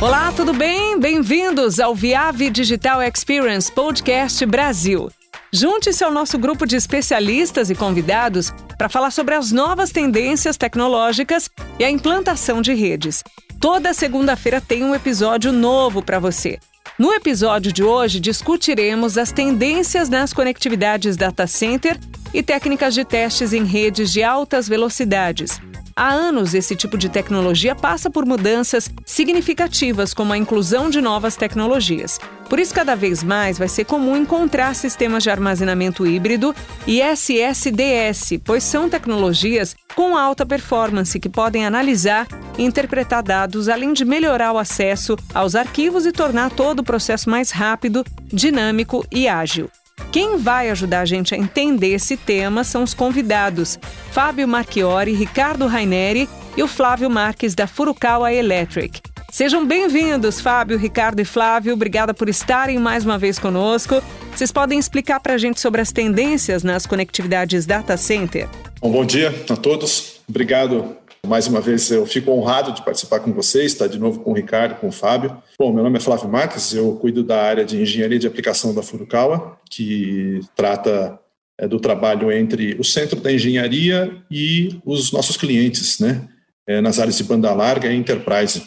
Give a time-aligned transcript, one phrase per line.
[0.00, 0.98] Olá, tudo bem?
[0.98, 5.10] Bem-vindos ao Viave Digital Experience Podcast Brasil.
[5.52, 11.50] Junte-se ao nosso grupo de especialistas e convidados para falar sobre as novas tendências tecnológicas
[11.78, 13.22] e a implantação de redes.
[13.60, 16.58] Toda segunda-feira tem um episódio novo para você.
[17.00, 21.98] No episódio de hoje, discutiremos as tendências nas conectividades data center
[22.34, 25.58] e técnicas de testes em redes de altas velocidades.
[25.96, 31.36] Há anos, esse tipo de tecnologia passa por mudanças significativas, como a inclusão de novas
[31.36, 32.20] tecnologias.
[32.50, 36.52] Por isso, cada vez mais vai ser comum encontrar sistemas de armazenamento híbrido
[36.84, 42.26] e SSDS, pois são tecnologias com alta performance que podem analisar
[42.58, 47.30] e interpretar dados, além de melhorar o acesso aos arquivos e tornar todo o processo
[47.30, 49.70] mais rápido, dinâmico e ágil.
[50.10, 53.78] Quem vai ajudar a gente a entender esse tema são os convidados:
[54.10, 59.00] Fábio Marchiori, Ricardo Raineri e o Flávio Marques da Furukawa Electric.
[59.30, 61.72] Sejam bem-vindos, Fábio, Ricardo e Flávio.
[61.72, 64.02] Obrigada por estarem mais uma vez conosco.
[64.34, 68.48] Vocês podem explicar para a gente sobre as tendências nas conectividades data center?
[68.80, 70.20] Bom, bom dia a todos.
[70.28, 74.30] Obrigado mais uma vez, eu fico honrado de participar com vocês, estar de novo com
[74.30, 75.36] o Ricardo, com o Fábio.
[75.58, 78.82] Bom, meu nome é Flávio Marques, eu cuido da área de engenharia de aplicação da
[78.82, 81.20] Furukawa, que trata
[81.58, 86.26] é, do trabalho entre o centro da engenharia e os nossos clientes, né,
[86.66, 88.62] é, nas áreas de banda larga e enterprise.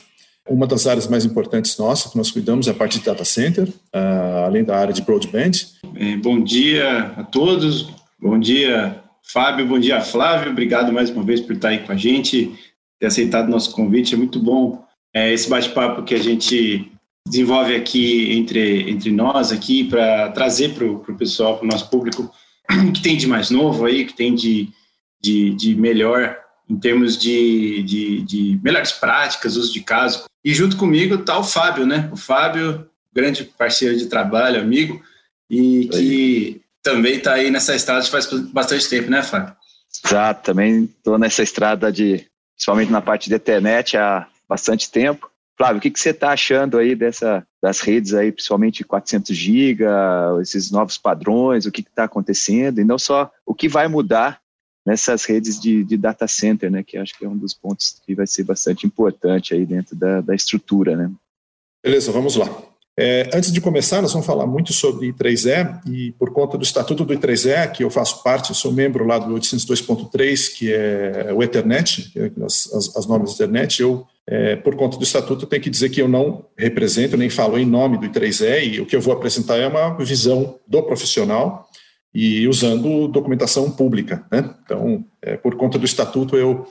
[0.50, 3.68] Uma das áreas mais importantes nossas que nós cuidamos é a parte de data center,
[3.70, 5.52] uh, além da área de broadband.
[6.22, 10.52] Bom dia a todos, bom dia Fábio, bom dia, Flávio.
[10.52, 12.54] Obrigado mais uma vez por estar aí com a gente,
[13.00, 14.14] ter aceitado o nosso convite.
[14.14, 16.92] É muito bom é, esse bate-papo que a gente
[17.26, 22.30] desenvolve aqui entre, entre nós aqui para trazer para o pessoal, para o nosso público,
[22.94, 24.70] que tem de mais novo aí, que tem de,
[25.22, 26.38] de, de melhor
[26.70, 30.26] em termos de, de, de melhores práticas, uso de caso.
[30.44, 32.10] E junto comigo está o Fábio, né?
[32.12, 35.02] O Fábio, grande parceiro de trabalho, amigo,
[35.50, 39.56] e que também está aí nessa estrada faz bastante tempo, né, Fábio?
[40.06, 45.32] Exato, também estou nessa estrada de, principalmente na parte de internet há bastante tempo.
[45.56, 49.84] Flávio, o que, que você está achando aí dessa, das redes aí, principalmente 400 GB,
[50.42, 54.42] esses novos padrões, o que está acontecendo e não só o que vai mudar
[54.86, 58.14] nessas redes de, de, data center, né, que acho que é um dos pontos que
[58.14, 61.12] vai ser bastante importante aí dentro da, da estrutura, né?
[61.84, 62.48] Beleza, vamos lá.
[62.98, 67.04] É, antes de começar, nós vamos falar muito sobre I3E e por conta do estatuto
[67.04, 71.42] do I3E, que eu faço parte, eu sou membro lá do 802.3, que é o
[71.42, 75.62] Ethernet, é as, as, as normas do Ethernet, eu, é, por conta do estatuto, tenho
[75.62, 78.96] que dizer que eu não represento, nem falo em nome do I3E e o que
[78.96, 81.68] eu vou apresentar é uma visão do profissional
[82.14, 84.26] e usando documentação pública.
[84.32, 84.54] Né?
[84.64, 86.68] Então, é, por conta do estatuto, eu,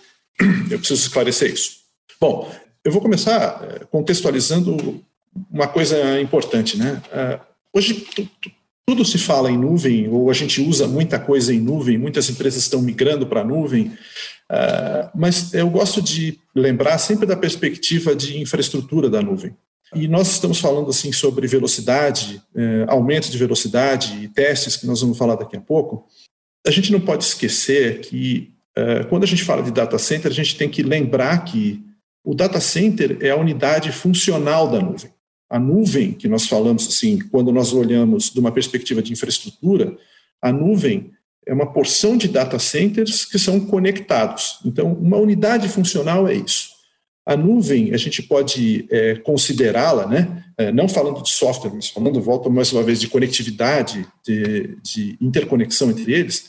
[0.70, 1.82] eu preciso esclarecer isso.
[2.20, 2.50] Bom,
[2.84, 5.02] eu vou começar é, contextualizando
[5.50, 7.02] uma coisa importante, né?
[7.10, 7.40] Uh,
[7.72, 8.06] hoje
[8.86, 12.62] tudo se fala em nuvem, ou a gente usa muita coisa em nuvem, muitas empresas
[12.62, 13.86] estão migrando para a nuvem,
[14.50, 19.56] uh, mas eu gosto de lembrar sempre da perspectiva de infraestrutura da nuvem.
[19.94, 25.00] E nós estamos falando assim sobre velocidade, uh, aumento de velocidade e testes que nós
[25.00, 26.06] vamos falar daqui a pouco.
[26.66, 30.34] A gente não pode esquecer que uh, quando a gente fala de data center, a
[30.34, 31.82] gente tem que lembrar que
[32.24, 35.10] o data center é a unidade funcional da nuvem
[35.52, 39.94] a nuvem que nós falamos assim, quando nós olhamos de uma perspectiva de infraestrutura,
[40.40, 41.12] a nuvem
[41.46, 44.60] é uma porção de data centers que são conectados.
[44.64, 46.70] Então, uma unidade funcional é isso.
[47.24, 52.20] A nuvem, a gente pode é, considerá-la, né, é, não falando de software, mas falando,
[52.20, 56.46] volta mais uma vez, de conectividade, de, de interconexão entre eles,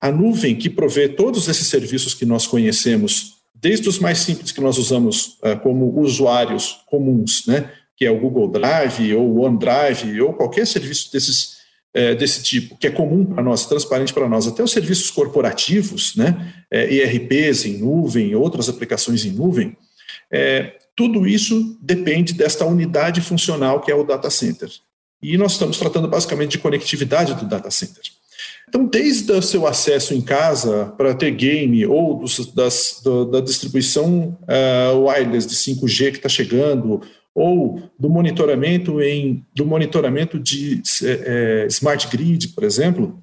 [0.00, 4.60] a nuvem que provê todos esses serviços que nós conhecemos, desde os mais simples que
[4.60, 10.20] nós usamos uh, como usuários comuns, né, que é o Google Drive ou o OneDrive
[10.20, 11.56] ou qualquer serviço desses,
[11.94, 16.14] é, desse tipo, que é comum para nós, transparente para nós, até os serviços corporativos,
[16.14, 19.76] né, é, ERPs em nuvem, outras aplicações em nuvem,
[20.32, 24.70] é, tudo isso depende desta unidade funcional que é o data center.
[25.22, 28.02] E nós estamos tratando basicamente de conectividade do data center.
[28.68, 33.40] Então, desde o seu acesso em casa para ter game ou dos, das, do, da
[33.40, 37.00] distribuição uh, wireless de 5G que está chegando,
[37.34, 43.22] ou do monitoramento em do monitoramento de é, smart grid, por exemplo,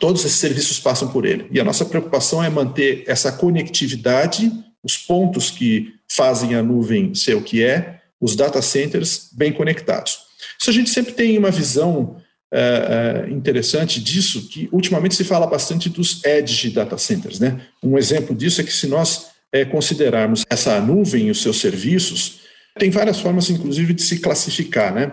[0.00, 1.46] todos esses serviços passam por ele.
[1.52, 4.52] E a nossa preocupação é manter essa conectividade,
[4.86, 10.18] os pontos que fazem a nuvem ser o que é, os data centers bem conectados.
[10.60, 12.16] Isso a gente sempre tem uma visão
[12.52, 17.40] é, é, interessante disso, que ultimamente se fala bastante dos edge data centers.
[17.40, 17.60] Né?
[17.82, 22.46] Um exemplo disso é que se nós é, considerarmos essa nuvem e os seus serviços,
[22.78, 24.94] Tem várias formas, inclusive, de se classificar.
[24.94, 25.10] Né?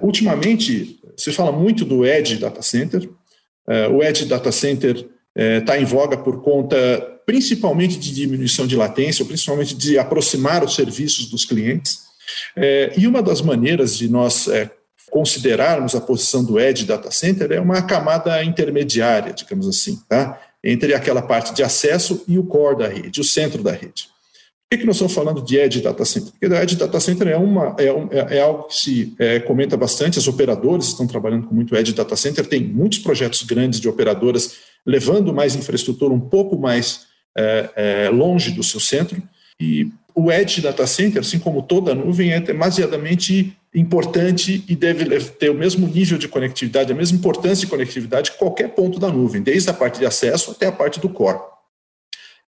[0.00, 3.06] Ultimamente, se fala muito do Edge Data Center.
[3.94, 5.06] O Edge Data Center
[5.36, 6.76] está em voga por conta,
[7.26, 12.06] principalmente, de diminuição de latência, ou principalmente de aproximar os serviços dos clientes.
[12.54, 14.70] É, e uma das maneiras de nós é,
[15.10, 20.40] considerarmos a posição do Edge Data Center é uma camada intermediária, digamos assim, tá?
[20.62, 24.08] entre aquela parte de acesso e o core da rede, o centro da rede.
[24.68, 26.32] Por que, que nós estamos falando de Edge Data Center?
[26.32, 29.76] Porque o Edge Data Center é, uma, é, é, é algo que se é, comenta
[29.76, 33.88] bastante, os operadores estão trabalhando com muito Edge Data Center, tem muitos projetos grandes de
[33.88, 37.06] operadoras levando mais infraestrutura um pouco mais
[37.36, 39.22] é, é, longe do seu centro,
[39.60, 45.20] e o Edge Data Center, assim como toda a nuvem, é demasiadamente importante e deve
[45.20, 49.08] ter o mesmo nível de conectividade, a mesma importância de conectividade que qualquer ponto da
[49.08, 51.38] nuvem, desde a parte de acesso até a parte do core.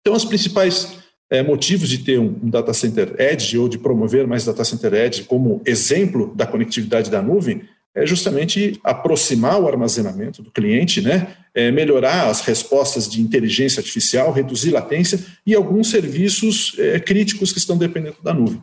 [0.01, 0.99] Então, os principais
[1.29, 4.93] é, motivos de ter um, um, data center edge ou de promover mais data center
[4.93, 7.63] edge como exemplo da conectividade da nuvem
[7.95, 11.29] é justamente aproximar o armazenamento do cliente, né?
[11.53, 17.59] É melhorar as respostas de inteligência artificial, reduzir latência e alguns serviços é, críticos que
[17.59, 18.61] estão dependendo da nuvem.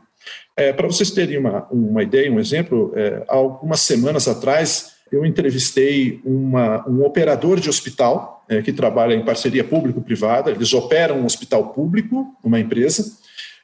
[0.55, 6.21] É, Para vocês terem uma, uma ideia, um exemplo, é, algumas semanas atrás eu entrevistei
[6.25, 10.51] uma, um operador de hospital é, que trabalha em parceria público-privada.
[10.51, 13.05] Eles operam um hospital público, uma empresa,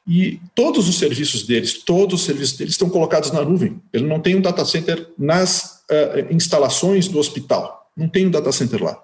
[0.09, 3.79] e todos os serviços deles, todos os serviços deles estão colocados na nuvem.
[3.93, 8.51] Ele não tem um data center nas uh, instalações do hospital, não tem um data
[8.51, 8.99] center lá.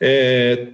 [0.00, 0.68] É,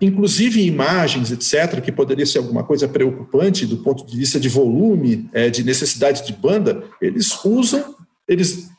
[0.00, 5.30] inclusive imagens, etc., que poderia ser alguma coisa preocupante do ponto de vista de volume,
[5.32, 7.94] é, de necessidade de banda, eles usam,
[8.26, 8.70] eles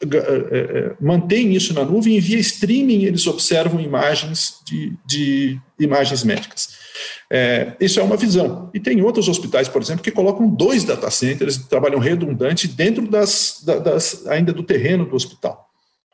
[1.00, 6.83] mantêm isso na nuvem e via streaming eles observam imagens de, de imagens médicas.
[7.32, 8.70] É, isso é uma visão.
[8.74, 13.64] E tem outros hospitais, por exemplo, que colocam dois data centers, trabalham redundante dentro das,
[13.64, 15.70] das, ainda do terreno do hospital.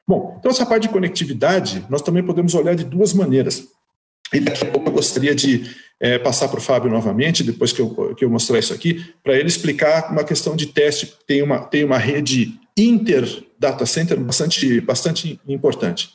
[0.07, 3.67] Bom, então essa parte de conectividade, nós também podemos olhar de duas maneiras.
[4.33, 5.69] E daqui a pouco eu gostaria de
[5.99, 9.35] é, passar para o Fábio novamente, depois que eu, que eu mostrar isso aqui, para
[9.35, 11.13] ele explicar uma questão de teste.
[11.27, 16.09] Tem uma, tem uma rede inter data center bastante, bastante importante.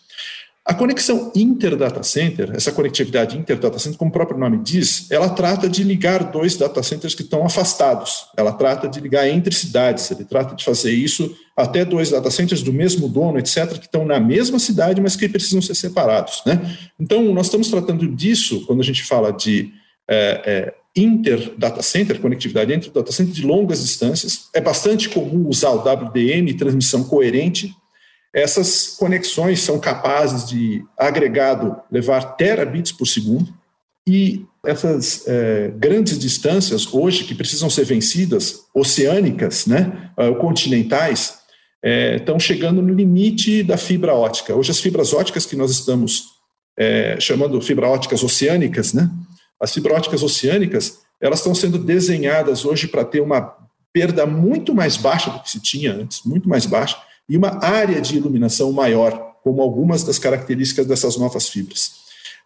[0.66, 5.68] A conexão inter-data center, essa conectividade inter-data center, como o próprio nome diz, ela trata
[5.68, 8.28] de ligar dois data centers que estão afastados.
[8.34, 10.10] Ela trata de ligar entre cidades.
[10.10, 14.06] Ele trata de fazer isso até dois data centers do mesmo dono, etc., que estão
[14.06, 16.40] na mesma cidade, mas que precisam ser separados.
[16.46, 16.58] Né?
[16.98, 19.70] Então, nós estamos tratando disso quando a gente fala de
[20.08, 24.48] é, é, inter-data center, conectividade entre data center de longas distâncias.
[24.54, 27.70] É bastante comum usar o WDM, transmissão coerente,
[28.34, 33.54] essas conexões são capazes de, agregado, levar terabits por segundo,
[34.06, 41.38] e essas é, grandes distâncias, hoje, que precisam ser vencidas, oceânicas, né, é, continentais,
[41.82, 44.54] é, estão chegando no limite da fibra ótica.
[44.54, 46.34] Hoje, as fibras óticas que nós estamos
[46.76, 49.08] é, chamando fibra óticas oceânicas, né,
[49.60, 53.54] as fibras óticas oceânicas, elas estão sendo desenhadas hoje para ter uma
[53.92, 56.98] perda muito mais baixa do que se tinha antes, muito mais baixa,
[57.28, 61.92] e uma área de iluminação maior, como algumas das características dessas novas fibras.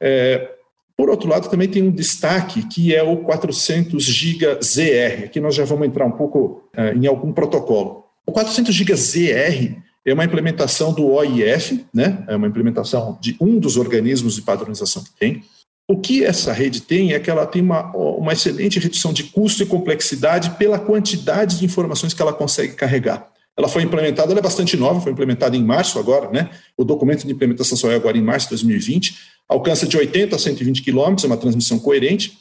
[0.00, 0.50] É,
[0.96, 5.24] por outro lado, também tem um destaque que é o 400 GB ZR.
[5.26, 8.04] Aqui nós já vamos entrar um pouco é, em algum protocolo.
[8.26, 12.24] O 400 GB ZR é uma implementação do OIF, né?
[12.26, 15.42] é uma implementação de um dos organismos de padronização que tem.
[15.90, 19.62] O que essa rede tem é que ela tem uma, uma excelente redução de custo
[19.62, 23.30] e complexidade pela quantidade de informações que ela consegue carregar.
[23.58, 26.48] Ela foi implementada, ela é bastante nova, foi implementada em março agora, né?
[26.76, 29.16] O documento de implementação só é agora em março de 2020.
[29.48, 32.38] Alcança de 80 a 120 quilômetros, é uma transmissão coerente.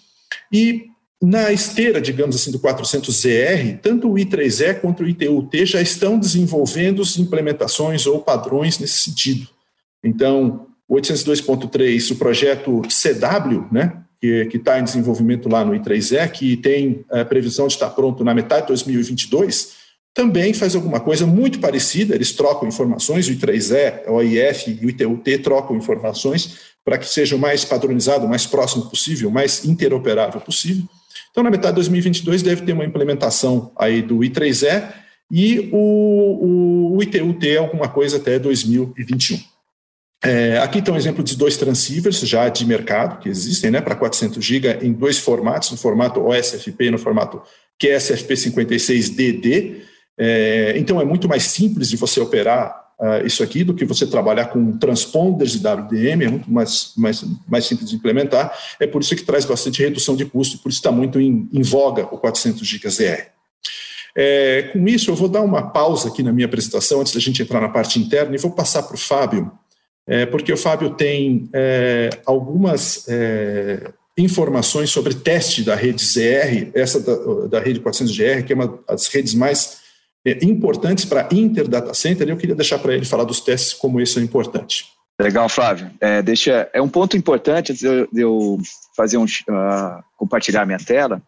[0.54, 0.86] E
[1.20, 7.02] na esteira, digamos assim, do 400ZR, tanto o I3E quanto o ITU-T já estão desenvolvendo
[7.18, 9.48] implementações ou padrões nesse sentido.
[10.04, 16.58] Então, o 802.3, o projeto CW, né, que está em desenvolvimento lá no I3E, que
[16.58, 21.28] tem a eh, previsão de estar pronto na metade de 2022, também faz alguma coisa
[21.28, 26.98] muito parecida, eles trocam informações, o I3E, o OIF e o ITUT trocam informações para
[26.98, 30.84] que seja o mais padronizado, o mais próximo possível, o mais interoperável possível.
[31.32, 34.92] Então, na metade de 2022, deve ter uma implementação aí do I3E
[35.30, 39.40] e o, o, o ITUT alguma coisa até 2021.
[40.24, 43.96] É, aqui está um exemplo de dois transceivers já de mercado que existem né, para
[43.96, 47.42] 400 GB em dois formatos, no formato OSFP e no formato
[47.82, 49.82] QSFP56DD.
[50.18, 54.06] É, então, é muito mais simples de você operar uh, isso aqui do que você
[54.06, 58.58] trabalhar com transponders de WDM, é muito mais, mais, mais simples de implementar.
[58.80, 61.62] É por isso que traz bastante redução de custo, por isso está muito em, em
[61.62, 63.38] voga o 400 GB ZR.
[64.16, 67.42] É, com isso, eu vou dar uma pausa aqui na minha apresentação, antes da gente
[67.42, 69.52] entrar na parte interna, e vou passar para o Fábio,
[70.08, 77.00] é, porque o Fábio tem é, algumas é, informações sobre teste da rede ZR, essa
[77.00, 79.86] da, da rede 400GR, que é uma das redes mais
[80.42, 84.20] importantes para Interdata Center, e eu queria deixar para ele falar dos testes, como isso
[84.20, 84.86] é importante.
[85.20, 85.90] Legal, Flávio.
[86.00, 88.60] É, deixa, é um ponto importante eu, de eu
[88.96, 91.22] fazer um, uh, compartilhar minha tela,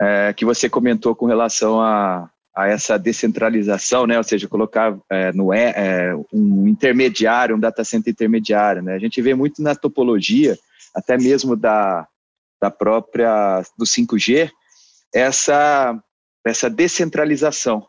[0.00, 4.16] é, que você comentou com relação a, a essa descentralização, né?
[4.16, 8.82] ou seja, colocar é, no é, é, um intermediário, um data center intermediário.
[8.82, 8.94] Né?
[8.94, 10.56] A gente vê muito na topologia,
[10.94, 12.06] até mesmo da,
[12.60, 14.50] da própria do 5G,
[15.14, 15.98] essa,
[16.46, 17.86] essa descentralização.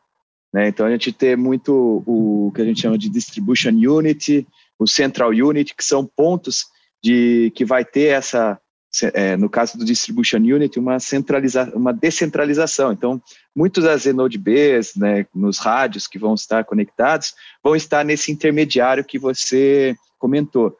[0.54, 0.68] Né?
[0.68, 5.30] Então a gente tem muito o que a gente chama de distribution unit, o Central
[5.30, 6.66] Unit, que são pontos
[7.04, 8.60] de que vai ter essa,
[9.14, 12.92] é, no caso do Distribution Unit, uma, centraliza, uma descentralização.
[12.92, 13.22] Então,
[13.56, 19.06] muitos das Node Bs, né, nos rádios que vão estar conectados, vão estar nesse intermediário
[19.06, 20.76] que você comentou.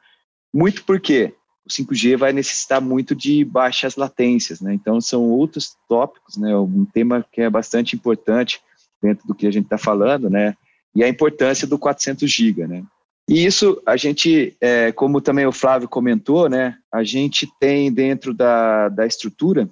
[0.54, 1.34] Muito porque
[1.66, 4.74] o 5G vai necessitar muito de baixas latências, né?
[4.74, 6.56] Então, são outros tópicos, né?
[6.58, 8.60] Um tema que é bastante importante
[9.02, 10.56] dentro do que a gente está falando, né?
[10.96, 12.84] E a importância do 400 GB, né?
[13.30, 18.34] E isso a gente, é, como também o Flávio comentou, né, a gente tem dentro
[18.34, 19.70] da, da estrutura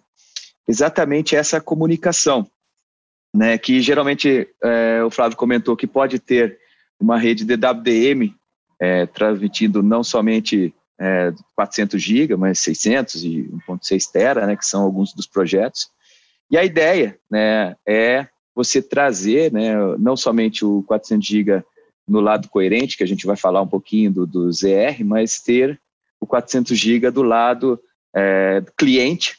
[0.67, 2.47] exatamente essa comunicação,
[3.35, 6.59] né, que geralmente é, o Flávio comentou que pode ter
[6.99, 8.31] uma rede DWDM
[8.79, 14.83] é, transmitindo não somente é, 400 GB, mas 600 e 1.6 tera, né, que são
[14.83, 15.89] alguns dos projetos.
[16.51, 21.63] E a ideia, né, é você trazer, né, não somente o 400 GB
[22.07, 25.79] no lado coerente, que a gente vai falar um pouquinho do, do ZR, mas ter
[26.19, 27.79] o 400 GB do lado
[28.15, 29.37] é, cliente,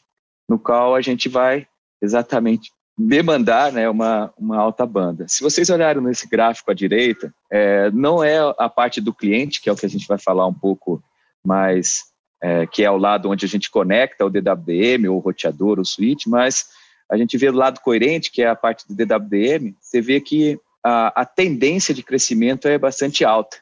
[0.48, 1.66] no qual a gente vai
[2.00, 5.26] exatamente demandar né, uma, uma alta banda.
[5.26, 9.68] Se vocês olharem nesse gráfico à direita, é, não é a parte do cliente, que
[9.68, 11.02] é o que a gente vai falar um pouco
[11.44, 12.04] mais,
[12.40, 15.84] é, que é o lado onde a gente conecta o DWDM, ou o roteador, o
[15.84, 16.66] switch, mas
[17.10, 20.58] a gente vê do lado coerente, que é a parte do DWDM, você vê que
[20.84, 23.56] a, a tendência de crescimento é bastante alta.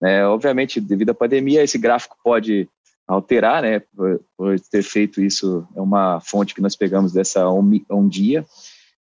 [0.00, 0.26] Né?
[0.26, 2.68] Obviamente, devido à pandemia, esse gráfico pode
[3.06, 3.80] alterar, né?
[3.94, 8.46] Por, por, ter feito isso, é uma fonte que nós pegamos dessa um, um dia,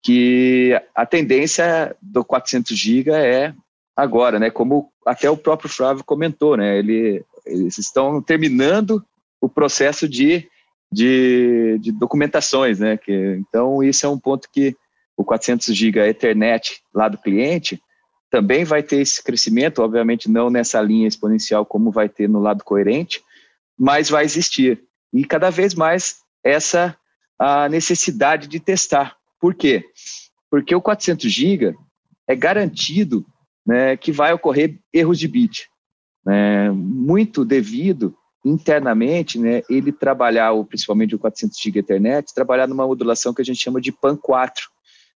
[0.02, 3.54] que a tendência do 400 GB é
[3.96, 4.50] agora, né?
[4.50, 6.78] Como até o próprio Flávio comentou, né?
[6.78, 9.04] Ele, eles estão terminando
[9.42, 10.48] o processo de,
[10.92, 12.98] de, de documentações, né?
[12.98, 14.76] Que, então, isso é um ponto que
[15.16, 17.82] o 400 GB Ethernet lá do cliente,
[18.30, 22.64] também vai ter esse crescimento, obviamente não nessa linha exponencial como vai ter no lado
[22.64, 23.24] coerente,
[23.78, 24.84] mas vai existir.
[25.14, 26.96] E cada vez mais essa
[27.40, 29.16] a necessidade de testar.
[29.40, 29.86] Por quê?
[30.50, 31.76] Porque o 400 GB
[32.28, 33.26] é garantido
[33.66, 35.70] né, que vai ocorrer erros de bit.
[36.26, 38.16] Né, muito devido
[38.48, 43.62] internamente, né, ele trabalhar, principalmente o 400 GB Ethernet, trabalhar numa modulação que a gente
[43.62, 44.54] chama de PAN4,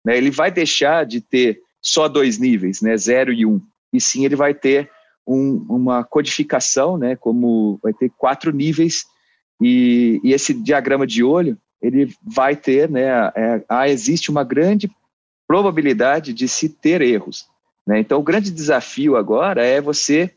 [0.04, 0.16] né?
[0.16, 3.60] Ele vai deixar de ter só dois níveis, né, 0 e 1, um,
[3.92, 4.90] e sim ele vai ter
[5.26, 9.04] um, uma codificação, né, como vai ter quatro níveis,
[9.60, 14.90] e, e esse diagrama de olho, ele vai ter, né, é, existe uma grande
[15.46, 17.46] probabilidade de se ter erros.
[17.86, 18.00] Né?
[18.00, 20.30] Então, o grande desafio agora é você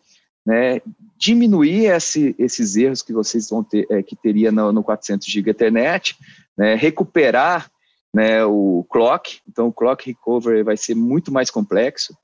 [0.45, 0.81] né,
[1.17, 5.51] diminuir esse, esses erros que vocês vão ter, é, que teria no, no 400 GB
[5.51, 6.15] Ethernet,
[6.57, 7.71] né, recuperar
[8.13, 12.15] né, o clock, então o clock recovery vai ser muito mais complexo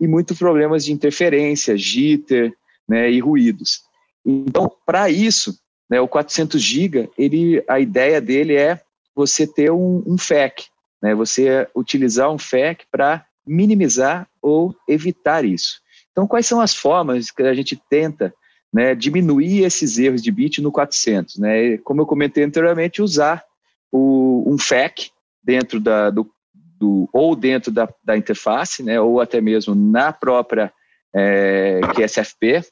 [0.00, 2.54] e muitos problemas de interferência, jitter,
[2.88, 3.82] né, e ruídos.
[4.24, 5.58] Então, para isso,
[5.90, 8.80] né, o 400 GB, ele, a ideia dele é
[9.14, 10.66] você ter um, um FEC,
[11.02, 15.80] né, você utilizar um FEC para minimizar ou evitar isso.
[16.16, 18.32] Então, quais são as formas que a gente tenta
[18.72, 21.36] né, diminuir esses erros de bit no 400?
[21.36, 21.76] Né?
[21.76, 23.44] Como eu comentei anteriormente, usar
[23.92, 25.10] o, um FEC,
[25.44, 30.72] dentro da, do, do, ou dentro da, da interface, né, ou até mesmo na própria
[31.14, 32.64] é, QSFP,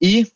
[0.00, 0.26] e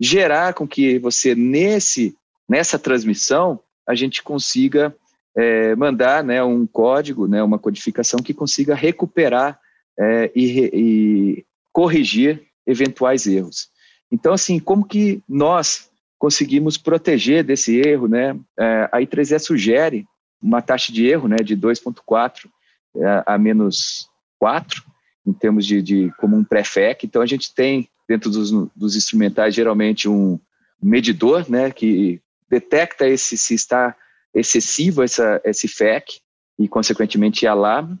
[0.00, 2.16] gerar com que você, nesse,
[2.48, 4.94] nessa transmissão, a gente consiga
[5.36, 9.58] é, mandar né, um código, né, uma codificação que consiga recuperar
[9.98, 13.68] é, e, e, corrigir eventuais erros.
[14.10, 18.38] Então, assim, como que nós conseguimos proteger desse erro, né?
[18.58, 20.06] É, a I3E sugere
[20.40, 22.48] uma taxa de erro né, de 2,4
[22.96, 24.82] é, a menos 4,
[25.26, 27.04] em termos de, de como um pré-FEC.
[27.04, 30.38] Então, a gente tem, dentro dos, dos instrumentais, geralmente um
[30.80, 33.96] medidor né, que detecta esse, se está
[34.32, 36.20] excessivo essa, esse FEC
[36.56, 37.98] e, consequentemente, alarma.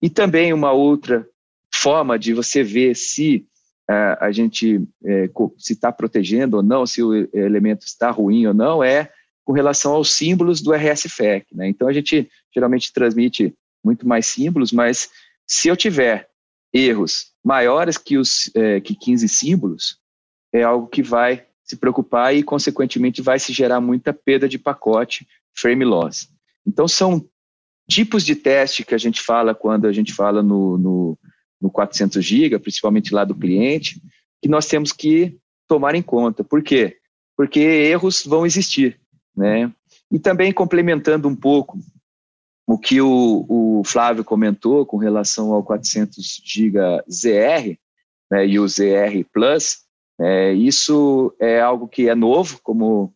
[0.00, 1.28] E também uma outra
[1.80, 3.46] forma de você ver se
[3.90, 8.52] uh, a gente é, se está protegendo ou não, se o elemento está ruim ou
[8.52, 9.10] não, é
[9.44, 11.46] com relação aos símbolos do RSFEC.
[11.54, 11.68] Né?
[11.68, 15.08] Então, a gente geralmente transmite muito mais símbolos, mas
[15.46, 16.28] se eu tiver
[16.72, 19.98] erros maiores que, os, é, que 15 símbolos,
[20.52, 25.26] é algo que vai se preocupar e, consequentemente, vai se gerar muita perda de pacote
[25.56, 26.28] frame loss.
[26.66, 27.26] Então, são
[27.88, 31.18] tipos de teste que a gente fala quando a gente fala no, no,
[31.60, 34.00] no 400 GB, principalmente lá do cliente,
[34.42, 35.36] que nós temos que
[35.68, 36.42] tomar em conta.
[36.42, 36.96] Por quê?
[37.36, 39.00] Porque erros vão existir.
[39.36, 39.72] Né?
[40.10, 41.78] E também complementando um pouco
[42.66, 46.78] o que o, o Flávio comentou com relação ao 400 GB
[47.10, 47.76] ZR
[48.30, 49.78] né, e o ZR Plus,
[50.20, 53.12] é, isso é algo que é novo, como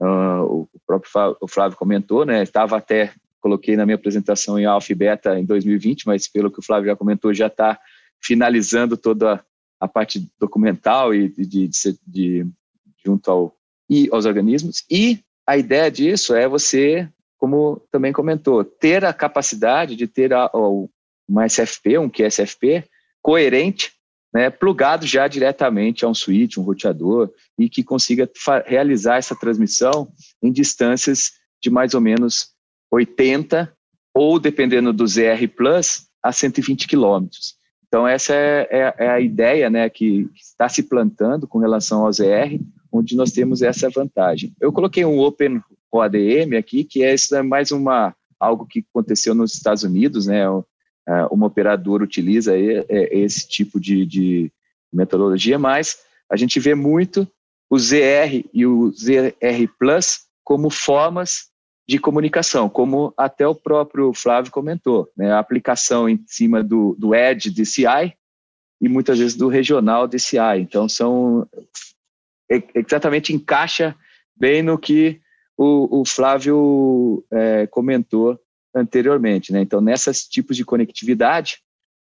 [0.00, 3.12] uh, o próprio Flávio, comentou, né, estava até,
[3.44, 6.88] coloquei na minha apresentação em Alpha e Beta em 2020, mas pelo que o Flávio
[6.88, 7.78] já comentou, já está
[8.18, 9.44] finalizando toda
[9.78, 12.46] a parte documental e de, de, de,
[13.04, 13.54] junto ao,
[13.90, 19.94] e aos organismos, e a ideia disso é você como também comentou, ter a capacidade
[19.94, 20.50] de ter a,
[21.28, 22.84] uma SFP, um QSFP
[23.20, 23.92] coerente,
[24.32, 28.26] né, plugado já diretamente a um switch, um roteador, e que consiga
[28.64, 30.10] realizar essa transmissão
[30.42, 31.32] em distâncias
[31.62, 32.53] de mais ou menos
[32.94, 33.72] 80
[34.14, 37.56] ou, dependendo do ZR Plus, a 120 quilômetros.
[37.86, 42.12] Então, essa é, é, é, a ideia né, que está se plantando com relação ao
[42.12, 42.58] ZR,
[42.92, 44.54] onde nós temos essa vantagem.
[44.60, 45.60] Eu coloquei um Open
[45.92, 50.26] o ADM aqui, que é, isso é mais uma algo que aconteceu nos Estados Unidos,
[50.26, 50.42] né?
[51.06, 52.84] É, uma operadora utiliza é,
[53.16, 54.52] esse tipo de, de
[54.92, 55.98] metodologia, mas
[56.28, 57.28] a gente vê muito
[57.70, 61.48] o ZR e o ZR Plus como formas
[61.86, 65.32] de comunicação, como até o próprio Flávio comentou, né?
[65.32, 68.14] a aplicação em cima do, do Edge DCI
[68.80, 70.60] e muitas vezes do regional DCI.
[70.60, 71.46] Então, são
[72.74, 73.94] exatamente encaixa
[74.34, 75.20] bem no que
[75.56, 78.38] o, o Flávio é, comentou
[78.74, 79.52] anteriormente.
[79.52, 79.60] Né?
[79.60, 81.58] Então, nesses tipos de conectividade,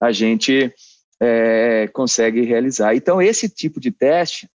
[0.00, 0.72] a gente
[1.20, 2.94] é, consegue realizar.
[2.94, 4.48] Então, esse tipo de teste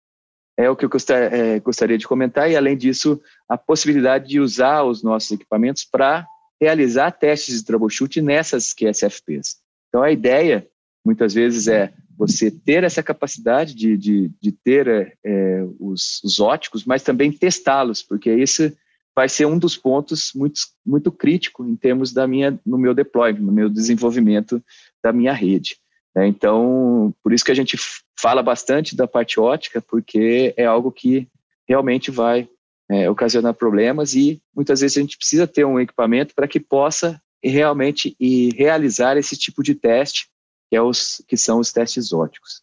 [0.60, 0.90] é o que eu
[1.32, 6.28] é, gostaria de comentar, e além disso, a possibilidade de usar os nossos equipamentos para
[6.60, 9.56] realizar testes de troubleshoot nessas QSFPs.
[9.88, 10.68] Então, a ideia,
[11.06, 16.42] muitas vezes, é você ter essa capacidade de, de, de ter é, é, os, os
[16.42, 18.70] óticos, mas também testá-los, porque isso
[19.16, 23.40] vai ser um dos pontos muito, muito crítico em termos da minha, no meu deployment,
[23.40, 24.62] no meu desenvolvimento
[25.02, 25.78] da minha rede.
[26.14, 26.28] Né?
[26.28, 27.78] Então, por isso que a gente
[28.22, 31.28] fala bastante da parte ótica, porque é algo que
[31.68, 32.48] realmente vai
[32.90, 37.22] é, ocasionar problemas e muitas vezes a gente precisa ter um equipamento para que possa
[37.44, 40.28] realmente e realizar esse tipo de teste
[40.70, 42.62] que, é os, que são os testes óticos.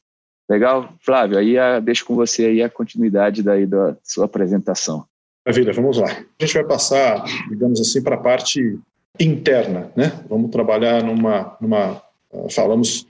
[0.49, 0.95] Legal?
[1.01, 5.07] Flávio, aí a, deixo com você aí a continuidade daí da sua apresentação.
[5.45, 6.09] Maravilha, vamos lá.
[6.09, 8.79] A gente vai passar, digamos assim, para a parte
[9.19, 10.25] interna, né?
[10.29, 13.07] Vamos trabalhar numa, numa uh, falamos,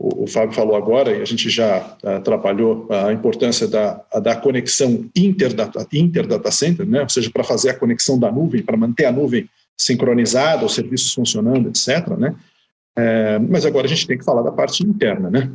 [0.00, 4.34] o, o, Fábio falou agora e a gente já uh, trabalhou a importância da, da
[4.34, 7.02] conexão inter-data inter -data center, né?
[7.02, 11.12] Ou seja, para fazer a conexão da nuvem, para manter a nuvem sincronizada, os serviços
[11.12, 12.34] funcionando, etc., né?
[12.96, 15.30] É, mas agora a gente tem que falar da parte interna.
[15.30, 15.50] Né?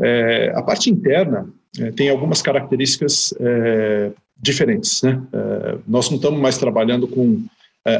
[0.00, 5.02] É, a parte interna é, tem algumas características é, diferentes.
[5.02, 5.20] Né?
[5.32, 7.44] É, nós não estamos mais trabalhando com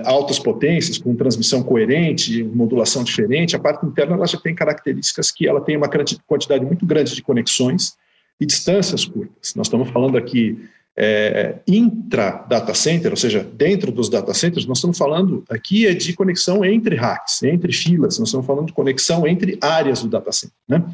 [0.05, 3.57] altas potências, com transmissão coerente, modulação diferente.
[3.57, 5.89] A parte interna ela já tem características que ela tem uma
[6.27, 7.95] quantidade muito grande de conexões
[8.41, 9.55] e distâncias curtas.
[9.55, 10.59] Nós estamos falando aqui
[10.97, 16.13] é, intra-data center, ou seja, dentro dos data centers, nós estamos falando aqui é de
[16.13, 20.55] conexão entre racks, entre filas, nós estamos falando de conexão entre áreas do data center.
[20.69, 20.85] Né?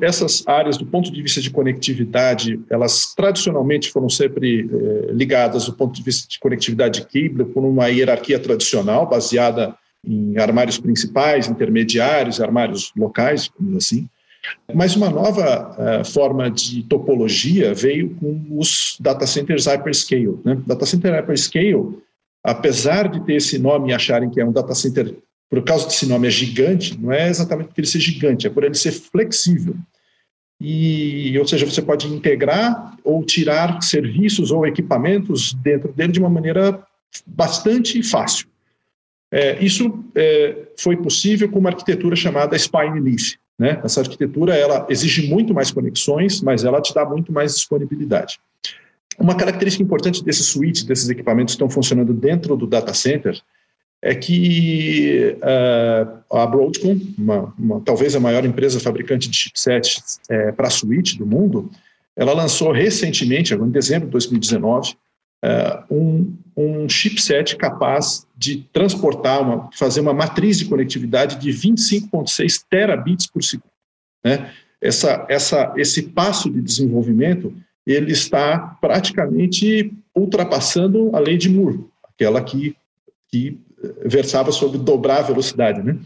[0.00, 5.72] Essas áreas, do ponto de vista de conectividade, elas tradicionalmente foram sempre é, ligadas do
[5.72, 11.48] ponto de vista de conectividade de cable por uma hierarquia tradicional, baseada em armários principais,
[11.48, 14.08] intermediários, armários locais, assim.
[14.74, 20.38] Mas uma nova uh, forma de topologia veio com os data centers hyperscale.
[20.44, 20.60] Né?
[20.66, 21.98] Data center hyperscale,
[22.42, 25.14] apesar de ter esse nome e acharem que é um data center,
[25.50, 28.64] por causa desse nome é gigante, não é exatamente porque ele ser gigante, é por
[28.64, 29.76] ele ser flexível.
[30.60, 36.30] E, ou seja, você pode integrar ou tirar serviços ou equipamentos dentro dele de uma
[36.30, 36.82] maneira
[37.26, 38.46] bastante fácil.
[39.30, 43.34] É, isso é, foi possível com uma arquitetura chamada Spine Leaf.
[43.58, 43.80] Né?
[43.84, 48.38] Essa arquitetura ela exige muito mais conexões, mas ela te dá muito mais disponibilidade.
[49.18, 53.40] Uma característica importante desses switches, desses equipamentos que estão funcionando dentro do data center,
[54.04, 60.52] é que uh, a Broadcom, uma, uma, talvez a maior empresa fabricante de chipsets é,
[60.52, 61.70] para switch do mundo,
[62.14, 64.94] ela lançou recentemente, em dezembro de 2019,
[65.42, 72.62] uh, um, um chipset capaz de transportar, uma, fazer uma matriz de conectividade de 25,6
[72.68, 73.70] terabits por segundo.
[74.22, 74.52] Né?
[74.82, 77.54] Essa, essa, esse passo de desenvolvimento
[77.86, 82.76] ele está praticamente ultrapassando a lei de Moore, aquela que,
[83.30, 83.58] que
[84.04, 85.96] versava sobre dobrar a velocidade, né?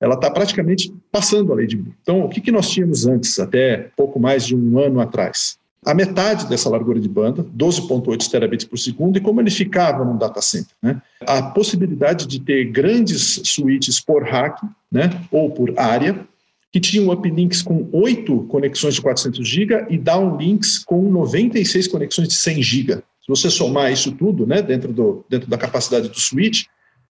[0.00, 1.94] Ela está praticamente passando a lei de Moore.
[2.02, 5.58] Então, o que, que nós tínhamos antes, até pouco mais de um ano atrás?
[5.84, 10.16] A metade dessa largura de banda, 12,8 terabits por segundo, e como ele ficava num
[10.16, 10.74] data center?
[10.82, 11.00] Né?
[11.20, 14.60] A possibilidade de ter grandes switches por rack,
[14.90, 16.26] né, ou por área,
[16.72, 22.34] que tinham uplinks com 8 conexões de 400 GB e downlinks com 96 conexões de
[22.34, 22.94] 100 GB.
[22.94, 26.64] Se você somar isso tudo né, dentro, do, dentro da capacidade do switch,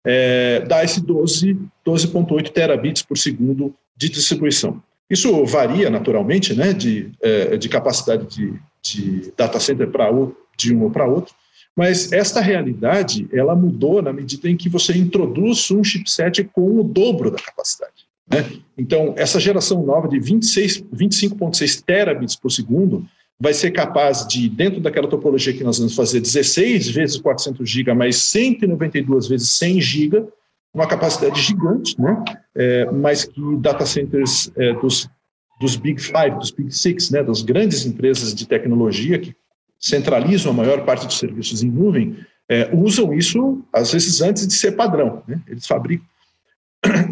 [0.05, 4.81] é, dá esse 12,8 12 terabits por segundo de distribuição.
[5.09, 10.09] Isso varia naturalmente né, de, é, de capacidade de, de data center para
[10.57, 11.33] de um para outro,
[11.75, 16.83] mas esta realidade ela mudou na medida em que você introduz um chipset com o
[16.83, 18.09] dobro da capacidade.
[18.29, 18.45] Né?
[18.77, 23.05] Então, essa geração nova de 25,6 terabits por segundo
[23.39, 27.93] vai ser capaz de, dentro daquela topologia que nós vamos fazer, 16 vezes 400 GB
[27.93, 30.27] mais 192 vezes 100 GB,
[30.73, 32.23] uma capacidade gigante, né?
[32.55, 35.09] É, mas que data centers é, dos,
[35.59, 37.23] dos Big Five, dos Big Six, né?
[37.23, 39.33] das grandes empresas de tecnologia que
[39.79, 42.17] centralizam a maior parte dos serviços em nuvem,
[42.49, 45.23] é, usam isso, às vezes, antes de ser padrão.
[45.27, 45.41] Né?
[45.47, 46.05] Eles fabricam.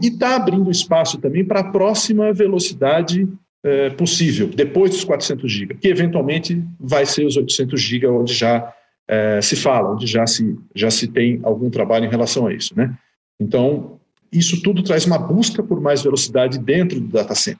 [0.01, 3.27] E está abrindo espaço também para a próxima velocidade
[3.67, 8.73] é, possível, depois dos 400 GB, que eventualmente vai ser os 800 GB, onde já
[9.05, 12.73] é, se fala, onde já se, já se tem algum trabalho em relação a isso.
[12.77, 12.97] Né?
[13.37, 13.99] Então,
[14.31, 17.59] isso tudo traz uma busca por mais velocidade dentro do data center.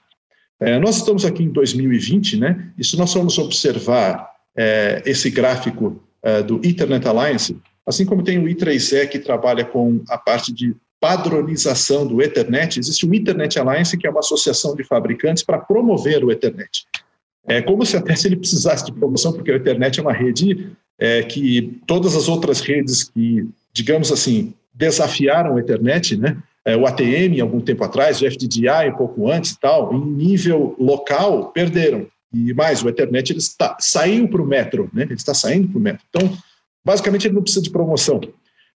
[0.60, 2.72] É, nós estamos aqui em 2020, né?
[2.76, 8.38] E se nós formos observar é, esse gráfico é, do Ethernet Alliance, assim como tem
[8.38, 13.96] o I3E que trabalha com a parte de padronização do Ethernet, existe o Ethernet Alliance,
[13.96, 16.86] que é uma associação de fabricantes para promover o Ethernet.
[17.46, 20.70] É como se até se ele precisasse de promoção, porque o Ethernet é uma rede
[20.98, 26.36] é, que todas as outras redes que, digamos assim, desafiaram o Ethernet, né?
[26.64, 30.76] É, o ATM, algum tempo atrás, o FDDI, um pouco antes e tal, em nível
[30.78, 32.06] local, perderam.
[32.32, 35.04] E mais, o Ethernet ele está, saiu para o metro, né?
[35.04, 36.04] ele está saindo para o metro.
[36.10, 36.36] Então,
[36.84, 38.20] basicamente, ele não precisa de promoção.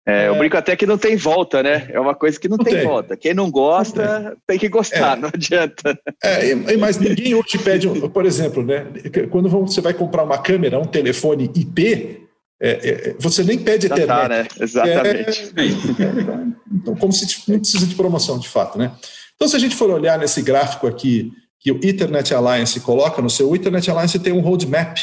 [0.09, 1.87] É, eu brinco até que não tem volta, né?
[1.91, 3.15] É uma coisa que não, não tem, tem, volta.
[3.15, 4.37] Quem não gosta não tem.
[4.47, 4.59] tem.
[4.59, 5.21] que gostar, é.
[5.21, 5.99] não adianta.
[6.23, 8.87] É, mas ninguém hoje pede, por exemplo, né?
[9.29, 12.27] Quando você vai comprar uma câmera, um telefone IP,
[12.59, 14.19] é, é, você nem pede Já Ethernet.
[14.19, 14.47] Tá, né?
[14.59, 15.53] Exatamente.
[15.55, 18.91] É, então, como se não precisa de promoção, de fato, né?
[19.35, 23.29] Então, se a gente for olhar nesse gráfico aqui, que o Ethernet Alliance coloca no
[23.29, 24.97] seu, o Ethernet Alliance tem um roadmap.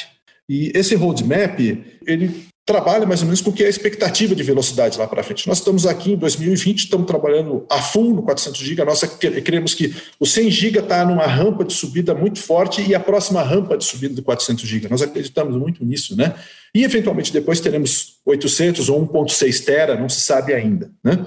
[0.49, 1.59] E esse roadmap,
[2.07, 5.23] ele trabalha mais ou menos com o que é a expectativa de velocidade lá para
[5.23, 5.47] frente.
[5.47, 9.95] Nós estamos aqui em 2020, estamos trabalhando a full no 400 GB, nós queremos que
[10.19, 13.85] o 100 GB está numa rampa de subida muito forte e a próxima rampa de
[13.85, 14.89] subida do 400 GB.
[14.89, 16.35] Nós acreditamos muito nisso, né?
[16.75, 21.25] E eventualmente depois teremos 800 ou 1.6 tera, não se sabe ainda, né?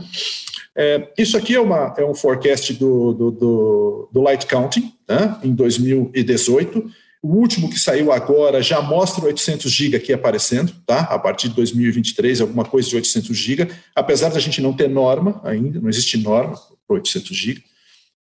[0.76, 5.38] É, isso aqui é, uma, é um forecast do, do, do, do Light Counting, né,
[5.44, 6.90] em 2018,
[7.22, 11.02] o último que saiu agora já mostra o 800 GB aqui aparecendo, tá?
[11.02, 15.42] A partir de 2023, alguma coisa de 800 GB, apesar da gente não ter norma
[15.44, 17.64] ainda, não existe norma para 800 GB,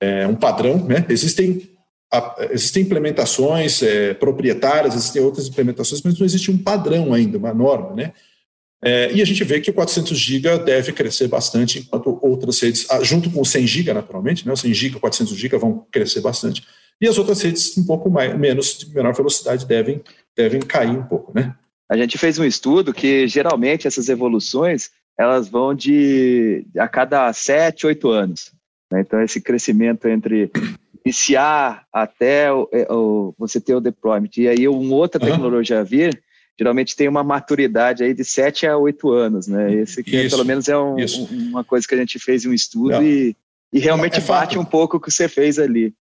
[0.01, 1.05] é um padrão, né?
[1.09, 1.71] Existem
[2.51, 7.95] existem implementações é, proprietárias, existem outras implementações, mas não existe um padrão ainda, uma norma,
[7.95, 8.13] né?
[8.83, 12.87] É, e a gente vê que o 400 GB deve crescer bastante, enquanto outras redes,
[12.89, 14.53] ah, junto com o 100 GB, naturalmente, né?
[14.53, 16.63] O 100 GB, 400 GB vão crescer bastante
[17.01, 20.03] e as outras redes um pouco mais, menos, de menor velocidade, devem,
[20.35, 21.55] devem cair um pouco, né?
[21.89, 27.87] A gente fez um estudo que geralmente essas evoluções elas vão de a cada sete,
[27.87, 28.53] oito anos.
[28.91, 29.01] Né?
[29.01, 30.51] Então esse crescimento entre
[31.05, 35.85] iniciar até o, é, o, você ter o deployment e aí uma outra tecnologia uhum.
[35.85, 36.23] vir,
[36.59, 39.73] geralmente tem uma maturidade aí de sete a oito anos, né?
[39.73, 40.97] Esse que isso, pelo menos é um,
[41.51, 43.37] uma coisa que a gente fez um estudo e,
[43.73, 45.95] e realmente é bate um pouco o que você fez ali.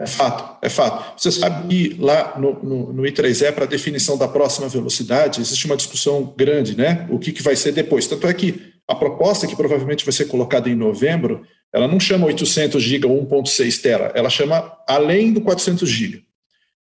[0.00, 1.20] É fato, é fato.
[1.20, 5.66] Você sabe que lá no, no, no I3E, para a definição da próxima velocidade, existe
[5.66, 7.06] uma discussão grande, né?
[7.10, 8.06] O que, que vai ser depois.
[8.06, 12.26] Tanto é que a proposta que provavelmente vai ser colocada em novembro, ela não chama
[12.26, 16.22] 800 GB ou 1.6 tera, ela chama além do 400 GB.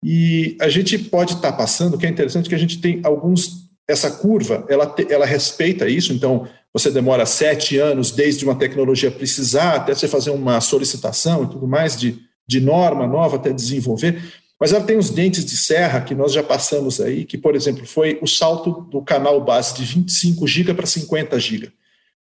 [0.05, 3.69] E a gente pode estar tá passando, que é interessante que a gente tem alguns
[3.89, 9.11] essa curva, ela, te, ela respeita isso, então você demora sete anos desde uma tecnologia
[9.11, 14.21] precisar até você fazer uma solicitação e tudo mais de, de norma nova até desenvolver.
[14.59, 17.87] Mas ela tem os dentes de serra que nós já passamos aí, que, por exemplo,
[17.87, 21.73] foi o salto do canal base de 25 GB para 50 GB.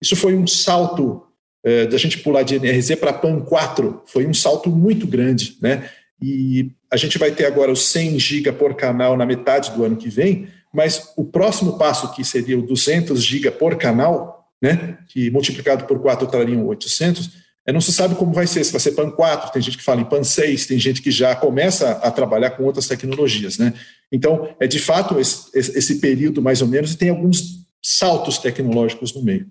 [0.01, 1.23] Isso foi um salto
[1.63, 5.89] é, da gente pular de NRZ para PAN 4, foi um salto muito grande, né?
[6.21, 9.97] E a gente vai ter agora os 100 GB por canal na metade do ano
[9.97, 15.29] que vem, mas o próximo passo, que seria o 200 GB por canal, né, que
[15.29, 18.91] multiplicado por 4 trariam 800, é, não se sabe como vai ser, se vai ser
[18.91, 22.11] PAN 4, tem gente que fala em PAN 6, tem gente que já começa a
[22.11, 23.57] trabalhar com outras tecnologias.
[23.57, 23.73] Né?
[24.11, 29.13] Então, é de fato esse, esse período mais ou menos, e tem alguns saltos tecnológicos
[29.13, 29.47] no meio.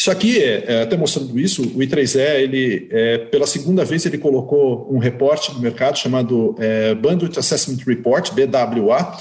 [0.00, 4.16] Isso aqui, é, é, até mostrando isso, o I3E, ele, é, pela segunda vez, ele
[4.16, 9.18] colocou um reporte no mercado chamado é, Bandwidth Assessment Report, BWA,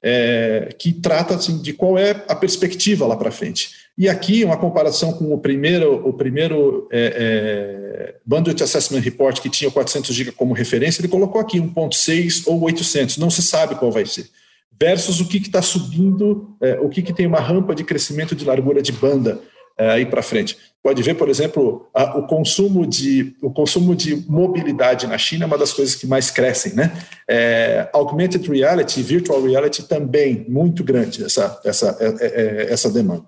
[0.00, 3.70] é, que trata assim, de qual é a perspectiva lá para frente.
[3.96, 9.50] E aqui, uma comparação com o primeiro, o primeiro é, é, Bandwidth Assessment Report, que
[9.50, 13.92] tinha 400 GB como referência, ele colocou aqui 1.6 ou 800, não se sabe qual
[13.92, 14.30] vai ser.
[14.80, 18.44] Versus o que está subindo, é, o que, que tem uma rampa de crescimento de
[18.44, 19.40] largura de banda
[19.76, 20.56] é, aí para frente.
[20.82, 25.46] Pode ver, por exemplo, a, o, consumo de, o consumo de mobilidade na China é
[25.46, 26.72] uma das coisas que mais crescem.
[26.74, 26.90] Né?
[27.28, 33.24] É, augmented reality, virtual reality também, muito grande essa, essa, é, é, essa demanda.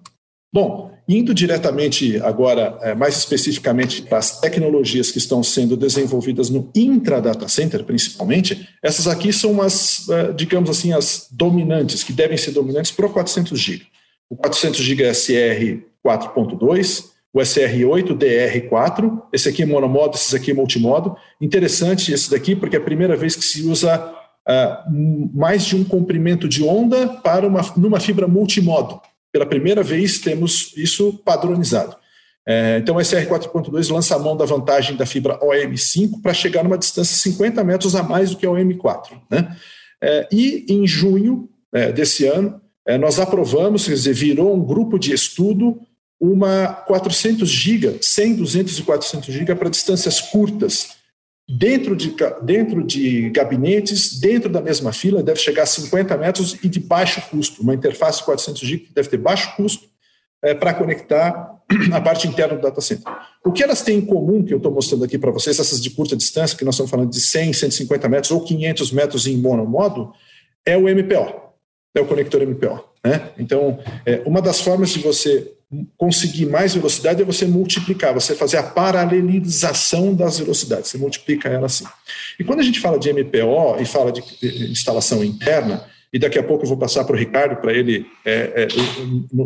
[0.55, 6.71] Bom, indo diretamente agora, é, mais especificamente para as tecnologias que estão sendo desenvolvidas no
[6.73, 12.93] intra-data center, principalmente, essas aqui são as, digamos assim, as dominantes, que devem ser dominantes
[12.93, 13.83] para o 400 GB.
[14.31, 20.55] O 400 GB SR 4.2, o SR8 DR4, esse aqui é monomodo, esse aqui é
[20.55, 21.17] multimodo.
[21.41, 23.99] Interessante esse daqui, porque é a primeira vez que se usa
[24.49, 29.01] uh, mais de um comprimento de onda para uma, numa fibra multimodo.
[29.35, 31.97] Pela primeira vez temos isso padronizado.
[32.47, 36.63] É, então, o SR 4.2 lança a mão da vantagem da fibra OM5 para chegar
[36.63, 39.21] numa distância 50 metros a mais do que a OM4.
[39.29, 39.57] Né?
[40.01, 45.01] É, e em junho é, desse ano, é, nós aprovamos, quer dizer, virou um grupo
[45.01, 45.81] de estudo
[46.21, 50.91] uma 400 GB, 100, 200 e 400 GB para distâncias curtas,
[51.49, 56.69] dentro de, dentro de gabinetes, dentro da mesma fila, deve chegar a 50 metros e
[56.69, 57.63] de baixo custo.
[57.63, 59.89] Uma interface 400 GB deve ter baixo custo
[60.43, 61.61] é, para conectar
[61.93, 63.13] a parte interna do data center.
[63.45, 65.91] O que elas têm em comum, que eu estou mostrando aqui para vocês, essas de
[65.91, 70.13] curta distância, que nós estamos falando de 100, 150 metros ou 500 metros em monomodo,
[70.65, 71.53] é o MPO,
[71.95, 72.85] é o conector MPO.
[73.05, 73.31] Né?
[73.39, 75.54] Então, é, uma das formas de você
[75.97, 81.67] conseguir mais velocidade é você multiplicar, você fazer a paralelização das velocidades, você multiplica ela
[81.67, 81.85] assim.
[82.39, 84.23] E quando a gente fala de MPO e fala de
[84.71, 88.65] instalação interna, e daqui a pouco eu vou passar para o Ricardo para ele é,
[88.65, 88.69] é,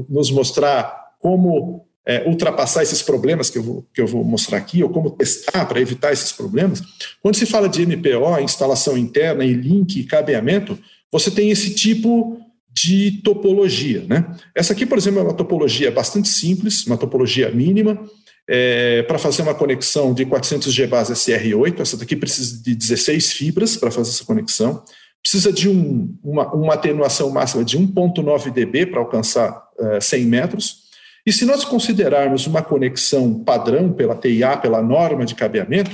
[0.09, 4.83] nos mostrar como é, ultrapassar esses problemas que eu, vou, que eu vou mostrar aqui,
[4.83, 6.83] ou como testar para evitar esses problemas.
[7.22, 10.78] Quando se fala de MPO, instalação interna e link e cabeamento,
[11.12, 12.38] você tem esse tipo
[12.83, 14.05] de topologia.
[14.09, 14.25] Né?
[14.55, 18.01] Essa aqui, por exemplo, é uma topologia bastante simples, uma topologia mínima,
[18.49, 21.81] é, para fazer uma conexão de 400 G base SR8.
[21.81, 24.83] Essa daqui precisa de 16 fibras para fazer essa conexão.
[25.21, 30.88] Precisa de um, uma, uma, atenuação máxima de 1,9 dB para alcançar é, 100 metros.
[31.27, 35.91] E se nós considerarmos uma conexão padrão pela TIA, pela norma de cabeamento,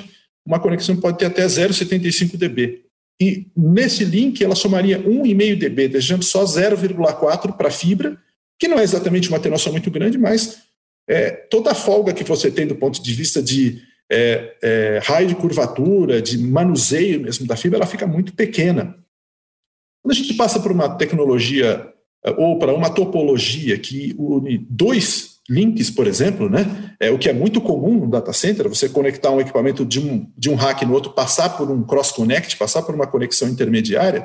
[0.47, 2.85] uma conexão pode ter até 0,75 dB.
[3.21, 8.19] E nesse link ela somaria 1,5 dB, deixando só 0,4 para fibra,
[8.59, 10.63] que não é exatamente uma atenuação muito grande, mas
[11.09, 15.29] é, toda a folga que você tem do ponto de vista de é, é, raio
[15.29, 18.97] de curvatura, de manuseio mesmo da fibra, ela fica muito pequena.
[20.03, 21.93] Quando a gente passa por uma tecnologia
[22.37, 26.95] ou para uma topologia que une dois links, por exemplo, né?
[26.99, 30.27] É o que é muito comum no data center, você conectar um equipamento de um,
[30.37, 34.25] de um rack no outro, passar por um cross connect, passar por uma conexão intermediária,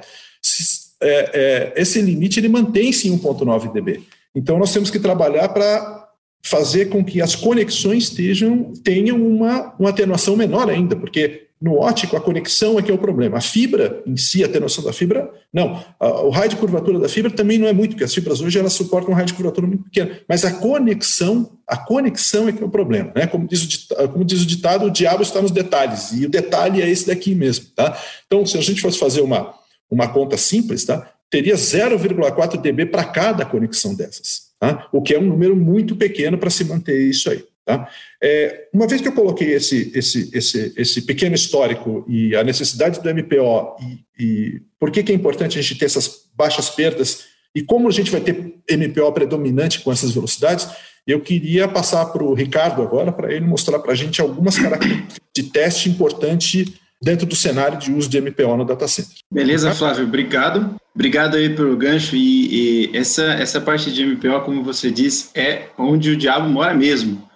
[1.02, 4.04] é, é, esse limite ele mantém-se em 1.9 dB.
[4.34, 6.08] Então nós temos que trabalhar para
[6.42, 12.16] fazer com que as conexões estejam, tenham uma, uma atenuação menor ainda, porque no ótico,
[12.16, 13.38] a conexão é que é o problema.
[13.38, 15.84] A fibra em si, a atenuação da fibra, não.
[16.00, 18.72] O raio de curvatura da fibra também não é muito, porque as fibras hoje elas
[18.72, 20.12] suportam um raio de curvatura muito pequeno.
[20.28, 23.12] Mas a conexão, a conexão é que é o problema.
[23.14, 23.28] Né?
[23.28, 26.14] Como, diz o ditado, como diz o ditado, o diabo está nos detalhes.
[26.14, 27.66] E o detalhe é esse daqui mesmo.
[27.76, 27.98] Tá?
[28.26, 29.54] Então, se a gente fosse fazer uma,
[29.92, 31.12] uma conta simples, tá?
[31.30, 34.50] teria 0,4 dB para cada conexão dessas.
[34.58, 34.88] Tá?
[34.94, 37.44] O que é um número muito pequeno para se manter isso aí.
[37.70, 37.88] Tá?
[38.20, 43.00] É, uma vez que eu coloquei esse, esse, esse, esse pequeno histórico e a necessidade
[43.00, 47.26] do MPO e, e por que, que é importante a gente ter essas baixas perdas
[47.54, 50.68] e como a gente vai ter MPO predominante com essas velocidades,
[51.06, 55.20] Eu queria passar para o Ricardo agora, para ele mostrar para a gente algumas características
[55.36, 59.16] de teste importante dentro do cenário de uso de MPO no data center.
[59.32, 60.76] Beleza, Flávio, obrigado.
[60.94, 65.68] Obrigado aí pelo gancho e, e, essa, essa parte de MPO, como você diz, é
[65.78, 67.29] onde o diabo mora mesmo,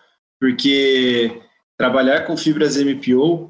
[0.44, 1.40] porque
[1.78, 3.50] trabalhar com fibras MPO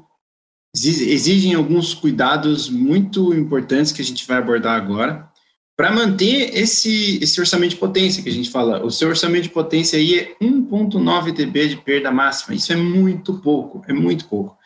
[0.72, 5.28] exigem alguns cuidados muito importantes que a gente vai abordar agora
[5.76, 8.84] para manter esse, esse orçamento de potência que a gente fala.
[8.84, 12.54] O seu orçamento de potência aí é 1.9 dB de perda máxima.
[12.54, 14.56] Isso é muito pouco, é muito pouco.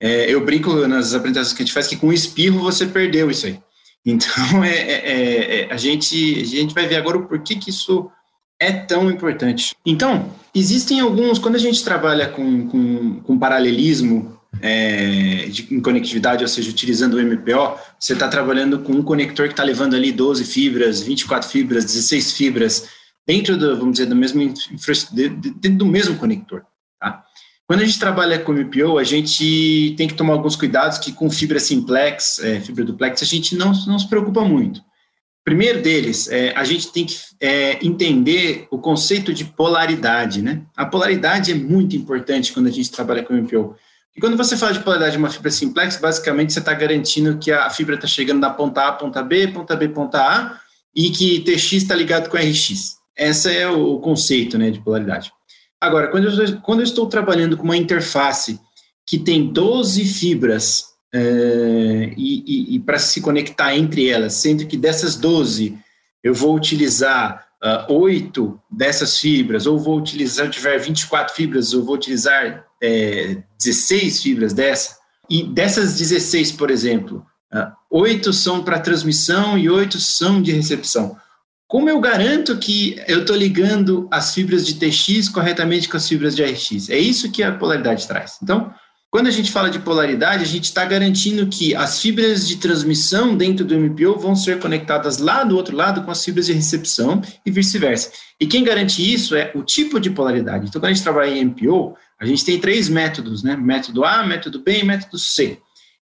[0.00, 3.46] É, eu brinco nas apresentações que a gente faz que com espirro você perdeu isso
[3.46, 3.56] aí.
[4.04, 7.70] Então, é, é, é, é, a, gente, a gente vai ver agora o porquê que
[7.70, 8.10] isso
[8.62, 9.74] é tão importante.
[9.84, 16.44] Então, existem alguns, quando a gente trabalha com, com, com paralelismo é, de, em conectividade,
[16.44, 20.12] ou seja, utilizando o MPO, você está trabalhando com um conector que está levando ali
[20.12, 22.88] 12 fibras, 24 fibras, 16 fibras,
[23.26, 24.54] dentro do, vamos dizer, do mesmo,
[25.12, 26.62] dentro do mesmo conector.
[27.00, 27.24] Tá?
[27.66, 31.28] Quando a gente trabalha com MPO, a gente tem que tomar alguns cuidados que com
[31.28, 34.80] fibra simplex, é, fibra duplex, a gente não, não se preocupa muito.
[35.44, 40.62] Primeiro deles, é, a gente tem que é, entender o conceito de polaridade, né?
[40.76, 43.74] A polaridade é muito importante quando a gente trabalha com MPO.
[44.16, 47.50] E quando você fala de polaridade de uma fibra simplex, basicamente você está garantindo que
[47.50, 50.60] a fibra está chegando da ponta A, ponta B, ponta B, ponta A,
[50.94, 52.98] e que TX está ligado com RX.
[53.16, 55.32] Esse é o conceito né, de polaridade.
[55.80, 58.60] Agora, quando eu, quando eu estou trabalhando com uma interface
[59.04, 64.76] que tem 12 fibras é, e, e, e para se conectar entre elas, sendo que
[64.76, 65.78] dessas 12
[66.22, 71.96] eu vou utilizar uh, 8 dessas fibras, ou vou utilizar, tiver 24 fibras, eu vou
[71.96, 74.96] utilizar é, 16 fibras dessa,
[75.28, 81.16] e dessas 16, por exemplo, uh, 8 são para transmissão e 8 são de recepção.
[81.66, 86.36] Como eu garanto que eu estou ligando as fibras de TX corretamente com as fibras
[86.36, 86.90] de RX?
[86.90, 88.38] É isso que a polaridade traz.
[88.42, 88.74] Então,
[89.12, 93.36] quando a gente fala de polaridade, a gente está garantindo que as fibras de transmissão
[93.36, 97.20] dentro do MPO vão ser conectadas lá do outro lado com as fibras de recepção
[97.44, 98.10] e vice-versa.
[98.40, 100.66] E quem garante isso é o tipo de polaridade.
[100.66, 103.54] Então, quando a gente trabalha em MPO, a gente tem três métodos, né?
[103.54, 105.58] Método A, método B e método C.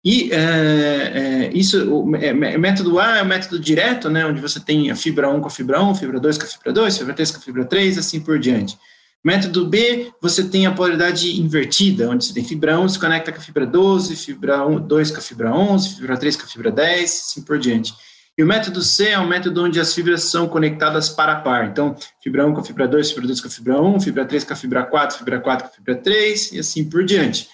[0.05, 4.59] E é, é, isso, o é, método A é o método direto, né, onde você
[4.59, 7.13] tem a fibra 1 com a fibra 1, fibra 2 com a fibra 2, fibra
[7.15, 8.77] 3 com a fibra 3, assim por diante.
[9.23, 13.37] Método B, você tem a polaridade invertida, onde você tem fibra 1 se conecta com
[13.37, 16.71] a fibra 12, fibra 1, 2 com a fibra 11, fibra 3 com a fibra
[16.71, 17.93] 10, assim por diante.
[18.35, 21.67] E o método C é o método onde as fibras são conectadas para a par.
[21.67, 24.43] Então, fibra 1 com a fibra 2, fibra 2 com a fibra 1, fibra 3
[24.43, 27.47] com a fibra 4, fibra 4 com a fibra 3, e assim por diante.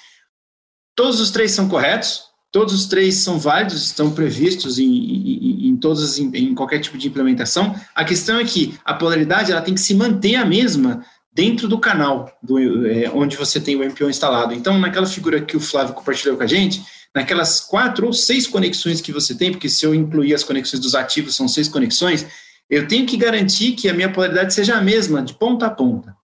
[0.95, 5.75] Todos os três são corretos, Todos os três são válidos, estão previstos em, em, em
[5.75, 7.75] todos, em, em, qualquer tipo de implementação.
[7.93, 11.05] A questão é que a polaridade ela tem que se manter a mesma
[11.37, 14.55] dentro do canal do, é, onde você tem o MPO instalado.
[14.55, 19.01] Então, naquela figura que o Flávio compartilhou com a gente, naquelas quatro ou seis conexões
[19.01, 22.25] que você tem, porque se eu incluir as conexões dos ativos, são seis conexões,
[22.67, 26.17] eu tenho que garantir que a minha polaridade seja a mesma, de ponta a ponta.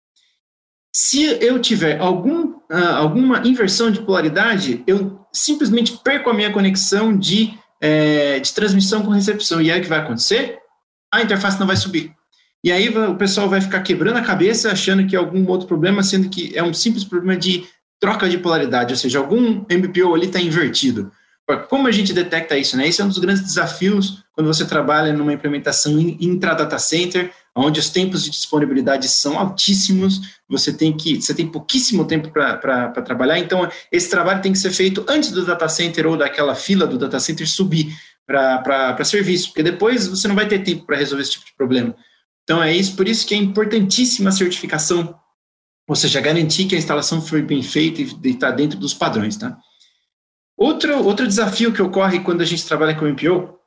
[0.92, 7.16] Se eu tiver algum, uh, alguma inversão de polaridade, eu simplesmente perco a minha conexão
[7.16, 9.62] de, é, de transmissão com recepção.
[9.62, 10.58] E aí o que vai acontecer?
[11.14, 12.16] A interface não vai subir.
[12.64, 16.02] E aí o pessoal vai ficar quebrando a cabeça achando que é algum outro problema,
[16.02, 17.66] sendo que é um simples problema de
[18.00, 21.12] troca de polaridade, ou seja, algum MPO ali está invertido.
[21.70, 22.78] Como a gente detecta isso?
[22.78, 22.88] Né?
[22.88, 27.90] Esse é um dos grandes desafios quando você trabalha numa implementação intra-data center, onde os
[27.90, 33.70] tempos de disponibilidade são altíssimos, você tem que você tem pouquíssimo tempo para trabalhar, então
[33.92, 37.20] esse trabalho tem que ser feito antes do data center ou daquela fila do data
[37.20, 37.94] center subir
[38.26, 41.94] para serviço, porque depois você não vai ter tempo para resolver esse tipo de problema.
[42.44, 45.18] Então é isso, por isso que é importantíssima a certificação,
[45.88, 49.58] ou seja, garantir que a instalação foi bem feita e está dentro dos padrões, tá?
[50.58, 53.58] Outro, outro desafio que ocorre quando a gente trabalha com MPO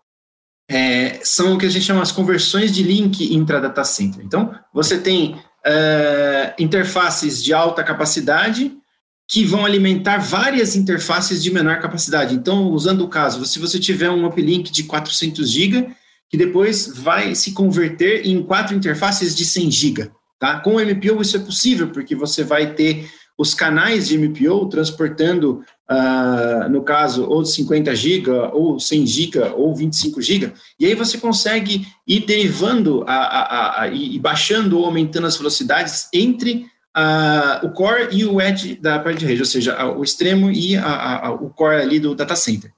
[0.70, 4.24] é, são o que a gente chama as conversões de link intra-data center.
[4.24, 8.72] Então, você tem uh, interfaces de alta capacidade
[9.28, 12.34] que vão alimentar várias interfaces de menor capacidade.
[12.34, 15.94] Então, usando o caso, se você tiver um uplink de 400 GB,
[16.28, 20.10] que depois vai se converter em quatro interfaces de 100 GB.
[20.38, 20.60] Tá?
[20.60, 23.08] Com o MPO isso é possível, porque você vai ter
[23.38, 29.74] os canais de MPO transportando, uh, no caso, ou 50 GB, ou 100 GB, ou
[29.74, 35.26] 25 GB, e aí você consegue ir derivando a, a, a, e baixando ou aumentando
[35.26, 36.66] as velocidades entre
[36.96, 40.76] uh, o core e o edge da parte de rede, ou seja, o extremo e
[41.40, 42.72] o core ali do data center.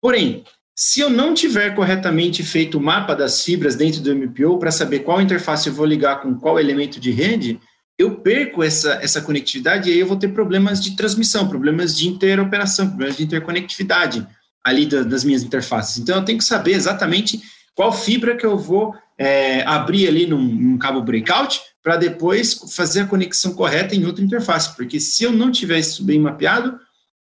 [0.00, 0.44] Porém,
[0.74, 5.00] se eu não tiver corretamente feito o mapa das fibras dentro do MPO para saber
[5.00, 7.60] qual interface eu vou ligar com qual elemento de rede,
[7.96, 12.08] eu perco essa, essa conectividade e aí eu vou ter problemas de transmissão, problemas de
[12.08, 14.26] interoperação, problemas de interconectividade
[14.64, 15.98] ali da, das minhas interfaces.
[15.98, 17.40] Então, eu tenho que saber exatamente
[17.74, 23.02] qual fibra que eu vou é, abrir ali num, num cabo breakout para depois fazer
[23.02, 26.78] a conexão correta em outra interface, porque se eu não tiver isso bem mapeado,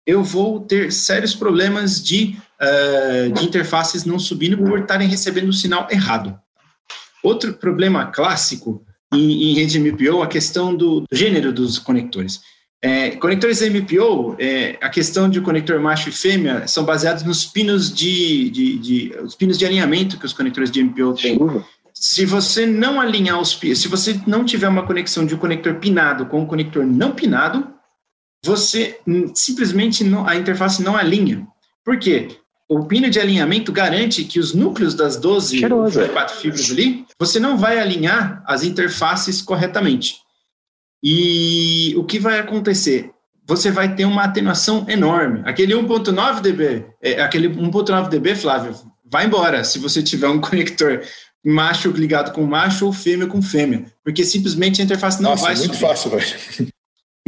[0.06, 5.54] eu vou ter sérios problemas de, uh, de interfaces não subindo por estarem recebendo o
[5.54, 6.38] sinal errado.
[7.24, 8.84] Outro problema clássico
[9.14, 12.42] em, em rede MPO, a questão do, do gênero dos conectores.
[12.82, 17.94] É, conectores MPO, é, a questão de conector macho e fêmea são baseados nos pinos
[17.94, 21.38] de, de, de, os pinos de alinhamento que os conectores de MPO têm.
[21.94, 25.76] Se você não alinhar os pinos, se você não tiver uma conexão de um conector
[25.76, 27.68] pinado com um conector não pinado,
[28.46, 28.98] você
[29.36, 31.46] simplesmente não, a interface não alinha.
[31.84, 32.30] Por quê?
[32.70, 35.60] O pino de alinhamento garante que os núcleos das 12
[36.14, 40.18] quatro fibras ali, você não vai alinhar as interfaces corretamente.
[41.04, 43.10] E o que vai acontecer?
[43.48, 45.42] Você vai ter uma atenuação enorme.
[45.46, 51.02] Aquele 1.9 dB, é, aquele 1.9 dB, Flávio, vai embora se você tiver um conector
[51.44, 55.54] macho ligado com macho ou fêmea com fêmea, porque simplesmente a interface não Nossa, vai
[55.54, 55.88] é muito subir.
[55.88, 56.70] fácil, velho.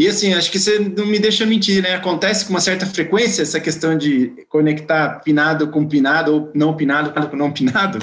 [0.01, 1.93] E assim, acho que você não me deixa mentir, né?
[1.93, 7.11] Acontece com uma certa frequência essa questão de conectar pinado com pinado ou não pinado
[7.29, 7.99] com não pinado.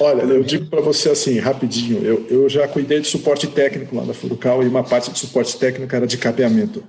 [0.00, 4.04] Olha, eu digo para você assim, rapidinho, eu, eu já cuidei de suporte técnico lá
[4.04, 6.82] na Furucal e uma parte de suporte técnico era de cabeamento.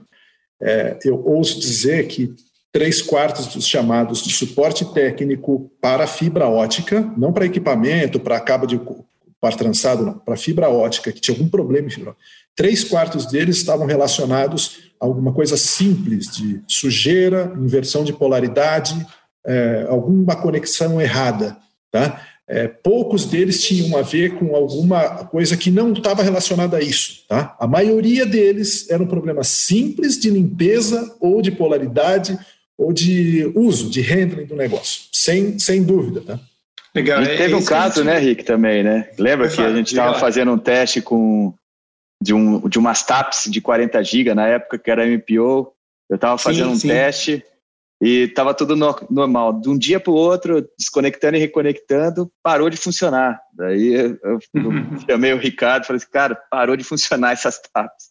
[0.60, 2.34] É, eu ouso dizer que
[2.72, 8.66] três quartos dos chamados de suporte técnico para fibra ótica, não para equipamento, para cabo
[8.66, 8.80] de
[9.40, 12.26] par trançado, não, para fibra ótica, que tinha algum problema em fibra ótica,
[12.56, 19.06] três quartos deles estavam relacionados a alguma coisa simples, de sujeira, inversão de polaridade,
[19.46, 21.58] é, alguma conexão errada,
[21.92, 22.22] tá?
[22.50, 27.26] É, poucos deles tinham a ver com alguma coisa que não estava relacionada a isso.
[27.28, 27.58] Tá?
[27.60, 32.40] A maioria deles eram problemas simples de limpeza ou de polaridade
[32.78, 36.22] ou de uso, de handling do negócio, sem, sem dúvida.
[36.22, 36.40] Tá?
[36.98, 37.22] Legal.
[37.22, 39.10] E é teve um caso, né, Rick, também, né?
[39.20, 41.54] Lembra que a gente estava fazendo um teste com
[42.22, 45.72] de, um, de umas TAPs de 40 GB na época que era MPO.
[46.10, 46.88] Eu estava fazendo sim, um sim.
[46.88, 47.44] teste
[48.02, 49.62] e estava tudo no, normal.
[49.62, 53.40] De um dia para o outro, desconectando e reconectando, parou de funcionar.
[53.54, 54.40] Daí eu, eu
[55.08, 58.08] chamei o Ricardo e falei assim, cara, parou de funcionar essas taps.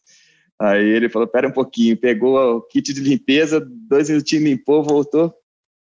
[0.60, 5.34] Aí ele falou, pera um pouquinho, pegou o kit de limpeza, dois minutinhos limpou, voltou.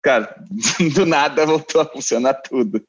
[0.05, 0.35] Cara,
[0.93, 2.79] do nada voltou a funcionar tudo.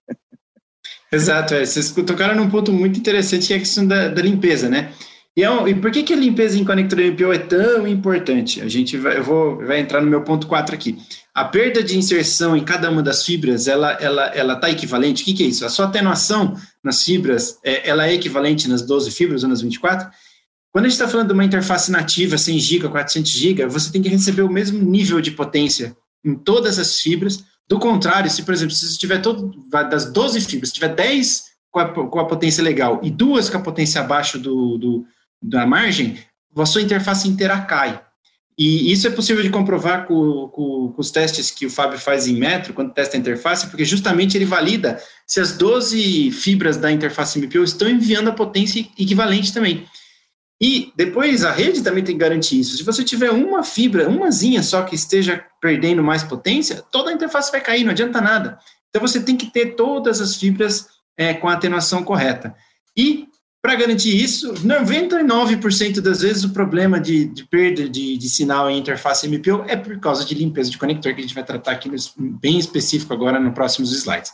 [1.10, 1.64] Exato, é.
[1.64, 4.92] vocês tocaram num ponto muito interessante que é a questão da, da limpeza, né?
[5.34, 8.60] E, é e, por que, que a limpeza em conector MPO é tão importante?
[8.60, 10.98] A gente vai, eu vou, vai entrar no meu ponto 4 aqui.
[11.34, 15.22] A perda de inserção em cada uma das fibras, ela está ela, ela tá equivalente?
[15.22, 15.64] O que, que é isso?
[15.64, 16.54] A sua atenuação
[16.84, 20.06] nas fibras, é, ela é equivalente nas 12 fibras ou nas 24?
[20.70, 24.02] Quando a gente está falando de uma interface nativa, 100 GB, 400 GB, você tem
[24.02, 25.96] que receber o mesmo nível de potência
[26.26, 27.44] em todas as fibras.
[27.68, 31.88] Do contrário, se, por exemplo, se tiver todo, das 12 fibras, tiver 10 com a,
[32.08, 35.06] com a potência legal e duas com a potência abaixo do, do
[35.42, 36.18] da margem,
[36.56, 38.00] a sua interface inteira cai.
[38.58, 42.26] E isso é possível de comprovar com, com, com, os testes que o Fábio faz
[42.26, 46.90] em metro, quando testa a interface, porque justamente ele valida se as 12 fibras da
[46.90, 49.86] interface MPO estão enviando a potência equivalente também.
[50.60, 52.76] E depois a rede também tem que garantir isso.
[52.76, 57.50] Se você tiver uma fibra, umazinha só que esteja perdendo mais potência, toda a interface
[57.50, 58.58] vai cair, não adianta nada.
[58.88, 62.54] Então você tem que ter todas as fibras é, com a atenuação correta.
[62.96, 63.28] E
[63.60, 68.78] para garantir isso, 99% das vezes o problema de, de perda de, de, sinal em
[68.78, 71.90] interface MPO é por causa de limpeza de conector, que a gente vai tratar aqui
[72.16, 74.30] bem específico agora nos próximos slides.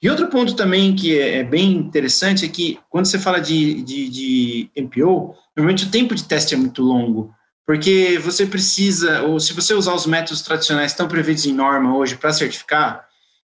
[0.00, 3.82] E outro ponto também que é, é bem interessante é que quando você fala de,
[3.82, 7.34] de, de MPO, normalmente o tempo de teste é muito longo,
[7.66, 12.16] porque você precisa, ou se você usar os métodos tradicionais estão previstos em norma hoje
[12.16, 13.06] para certificar,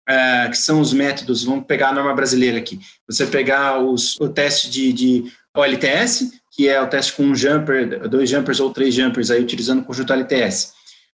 [0.06, 2.78] é, que são os métodos, vamos pegar a norma brasileira aqui,
[3.08, 8.06] você pegar os, o teste de, de OLTS, que é o teste com um jumper,
[8.08, 10.72] dois jumpers ou três jumpers, aí utilizando o conjunto LTS.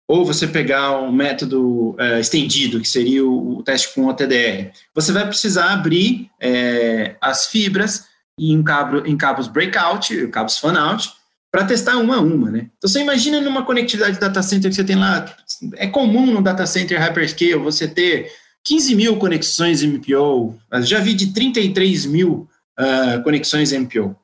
[0.09, 4.71] Ou você pegar um método é, estendido, que seria o, o, teste com OTDR.
[4.95, 8.05] Você vai precisar abrir é, as fibras
[8.35, 11.11] em, cabo, em cabos breakout, cabos fan-out,
[11.51, 12.71] para testar uma a uma, né?
[12.75, 15.31] Então, você imagina numa conectividade de data center que você tem lá,
[15.75, 18.31] é comum no data center hyperscale você ter
[18.63, 22.49] 15 mil conexões MPO, já vi de 33 mil
[22.79, 24.15] uh, conexões MPO.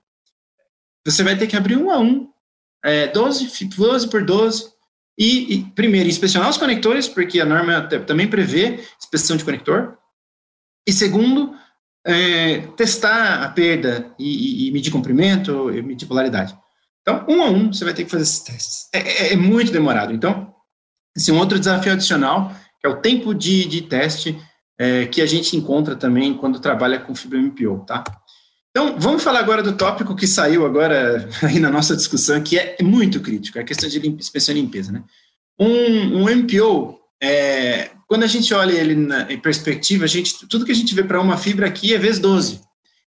[1.06, 2.28] Você vai ter que abrir um a um,
[2.84, 4.75] é, 12, 12 por 12,
[5.18, 9.98] e, e, primeiro, inspecionar os conectores, porque a norma também prevê inspeção de conector,
[10.88, 11.56] e segundo,
[12.06, 16.56] é, testar a perda e, e, medir comprimento, e medir polaridade.
[17.02, 18.90] Então, um a um, você vai ter que fazer esses testes.
[18.94, 20.14] É, é, é muito demorado.
[20.14, 20.54] Então,
[21.16, 24.38] esse é um outro desafio adicional, que é o tempo de, de teste
[24.78, 28.04] é, que a gente encontra também quando trabalha com fibra MPO, tá?
[28.76, 32.76] Então, vamos falar agora do tópico que saiu agora aí na nossa discussão, que é
[32.84, 35.02] muito crítico, é a questão de limpa, inspeção e limpeza, né?
[35.58, 40.66] Um, um MPO, é, quando a gente olha ele na, em perspectiva, a gente, tudo
[40.66, 42.60] que a gente vê para uma fibra aqui é vezes 12.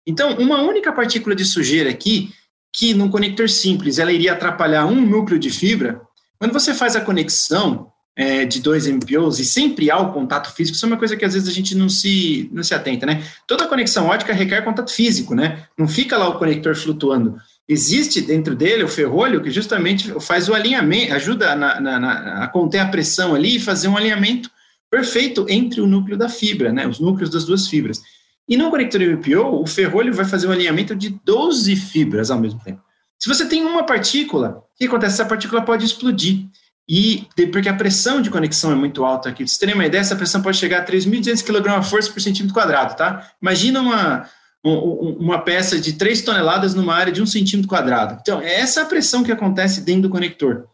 [0.06, 2.32] Então, uma única partícula de sujeira aqui,
[2.72, 6.00] que num conector simples ela iria atrapalhar um núcleo de fibra,
[6.38, 10.74] quando você faz a conexão é, de dois MPOs e sempre há o contato físico,
[10.74, 13.22] isso é uma coisa que às vezes a gente não se, não se atenta, né?
[13.46, 15.64] Toda conexão ótica requer contato físico, né?
[15.76, 17.36] Não fica lá o conector flutuando.
[17.68, 22.48] Existe dentro dele o ferrolho que justamente faz o alinhamento, ajuda na, na, na, a
[22.48, 24.50] conter a pressão ali e fazer um alinhamento
[24.90, 26.86] perfeito entre o núcleo da fibra, né?
[26.86, 28.00] Os núcleos das duas fibras.
[28.48, 32.60] E no conector MPO, o ferrolho vai fazer um alinhamento de 12 fibras ao mesmo
[32.60, 32.80] tempo.
[33.18, 35.14] Se você tem uma partícula, o que acontece?
[35.14, 36.46] Essa partícula pode explodir.
[36.88, 39.44] E porque a pressão de conexão é muito alta aqui.
[39.44, 42.54] Pra você ter uma ideia, essa pressão pode chegar a 3.200 kg força por centímetro
[42.54, 43.28] quadrado, tá?
[43.42, 44.28] Imagina uma,
[44.62, 48.18] uma peça de 3 toneladas numa área de 1 centímetro quadrado.
[48.20, 50.66] Então, é essa a pressão que acontece dentro do conector.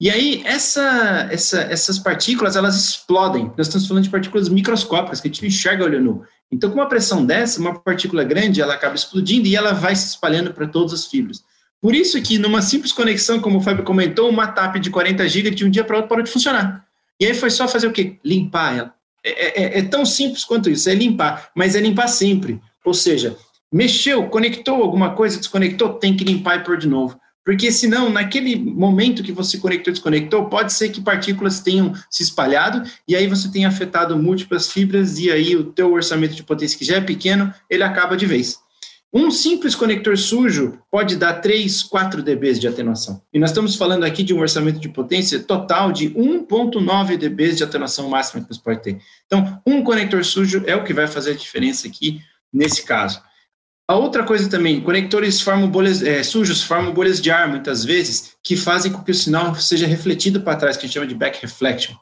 [0.00, 3.52] E aí, essa, essa, essas partículas, elas explodem.
[3.56, 6.24] Nós estamos falando de partículas microscópicas, que a gente enxerga olho nu.
[6.50, 10.08] Então, com uma pressão dessa, uma partícula grande, ela acaba explodindo e ela vai se
[10.08, 11.42] espalhando para todas as fibras.
[11.80, 15.50] Por isso que, numa simples conexão, como o Fábio comentou, uma TAP de 40 GB
[15.50, 16.84] de um dia para outro parou de funcionar.
[17.20, 18.18] E aí foi só fazer o quê?
[18.24, 18.94] Limpar ela.
[19.24, 22.60] É, é, é tão simples quanto isso, é limpar, mas é limpar sempre.
[22.84, 23.36] Ou seja,
[23.72, 27.18] mexeu, conectou alguma coisa, desconectou, tem que limpar e pôr de novo.
[27.44, 32.24] Porque senão, naquele momento que você conectou e desconectou, pode ser que partículas tenham se
[32.24, 36.76] espalhado e aí você tenha afetado múltiplas fibras e aí o teu orçamento de potência
[36.76, 38.58] que já é pequeno, ele acaba de vez.
[39.12, 43.22] Um simples conector sujo pode dar 3, 4 dB de atenuação.
[43.32, 47.64] E nós estamos falando aqui de um orçamento de potência total de 1.9 dB de
[47.64, 48.98] atenuação máxima que você pode ter.
[49.26, 52.20] Então, um conector sujo é o que vai fazer a diferença aqui
[52.52, 53.22] nesse caso.
[53.88, 58.32] A outra coisa também, conectores formam bolhas, é, sujos formam bolhas de ar, muitas vezes,
[58.42, 61.14] que fazem com que o sinal seja refletido para trás, que a gente chama de
[61.14, 61.94] back reflection.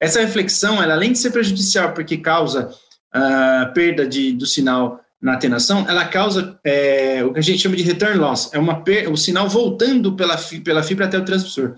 [0.00, 2.68] Essa reflexão, ela, além de ser prejudicial, porque causa
[3.14, 7.76] uh, perda de, do sinal na atenuação, ela causa é, o que a gente chama
[7.76, 11.76] de return loss, é uma o sinal voltando pela, pela fibra até o transmissor.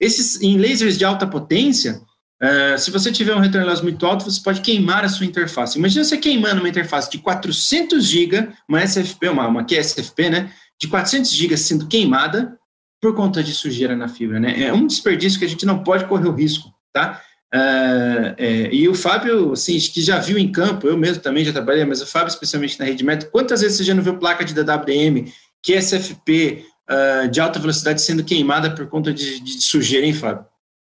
[0.00, 2.00] Esses, em lasers de alta potência,
[2.40, 5.76] Uh, se você tiver um return loss muito alto, você pode queimar a sua interface.
[5.76, 10.52] Imagina você queimando uma interface de 400 GB, uma SFP, uma, uma QSFP, né?
[10.80, 12.56] De 400 GB sendo queimada
[13.00, 14.62] por conta de sujeira na fibra, né?
[14.62, 17.20] É um desperdício que a gente não pode correr o risco, tá?
[17.54, 21.52] Uh, é, e o Fábio, assim, que já viu em campo, eu mesmo também já
[21.52, 24.44] trabalhei, mas o Fábio, especialmente na rede metro, quantas vezes você já não viu placa
[24.44, 25.30] de DWM,
[25.64, 30.44] QSFP, uh, ah, de alta velocidade sendo queimada por conta de, de sujeira, hein, Fábio?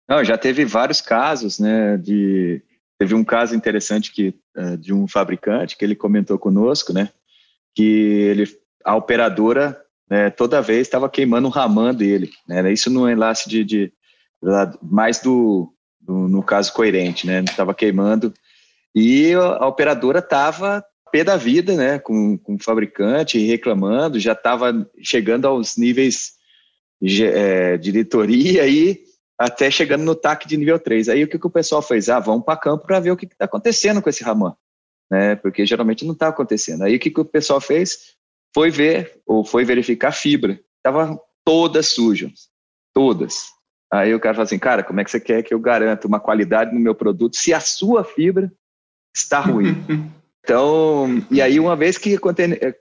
[0.08, 1.96] Não, já teve vários casos, né?
[1.96, 2.62] De
[2.98, 7.08] teve um caso interessante que uh, de um fabricante que ele comentou conosco, né?
[7.74, 9.80] Que ele a operadora
[10.10, 12.70] né, toda vez estava queimando o ramã dele, né?
[12.70, 13.92] Isso no enlace de, de
[14.82, 15.72] mais do,
[16.12, 17.40] do, no caso coerente, né?
[17.40, 18.32] Estava queimando
[18.94, 21.98] e a operadora estava pé da vida, né?
[21.98, 26.32] Com, com o fabricante reclamando, já estava chegando aos níveis
[27.00, 29.00] de é, diretoria e
[29.38, 31.08] até chegando no TAC de nível 3.
[31.08, 32.08] Aí o que, que o pessoal fez?
[32.08, 34.54] Ah, vamos para campo para ver o que está acontecendo com esse Raman,
[35.10, 35.36] né?
[35.36, 36.84] Porque geralmente não está acontecendo.
[36.84, 38.14] Aí o que, que o pessoal fez?
[38.54, 40.60] Foi ver, ou foi verificar a fibra.
[40.76, 42.48] Estava todas sujas,
[42.94, 43.46] todas.
[43.92, 46.18] Aí o cara falou assim, cara, como é que você quer que eu garanta uma
[46.18, 48.50] qualidade no meu produto se a sua fibra
[49.14, 49.76] está ruim?
[50.44, 52.18] Então, e aí uma vez que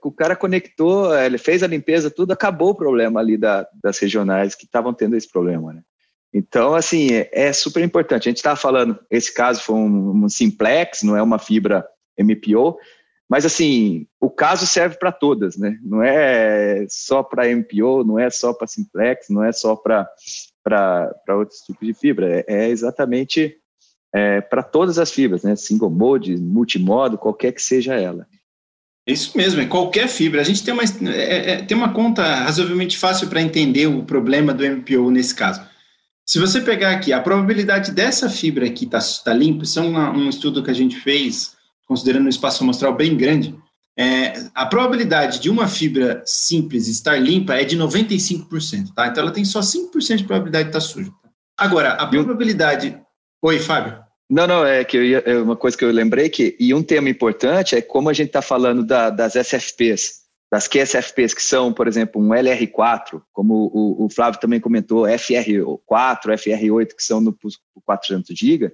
[0.02, 4.56] o cara conectou, ele fez a limpeza, tudo, acabou o problema ali da, das regionais
[4.56, 5.80] que estavam tendo esse problema, né?
[6.34, 8.28] Então, assim, é, é super importante.
[8.28, 11.86] A gente estava falando, esse caso foi um, um, simplex, não é uma fibra
[12.18, 12.76] MPO,
[13.30, 15.78] mas assim, o caso serve para todas, né?
[15.84, 20.08] Não é só para MPO, não é só para simplex, não é só para
[21.28, 23.56] outros tipos de fibra, é, é exatamente
[24.14, 25.56] é, para todas as fibras, né?
[25.56, 28.26] Single mode, multimodo, qualquer que seja ela.
[29.06, 30.40] Isso mesmo, é qualquer fibra.
[30.40, 30.82] A gente tem uma,
[31.12, 35.60] é, é, tem uma conta razoavelmente fácil para entender o problema do MPO nesse caso.
[36.24, 39.82] Se você pegar aqui, a probabilidade dessa fibra aqui estar tá, tá limpa, isso é
[39.82, 41.56] uma, um estudo que a gente fez,
[41.86, 43.58] considerando um espaço amostral bem grande,
[43.98, 49.06] é, a probabilidade de uma fibra simples estar limpa é de 95%, tá?
[49.06, 51.10] Então ela tem só 5% de probabilidade de estar suja.
[51.22, 51.30] Tá?
[51.58, 52.98] Agora, a probabilidade.
[53.42, 54.02] Oi, Fábio.
[54.30, 57.10] Não, não, é que ia, é uma coisa que eu lembrei que, e um tema
[57.10, 60.22] importante é como a gente está falando da, das SFPs.
[60.50, 65.76] das QSFPs que são, por exemplo, um LR4, como o, o Flávio também comentou, FR4,
[66.24, 67.36] FR8, que são no
[67.84, 68.72] 400 GB,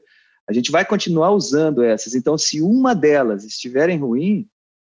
[0.48, 2.14] a gente vai continuar usando essas.
[2.14, 4.48] Então, se uma delas estiverem ruim,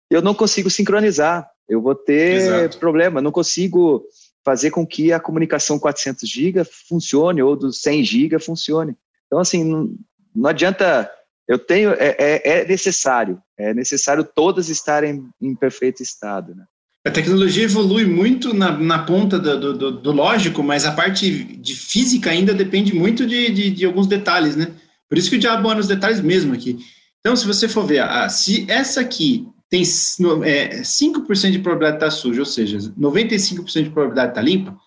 [0.10, 1.50] eu não consigo sincronizar.
[1.68, 2.78] Eu vou ter Exato.
[2.78, 4.06] problema, não consigo
[4.44, 8.96] fazer com que a comunicação 400 GB funcione ou dos 100 GB funcione.
[9.26, 9.94] Então, assim, não,
[10.34, 11.12] não adianta.
[11.46, 16.54] Eu tenho, é, é, é, necessário, é necessário todas estarem em perfeito estado.
[16.54, 16.64] Né?
[17.06, 21.74] A tecnologia evolui muito na, na ponta do, do, do, lógico, mas a parte de
[21.74, 24.74] física ainda depende muito de, de, de alguns detalhes, né?
[25.08, 26.78] Por isso que o diabo é nos detalhes mesmo aqui.
[27.22, 32.06] Então, se você for ver, ah, se essa aqui tem é, 5% de probabilidade de
[32.06, 34.78] estar suja, ou seja, 95% de probabilidade de estar limpa,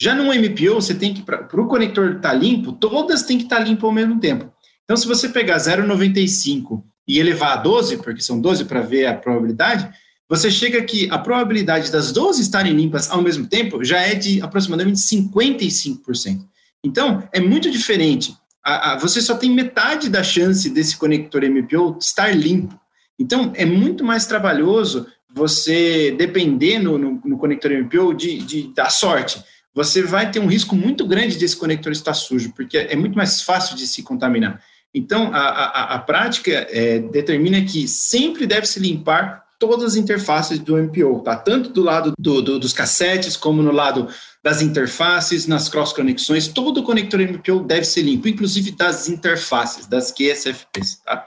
[0.00, 3.58] já no MPO, você tem que, para o conector estar limpo, todas têm que estar
[3.58, 4.50] limpas ao mesmo tempo.
[4.84, 9.14] Então, se você pegar 0,95 e elevar a 12, porque são 12 para ver a
[9.14, 9.90] probabilidade,
[10.26, 14.40] você chega que a probabilidade das 12 estarem limpas ao mesmo tempo já é de
[14.40, 16.40] aproximadamente 55%.
[16.82, 18.34] Então, é muito diferente.
[18.64, 22.78] A, a, você só tem metade da chance desse conector MPO estar limpo.
[23.20, 28.88] Então, é muito mais trabalhoso você depender no, no, no conector MPO de, de, da
[28.88, 29.40] sorte.
[29.74, 33.42] Você vai ter um risco muito grande desse conector estar sujo, porque é muito mais
[33.42, 34.60] fácil de se contaminar.
[34.92, 40.58] Então, a, a, a prática é, determina que sempre deve se limpar todas as interfaces
[40.58, 41.36] do MPO, tá?
[41.36, 44.08] Tanto do lado do, do, dos cassetes, como no lado
[44.42, 50.10] das interfaces, nas cross-conexões, todo o conector MPO deve ser limpo, inclusive das interfaces, das
[50.10, 51.26] QSFPs, tá?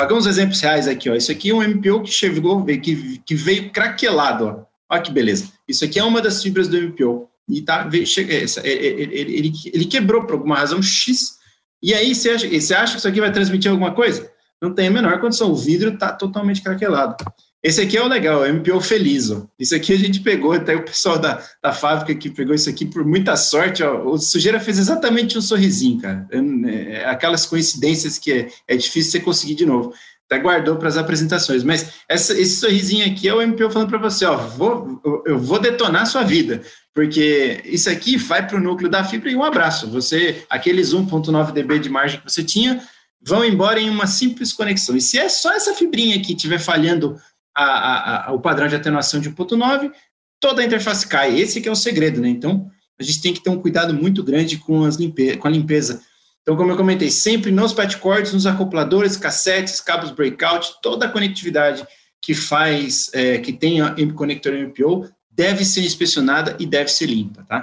[0.00, 1.14] Alguns exemplos reais aqui, ó.
[1.14, 4.64] Isso aqui é um MPO que chegou, que, que veio craquelado, ó.
[4.88, 5.52] Olha que beleza.
[5.68, 7.28] Isso aqui é uma das fibras do MPO.
[7.48, 11.38] E tá, veio, chega, essa, ele, ele, ele, ele quebrou por alguma razão X.
[11.82, 14.30] E aí, você acha, você acha que isso aqui vai transmitir alguma coisa?
[14.60, 15.50] Não tem a menor condição.
[15.50, 17.16] O vidro está totalmente craquelado.
[17.62, 19.30] Esse aqui é o legal, é o MPO Feliz.
[19.30, 19.46] Ó.
[19.58, 22.86] Isso aqui a gente pegou, até o pessoal da, da fábrica que pegou isso aqui
[22.86, 23.82] por muita sorte.
[23.82, 24.12] Ó.
[24.12, 26.26] O Sujeira fez exatamente um sorrisinho, cara.
[26.30, 29.92] É, é aquelas coincidências que é, é difícil você conseguir de novo.
[30.24, 31.62] Até guardou para as apresentações.
[31.62, 35.58] Mas essa, esse sorrisinho aqui é o MPO falando para você: ó, vou, eu vou
[35.58, 36.62] detonar a sua vida.
[36.94, 39.86] Porque isso aqui vai para o núcleo da fibra e um abraço.
[39.90, 42.82] Você, aqueles 1,9 dB de margem que você tinha,
[43.20, 44.96] vão embora em uma simples conexão.
[44.96, 47.16] E se é só essa fibrinha aqui estiver falhando
[47.54, 49.90] a, a, o padrão de atenuação de 1.9,
[50.38, 51.38] toda a interface cai.
[51.38, 52.28] Esse que é o segredo, né?
[52.28, 55.50] Então, a gente tem que ter um cuidado muito grande com, as limpe com a
[55.50, 56.02] limpeza.
[56.42, 61.86] Então, como eu comentei, sempre nos patchcords, nos acopladores, cassetes, cabos breakout, toda a conectividade
[62.20, 63.80] que faz, é, que tem
[64.14, 67.62] conector MPO, deve ser inspecionada e deve ser limpa, tá?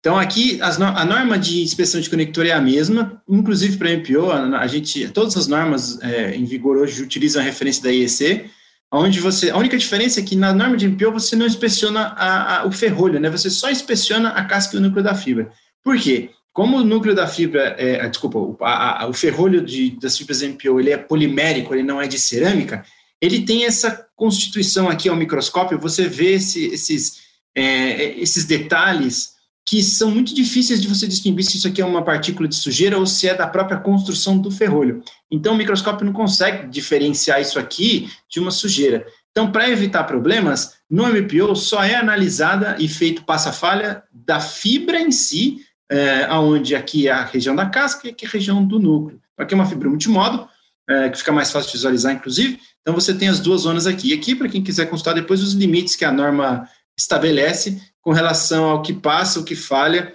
[0.00, 4.30] Então, aqui, as, a norma de inspeção de conector é a mesma, inclusive para MPO,
[4.30, 8.48] a, a, gente, todas as normas é, em vigor hoje utilizam a referência da IEC,
[8.92, 12.60] onde você, a única diferença é que na norma de MPO você não inspeciona a,
[12.60, 13.28] a, o ferrolho, né?
[13.30, 15.50] Você só inspeciona a casca e o núcleo da fibra.
[15.82, 16.30] Por quê?
[16.52, 20.90] Como o núcleo da fibra, é, desculpa, a, o ferrolho de, das fibras MPO ele
[20.90, 22.84] é polimérico, ele não é de cerâmica,
[23.20, 27.18] ele tem essa constituição aqui ao microscópio, você vê esse, esses,
[27.54, 29.35] é, esses detalhes
[29.66, 32.96] que são muito difíceis de você distinguir se isso aqui é uma partícula de sujeira
[32.96, 35.02] ou se é da própria construção do ferrolho.
[35.28, 39.04] Então, o microscópio não consegue diferenciar isso aqui de uma sujeira.
[39.32, 45.10] Então, para evitar problemas, no MPO só é analisada e feito passa-falha da fibra em
[45.10, 45.58] si,
[45.90, 49.20] é, onde aqui é a região da casca e aqui é a região do núcleo.
[49.36, 50.48] Aqui é uma fibra multimodo,
[50.88, 52.60] é, que fica mais fácil de visualizar, inclusive.
[52.82, 54.10] Então, você tem as duas zonas aqui.
[54.10, 58.64] E aqui, para quem quiser consultar depois os limites que a norma estabelece com relação
[58.64, 60.14] ao que passa, o que falha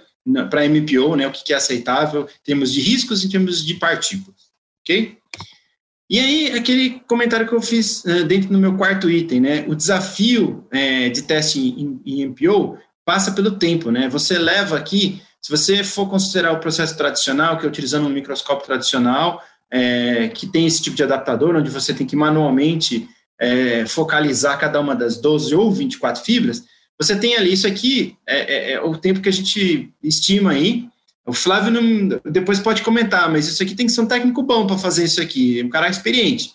[0.50, 3.74] para MPO, né, o que é aceitável, em termos de riscos e em termos de
[3.74, 4.40] partículas,
[4.80, 5.18] ok?
[6.08, 9.74] E aí, aquele comentário que eu fiz uh, dentro do meu quarto item, né, o
[9.74, 15.50] desafio é, de teste em, em MPO passa pelo tempo, né, você leva aqui, se
[15.50, 20.66] você for considerar o processo tradicional, que é utilizando um microscópio tradicional, é, que tem
[20.66, 23.08] esse tipo de adaptador, onde você tem que manualmente
[23.42, 26.62] é, focalizar cada uma das 12 ou 24 fibras,
[26.96, 30.88] você tem ali, isso aqui é, é, é o tempo que a gente estima aí.
[31.26, 34.64] O Flávio não, depois pode comentar, mas isso aqui tem que ser um técnico bom
[34.64, 36.52] para fazer isso aqui, um cara experiente.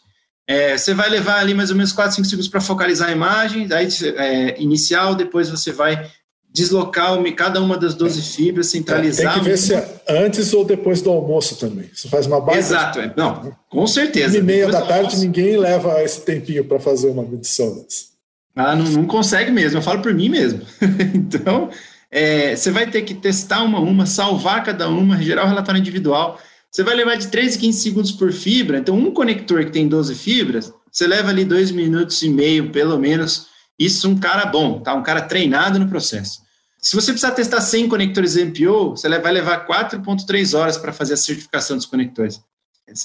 [0.47, 3.67] É, você vai levar ali mais ou menos 4, 5 segundos para focalizar a imagem,
[3.67, 6.09] daí é, inicial, depois você vai
[6.53, 9.33] deslocar cada uma das 12 fibras, centralizar.
[9.33, 11.89] tem que ver se é antes ou depois do almoço também.
[11.93, 12.59] Você faz uma base.
[12.59, 13.13] Exato, é.
[13.15, 14.37] não, com certeza.
[14.37, 15.19] E meia da tarde almoço.
[15.19, 18.07] ninguém leva esse tempinho para fazer uma medição dessa.
[18.55, 20.61] Ah, não, não, consegue mesmo, eu falo por mim mesmo.
[21.13, 21.69] então,
[22.09, 25.79] é, você vai ter que testar uma a uma, salvar cada uma, gerar o relatório
[25.79, 26.39] individual.
[26.71, 28.79] Você vai levar de 3 a 15 segundos por fibra.
[28.79, 32.97] Então, um conector que tem 12 fibras, você leva ali dois minutos e meio, pelo
[32.97, 34.93] menos, Isso um cara bom, tá?
[34.93, 36.41] Um cara treinado no processo.
[36.79, 41.17] Se você precisar testar 100 conectores MPO, você vai levar 4.3 horas para fazer a
[41.17, 42.41] certificação dos conectores.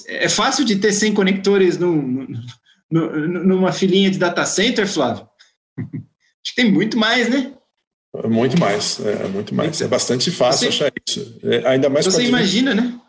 [0.07, 2.27] É fácil de ter 100 conectores num,
[2.89, 5.27] num, numa filinha de data center, Flávio?
[5.77, 7.53] Acho que tem muito mais, né?
[8.29, 9.81] Muito mais, é, muito mais.
[9.81, 11.39] É bastante fácil você, achar isso.
[11.43, 12.99] É, ainda mais Você imagina, né?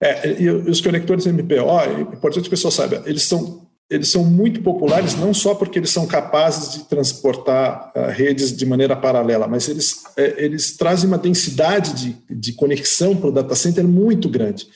[0.00, 4.24] É, e os conectores MPO, é importante que o pessoal saiba, eles são, eles são
[4.24, 9.46] muito populares não só porque eles são capazes de transportar uh, redes de maneira paralela,
[9.46, 14.28] mas eles, é, eles trazem uma densidade de, de conexão para o data center muito
[14.28, 14.66] grande.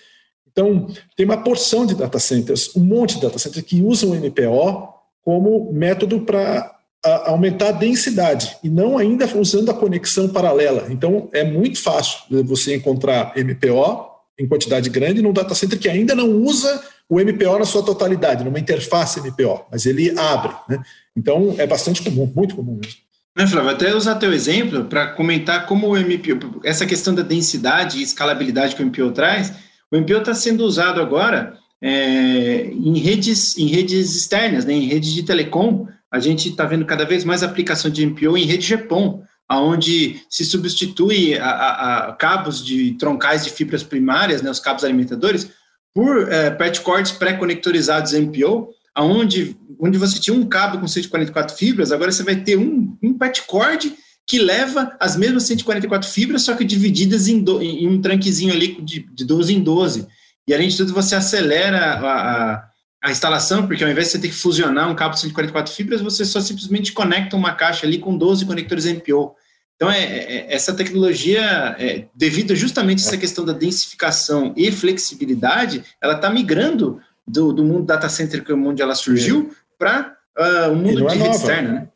[0.51, 4.15] Então, tem uma porção de data centers, um monte de data centers que usam o
[4.15, 4.89] MPO
[5.23, 6.77] como método para
[7.25, 10.87] aumentar a densidade e não ainda usando a conexão paralela.
[10.91, 16.15] Então, é muito fácil você encontrar MPO em quantidade grande num data center que ainda
[16.15, 20.55] não usa o MPO na sua totalidade, numa interface MPO, mas ele abre.
[20.69, 20.81] Né?
[21.17, 23.01] Então, é bastante comum, muito comum mesmo.
[23.37, 27.99] Né, Flávio, até usar teu exemplo para comentar como o MPO, essa questão da densidade
[27.99, 29.53] e escalabilidade que o MPO traz,
[29.91, 35.13] o MPO está sendo usado agora é, em, redes, em redes externas, né, em redes
[35.13, 39.23] de telecom, a gente está vendo cada vez mais aplicação de MPO em rede GPON,
[39.51, 44.85] onde se substitui a, a, a, cabos de troncais de fibras primárias, né, os cabos
[44.85, 45.51] alimentadores,
[45.95, 51.91] por é, patch cords pré-conectorizados MPO, aonde onde você tinha um cabo com 144 fibras,
[51.91, 56.55] agora você vai ter um, um patch cord que leva as mesmas 144 fibras, só
[56.55, 60.07] que divididas em, do, em um tranquezinho ali de, de 12 em 12.
[60.47, 62.65] E além de tudo, você acelera a, a,
[63.03, 66.01] a, instalação, porque ao invés de você ter que fusionar um cabo de 144 fibras,
[66.01, 69.35] você só simplesmente conecta uma caixa ali com 12 conectores MPO.
[69.81, 75.83] Então, é, é, essa tecnologia, é, devido justamente a essa questão da densificação e flexibilidade,
[76.03, 80.43] ela está migrando do, do, mundo data center, que é onde ela surgiu, para uh,
[80.43, 81.89] ah, o mundo de é rede externa, né?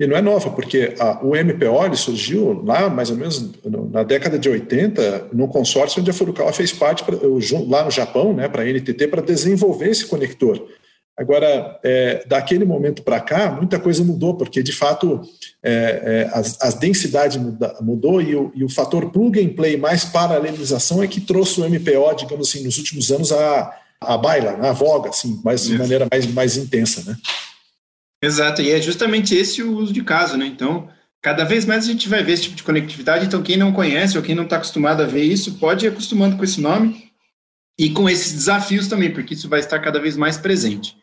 [0.00, 3.52] E não é nova, porque a, o MPO surgiu lá, mais ou menos
[3.92, 7.16] na década de 80, no consórcio onde a Furukawa fez parte, pra,
[7.68, 10.66] lá no Japão, né, para a NTT, para desenvolver esse conector.
[11.16, 15.22] Agora, é, daquele momento para cá, muita coisa mudou, porque de fato
[15.62, 19.78] é, é, as, as densidades muda, mudou e o, e o, fator plug and play
[19.78, 24.58] mais paralelização é que trouxe o MPO, digamos assim, nos últimos anos a, a baila,
[24.68, 27.16] a voga, assim, mas de maneira mais, mais intensa, né?
[28.22, 30.44] Exato, e é justamente esse o uso de caso, né?
[30.44, 30.86] Então,
[31.22, 33.24] cada vez mais a gente vai ver esse tipo de conectividade.
[33.24, 36.36] Então, quem não conhece ou quem não está acostumado a ver isso, pode ir acostumando
[36.36, 37.10] com esse nome
[37.78, 40.96] e com esses desafios também, porque isso vai estar cada vez mais presente.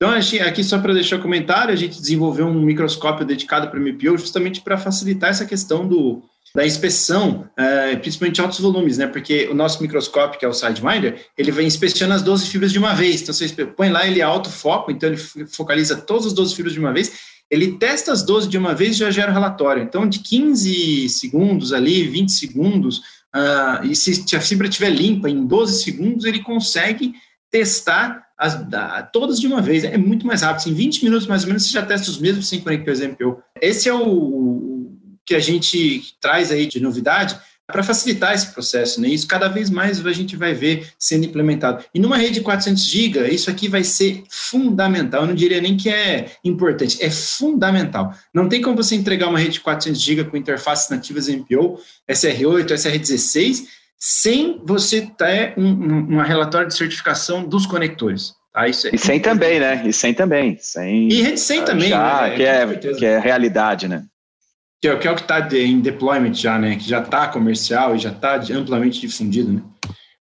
[0.00, 0.12] Então,
[0.46, 4.16] aqui só para deixar o comentário, a gente desenvolveu um microscópio dedicado para o MPO
[4.16, 6.22] justamente para facilitar essa questão do,
[6.54, 9.08] da inspeção, uh, principalmente altos volumes, né?
[9.08, 12.78] Porque o nosso microscópio, que é o Sidewinder, ele vem inspecionando as 12 fibras de
[12.78, 13.22] uma vez.
[13.22, 15.18] Então, você põe lá, ele é alto foco, então ele
[15.48, 17.12] focaliza todas as 12 fibras de uma vez.
[17.50, 19.82] Ele testa as 12 de uma vez e já gera o relatório.
[19.82, 22.98] Então, de 15 segundos ali, 20 segundos,
[23.34, 27.14] uh, e se a fibra estiver limpa em 12 segundos, ele consegue
[27.50, 28.56] testar as,
[29.12, 29.84] todas de uma vez.
[29.84, 30.70] É muito mais rápido.
[30.70, 33.42] Em 20 minutos, mais ou menos, você já testa os mesmos 5 conectores MPO.
[33.60, 34.68] Esse é o,
[35.28, 39.08] que a gente traz aí de novidade para facilitar esse processo, né?
[39.08, 41.84] Isso cada vez mais a gente vai ver sendo implementado.
[41.94, 45.20] E numa rede de 400 GB, isso aqui vai ser fundamental.
[45.20, 48.14] Eu não diria nem que é importante, é fundamental.
[48.32, 51.78] Não tem como você entregar uma rede de 400 GB com interfaces nativas MPO,
[52.08, 53.66] SR8, SR16,
[53.98, 58.34] sem você ter um, um, um relatório de certificação dos conectores.
[58.52, 58.68] Tá?
[58.68, 59.82] Isso é e sem também, né?
[59.86, 60.56] E sem também.
[60.60, 61.88] Sem, e rede sem também.
[61.88, 62.36] Já, né?
[62.36, 64.04] que, é, que é realidade, né?
[64.80, 66.76] Que é, que é o que está em deployment já, né?
[66.76, 69.62] Que já está comercial e já está amplamente difundido, né?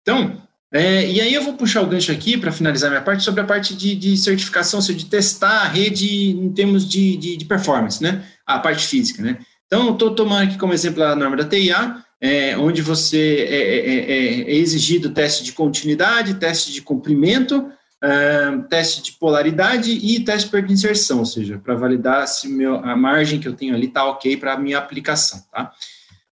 [0.01, 3.41] Então, é, e aí eu vou puxar o gancho aqui para finalizar minha parte sobre
[3.41, 7.45] a parte de, de certificação, seja, de testar a rede em termos de, de, de
[7.45, 8.23] performance, né?
[8.45, 9.37] A parte física, né?
[9.65, 13.95] Então, estou tomando aqui como exemplo a norma da TIA, é, onde você é, é,
[13.97, 20.49] é, é exigido teste de continuidade, teste de comprimento, uh, teste de polaridade e teste
[20.61, 24.05] de inserção, ou seja, para validar se meu, a margem que eu tenho ali está
[24.05, 25.43] ok para a minha aplicação.
[25.51, 25.73] Tá?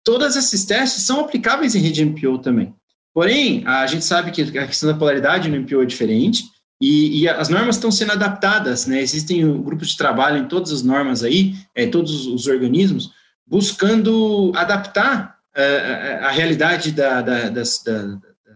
[0.05, 2.73] Todos esses testes são aplicáveis em rede MPO também.
[3.13, 6.45] Porém, a gente sabe que a questão da polaridade no MPO é diferente,
[6.81, 9.03] e, e, as normas estão sendo adaptadas, né?
[9.03, 13.11] Existem grupos de trabalho em todas as normas aí, é, todos os organismos,
[13.47, 17.63] buscando adaptar uh, a realidade da, da, da,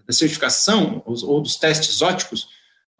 [0.07, 2.49] da certificação ou, ou, dos testes óticos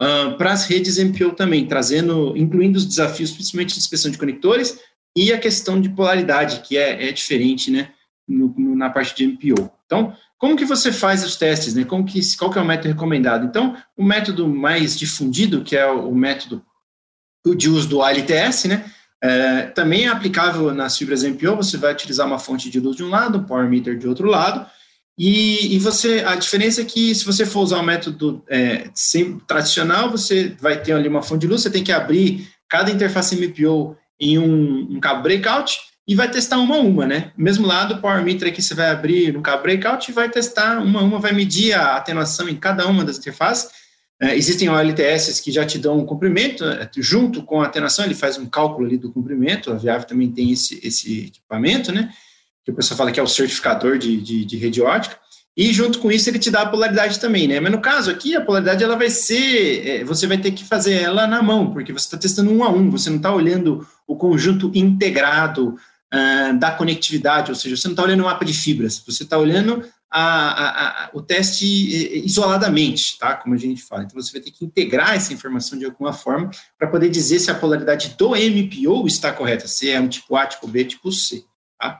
[0.01, 4.79] uh, para as redes MPO também, trazendo, incluindo os desafios, principalmente de inspeção de conectores
[5.15, 7.91] e a questão de polaridade, que é, é diferente, né,
[8.27, 9.71] no, no, na parte de MPO.
[9.85, 11.85] Então, como que você faz os testes, né?
[11.85, 13.45] Como que, qual que é o método recomendado?
[13.45, 16.63] Então, o método mais difundido, que é o, o método
[17.55, 18.91] de uso do ALTS, né?
[19.25, 23.03] É, também é aplicável nas fibras MPO, você vai utilizar uma fonte de luz de
[23.03, 24.65] um lado, um power meter de outro lado,
[25.17, 29.39] e, e você, a diferença é que se você for usar o método é, sem,
[29.39, 33.35] tradicional, você vai ter ali uma fonte de luz, você tem que abrir cada interface
[33.35, 37.31] MPO em um, um cabo breakout e vai testar uma a uma, né?
[37.35, 40.79] Mesmo lado, o Power Meter aqui você vai abrir no cabo breakout e vai testar
[40.79, 43.71] uma a uma, vai medir a atenuação em cada uma das interfaces.
[44.21, 48.15] É, existem OLTS que já te dão um comprimento, é, junto com a atenuação, ele
[48.15, 52.09] faz um cálculo ali do comprimento, a Viave também tem esse, esse equipamento, né?
[52.63, 55.17] Que o pessoal fala que é o certificador de, de, de rede ótica.
[55.57, 57.59] E junto com isso ele te dá a polaridade também, né?
[57.59, 60.93] Mas no caso aqui, a polaridade ela vai ser, é, você vai ter que fazer
[60.93, 64.15] ela na mão, porque você está testando um a um, você não está olhando o
[64.15, 65.75] conjunto integrado
[66.13, 69.37] uh, da conectividade, ou seja, você não está olhando o mapa de fibras, você está
[69.37, 69.83] olhando
[70.17, 71.65] a, a, o teste
[72.25, 73.35] isoladamente, tá?
[73.35, 74.03] Como a gente fala.
[74.03, 76.49] Então você vai ter que integrar essa informação de alguma forma
[76.79, 80.45] para poder dizer se a polaridade do MPO está correta, se é um tipo A,
[80.45, 81.43] tipo B, tipo C.
[81.77, 81.99] Tá?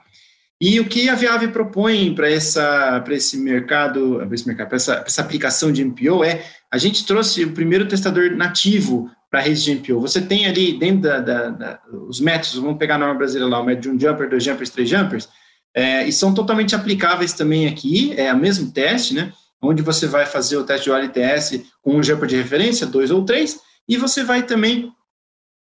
[0.58, 4.76] E o que a Viave propõe para essa para esse mercado, para esse mercado, para
[4.76, 9.42] essa, essa, aplicação de MPO é a gente trouxe o primeiro testador nativo para a
[9.42, 10.00] rede de MPO.
[10.00, 13.60] Você tem ali dentro da, da, da, os métodos, vamos pegar a norma brasileira lá,
[13.60, 15.28] o método de um jumper, dois jumpers, três jumpers,
[15.76, 19.30] é, e são totalmente aplicáveis também aqui, é o mesmo teste, né?
[19.60, 23.24] Onde você vai fazer o teste de OLTS com um jumper de referência, dois ou
[23.26, 24.90] três, e você vai também,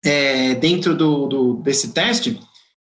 [0.04, 2.38] é, dentro do, do, desse teste,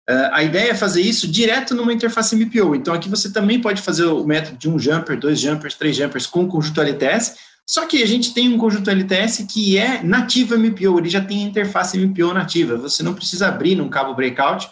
[0.10, 2.74] Uh, a ideia é fazer isso direto numa interface MPO.
[2.74, 6.26] Então, aqui você também pode fazer o método de um jumper, dois jumpers, três jumpers
[6.26, 7.36] com conjunto LTS.
[7.64, 11.44] Só que a gente tem um conjunto LTS que é nativo MPO, ele já tem
[11.44, 12.76] interface MPO nativa.
[12.78, 14.68] Você não precisa abrir num cabo breakout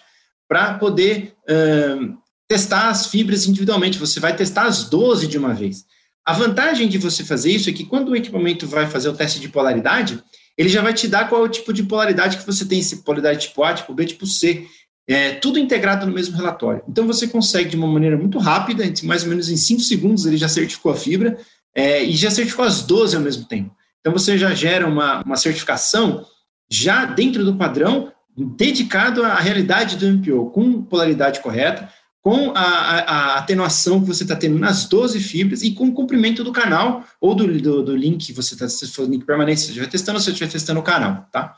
[0.47, 2.17] para poder uh,
[2.47, 3.97] testar as fibras individualmente.
[3.97, 5.85] Você vai testar as 12 de uma vez.
[6.25, 9.39] A vantagem de você fazer isso é que quando o equipamento vai fazer o teste
[9.39, 10.21] de polaridade,
[10.57, 13.03] ele já vai te dar qual é o tipo de polaridade que você tem, se
[13.03, 14.65] polaridade tipo A, tipo B, tipo C.
[15.07, 16.83] É, tudo integrado no mesmo relatório.
[16.87, 20.35] Então você consegue de uma maneira muito rápida, mais ou menos em 5 segundos ele
[20.35, 21.37] já certificou a fibra
[21.73, 23.73] é, e já certificou as 12 ao mesmo tempo.
[24.01, 26.25] Então você já gera uma, uma certificação
[26.69, 31.89] já dentro do padrão, dedicado à realidade do MPO, com polaridade correta,
[32.28, 36.43] com a, a, atenuação que você está tendo nas 12 fibras e com o comprimento
[36.43, 39.67] do canal ou do, do, do link que você está, se for link permanente, você
[39.67, 41.55] estiver testando, você estiver testando o canal, tá?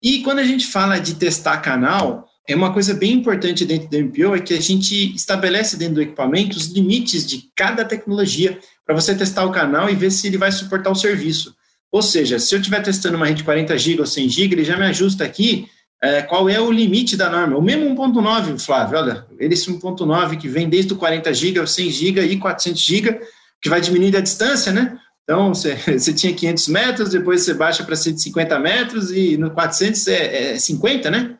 [0.00, 3.98] E quando a gente fala de testar canal, é uma coisa bem importante dentro do
[3.98, 8.56] MPO é que a gente estabelece dentro do equipamento os limites de cada tecnologia
[8.86, 11.56] para você testar o canal e ver se ele vai suportar o serviço.
[11.90, 14.76] Ou seja, se eu estiver testando uma rede 40 GB ou 100 GB, ele já
[14.76, 15.68] me ajusta aqui
[16.02, 17.56] é, qual é o limite da norma.
[17.56, 22.20] O mesmo 1.9, Flávio, olha, esse 1.9 que vem desde o 40 GB, 100 GB
[22.26, 23.20] e 400 GB,
[23.60, 24.98] que vai diminuindo a distância, né?
[25.22, 30.08] Então, você, você tinha 500 metros, depois você baixa para 150 metros e no 400
[30.08, 31.38] é, é 50, né?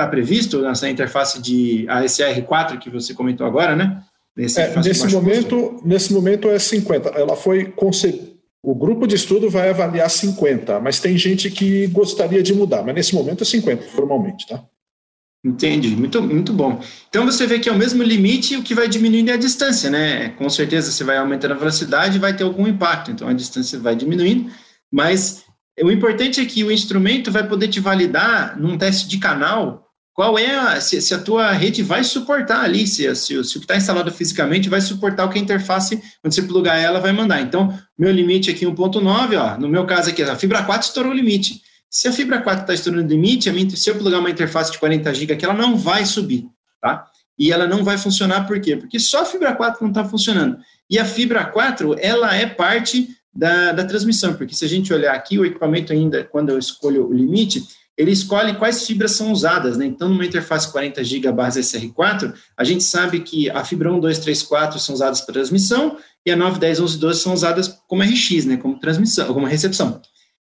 [0.00, 4.02] está previsto nessa interface de ASR4 que você comentou agora, né?
[4.34, 7.10] Nesse, é, nesse momento, nesse momento é 50.
[7.10, 8.30] Ela foi concebida.
[8.62, 12.94] O grupo de estudo vai avaliar 50, mas tem gente que gostaria de mudar, mas
[12.94, 14.62] nesse momento é 50, formalmente, tá?
[15.42, 16.82] Entendi, muito, muito bom.
[17.08, 19.88] Então você vê que é o mesmo limite, o que vai diminuindo é a distância,
[19.88, 20.30] né?
[20.30, 23.96] Com certeza você vai aumentando a velocidade vai ter algum impacto, então a distância vai
[23.96, 24.50] diminuindo,
[24.92, 25.42] mas
[25.80, 29.89] o importante é que o instrumento vai poder te validar num teste de canal
[30.20, 33.58] qual é a, se, se, a tua rede vai suportar ali, se, se, se o
[33.58, 37.10] que está instalado fisicamente vai suportar o que a interface, quando você plugar ela, vai
[37.10, 37.40] mandar.
[37.40, 41.14] Então, meu limite aqui 1.9, ó, no meu caso aqui, a fibra 4 estourou o
[41.14, 41.62] limite.
[41.88, 44.78] Se a fibra 4 está estourando o limite, minha, se eu plugar uma interface de
[44.78, 46.44] 40 GB aqui, ela não vai subir,
[46.82, 47.06] tá?
[47.38, 48.76] E ela não vai funcionar por quê?
[48.76, 50.58] Porque só a fibra 4 não está funcionando.
[50.90, 55.14] E a fibra 4, ela é parte da, da transmissão, porque se a gente olhar
[55.14, 57.64] aqui, o equipamento ainda, quando eu escolho o limite,
[58.00, 59.84] ele escolhe quais fibras são usadas, né?
[59.84, 64.18] Então, numa interface 40 GB base SR4, a gente sabe que a fibra 1, 2,
[64.20, 68.02] 3, 4 são usadas para transmissão e a 9, 10, 11, 12 são usadas como
[68.02, 68.56] RX, né?
[68.56, 70.00] Como transmissão, como recepção.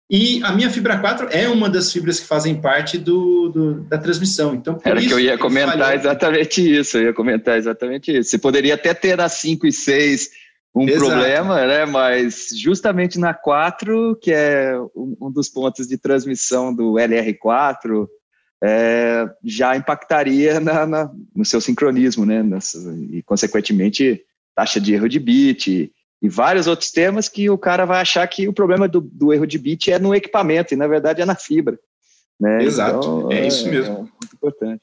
[0.08, 3.98] E a minha fibra 4 é uma das fibras que fazem parte do, do da
[3.98, 4.54] transmissão.
[4.54, 8.30] Então, Era que eu ia comentar exatamente isso, eu ia comentar exatamente isso.
[8.30, 10.30] Você poderia até ter a 5 e 6
[10.74, 11.06] um Exato.
[11.06, 11.84] problema, né?
[11.84, 18.08] Mas justamente na 4, que é um dos pontos de transmissão do LR4,
[18.62, 22.42] é, já impactaria na, na, no seu sincronismo, né?
[23.10, 24.22] e, consequentemente,
[24.54, 25.92] taxa de erro de bit
[26.22, 29.46] e vários outros temas que o cara vai achar que o problema do, do erro
[29.46, 31.78] de bit é no equipamento, e na verdade é na fibra.
[32.38, 32.62] Né?
[32.62, 33.94] Exato, então, é, é, isso mesmo.
[33.94, 34.82] É muito importante.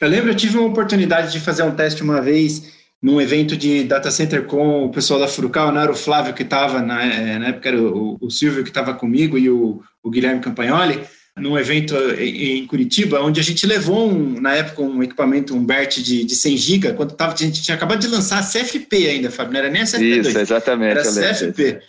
[0.00, 3.82] Eu lembro, eu tive uma oportunidade de fazer um teste uma vez num evento de
[3.82, 7.38] data center com o pessoal da Furukawa, não era o Flávio que estava, na, é,
[7.38, 11.00] na, época era o, o Silvio que estava comigo e o, o, Guilherme Campagnoli,
[11.36, 15.98] num evento em Curitiba, onde a gente levou, um, na época, um equipamento, um BERT
[15.98, 19.30] de, de 100 GB, quando tava, a gente tinha acabado de lançar a CFP ainda,
[19.30, 20.26] Fábio, não era nem a CFP2.
[20.28, 20.98] Isso, exatamente.
[20.98, 21.80] Era a CFP.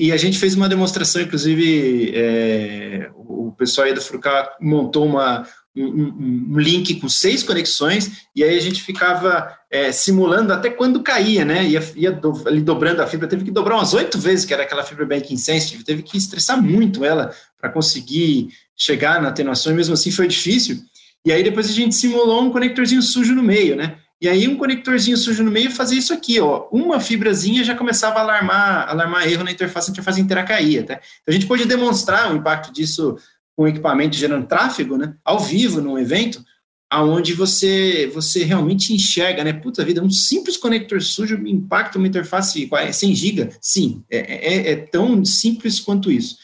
[0.00, 5.46] E a gente fez uma demonstração, inclusive, é, o pessoal aí da Furukawa montou uma,
[5.84, 11.02] um, um, link com seis conexões, e aí a gente ficava é, simulando até quando
[11.02, 11.64] caía, né?
[11.64, 14.62] Ia, ia do, ali dobrando a fibra, teve que dobrar umas oito vezes, que era
[14.62, 19.76] aquela fibra banking sensitive, teve que estressar muito ela para conseguir chegar na atenuação, e
[19.76, 20.78] mesmo assim foi difícil.
[21.24, 23.96] E aí depois a gente simulou um conectorzinho sujo no meio, né?
[24.20, 26.66] E aí um conectorzinho sujo no meio fazia isso aqui, ó.
[26.72, 30.94] Uma fibrazinha já começava a alarmar, alarmar erro na interface, a interface inteira caía, tá?
[30.94, 33.16] Então a gente pôde demonstrar o impacto disso
[33.58, 36.44] com equipamento gerando tráfego, né, ao vivo num evento,
[36.88, 42.70] aonde você você realmente enxerga, né, puta vida, um simples conector sujo impacta uma interface
[42.92, 43.48] 100 GB?
[43.60, 46.36] Sim, é, é, é, tão simples quanto isso.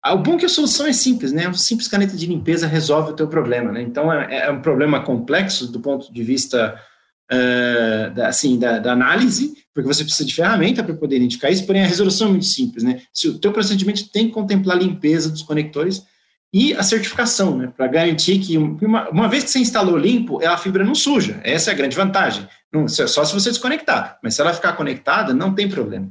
[0.00, 2.68] Ah, o bom é que a solução é simples, né, uma simples caneta de limpeza
[2.68, 6.80] resolve o teu problema, né, então é, é um problema complexo do ponto de vista
[7.28, 11.66] uh, da, assim, da, da, análise, porque você precisa de ferramenta para poder identificar isso,
[11.66, 14.80] porém a resolução é muito simples, né, se o teu procedimento tem que contemplar a
[14.80, 16.04] limpeza dos conectores,
[16.52, 20.58] e a certificação, né, para garantir que uma, uma, vez que você instalou limpo, a
[20.58, 21.40] fibra não suja.
[21.42, 22.46] Essa é a grande vantagem.
[22.70, 26.10] Não, só se você desconectar, mas se ela ficar conectada, não tem problema.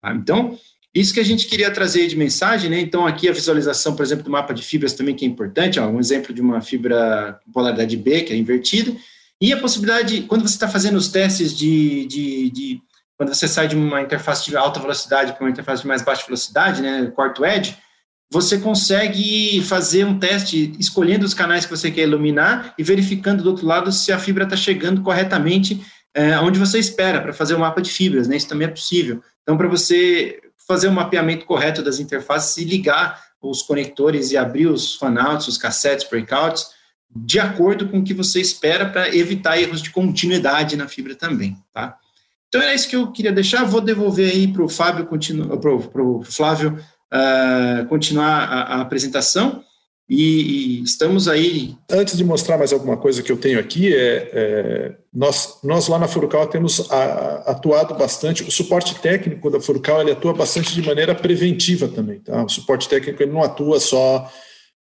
[0.00, 0.14] Tá?
[0.14, 0.58] Então,
[0.94, 2.80] isso que a gente queria trazer de mensagem, né?
[2.80, 5.86] Então, aqui a visualização, por exemplo, do mapa de fibras também que é importante, ó,
[5.86, 8.94] um exemplo de uma fibra polaridade B, que é invertida,
[9.40, 12.82] e a possibilidade, quando você está fazendo os testes de, de, de,
[13.16, 16.24] quando você sai de uma interface de alta velocidade para uma interface de mais baixa
[16.24, 17.76] velocidade, né, quarto edge,
[18.32, 23.50] você consegue fazer um teste escolhendo os canais que você quer iluminar e verificando do
[23.50, 27.58] outro lado se a fibra está chegando corretamente é, onde você espera para fazer o
[27.58, 28.34] um mapa de fibras, né?
[28.34, 29.22] Isso também é possível.
[29.42, 34.38] Então, para você fazer o um mapeamento correto das interfaces e ligar os conectores e
[34.38, 36.68] abrir os fanouts, os cassettes, breakouts,
[37.14, 41.58] de acordo com o que você espera para evitar erros de continuidade na fibra também,
[41.70, 41.98] tá?
[42.48, 43.64] Então, é isso que eu queria deixar.
[43.64, 46.78] Vou devolver aí para o Fábio, para o Flávio,
[47.12, 49.62] uh, continuar a, a apresentação.
[50.08, 51.74] E, e, estamos aí.
[51.90, 55.98] Antes de mostrar mais alguma coisa que eu tenho aqui, é, é nós, nós lá
[55.98, 58.42] na Furukawa temos a, atuado bastante.
[58.42, 62.18] O suporte técnico da Furukawa ele atua bastante de maneira preventiva também.
[62.20, 62.44] Tá?
[62.44, 64.30] O suporte técnico ele não atua só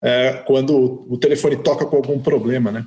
[0.02, 2.72] é, quando o telefone toca com algum problema.
[2.72, 2.86] Né?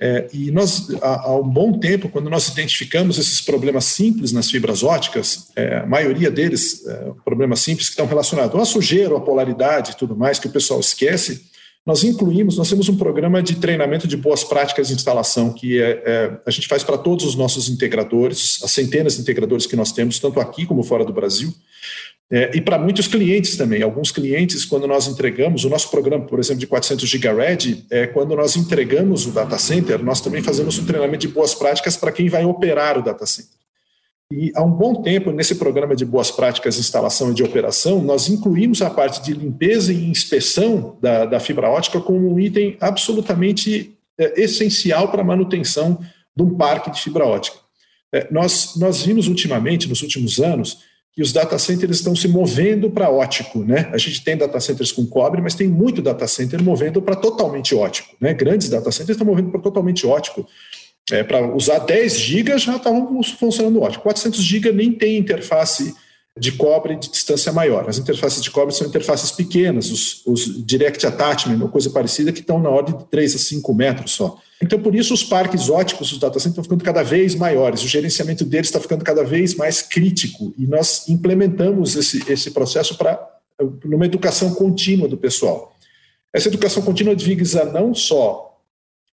[0.00, 4.82] É, e nós, há, um bom tempo, quando nós identificamos esses problemas simples nas fibras
[4.82, 9.92] óticas, é, a maioria deles, é, problemas simples que estão relacionados à sujeira, à polaridade
[9.92, 11.48] e tudo mais, que o pessoal esquece,
[11.88, 16.02] nós incluímos, nós temos um programa de treinamento de boas práticas de instalação que é,
[16.04, 19.90] é, a gente faz para todos os nossos integradores, as centenas de integradores que nós
[19.90, 21.50] temos, tanto aqui como fora do Brasil.
[22.30, 23.82] É, e para muitos clientes também.
[23.82, 28.36] Alguns clientes, quando nós entregamos, o nosso programa, por exemplo, de 400 GB é quando
[28.36, 32.28] nós entregamos o data center, nós também fazemos um treinamento de boas práticas para quem
[32.28, 33.58] vai operar o data center.
[34.30, 38.02] E há um bom tempo, nesse programa de boas práticas de instalação e de operação,
[38.02, 42.76] nós incluímos a parte de limpeza e inspeção da, da fibra ótica como um item
[42.78, 45.98] absolutamente é, essencial para a manutenção
[46.36, 47.56] de um parque de fibra ótica.
[48.12, 50.80] É, nós, nós vimos ultimamente, nos últimos anos,
[51.18, 53.64] que os data centers estão se movendo para ótico.
[53.64, 53.90] Né?
[53.92, 57.74] A gente tem data centers com cobre, mas tem muito data center movendo para totalmente
[57.74, 58.14] ótico.
[58.20, 58.32] Né?
[58.32, 60.46] Grandes data centers estão movendo para totalmente ótico.
[61.10, 64.04] É, para usar 10 GB já estavam funcionando ótimo.
[64.04, 65.92] 400 GB nem tem interface
[66.38, 67.88] de cobre de distância maior.
[67.88, 72.42] As interfaces de cobre são interfaces pequenas, os, os direct attachment ou coisa parecida, que
[72.42, 74.38] estão na ordem de 3 a 5 metros só.
[74.62, 77.88] Então, por isso, os parques óticos dos data centers estão ficando cada vez maiores, o
[77.88, 83.38] gerenciamento deles está ficando cada vez mais crítico, e nós implementamos esse, esse processo para
[83.84, 85.76] numa educação contínua do pessoal.
[86.32, 88.48] Essa educação contínua visa não só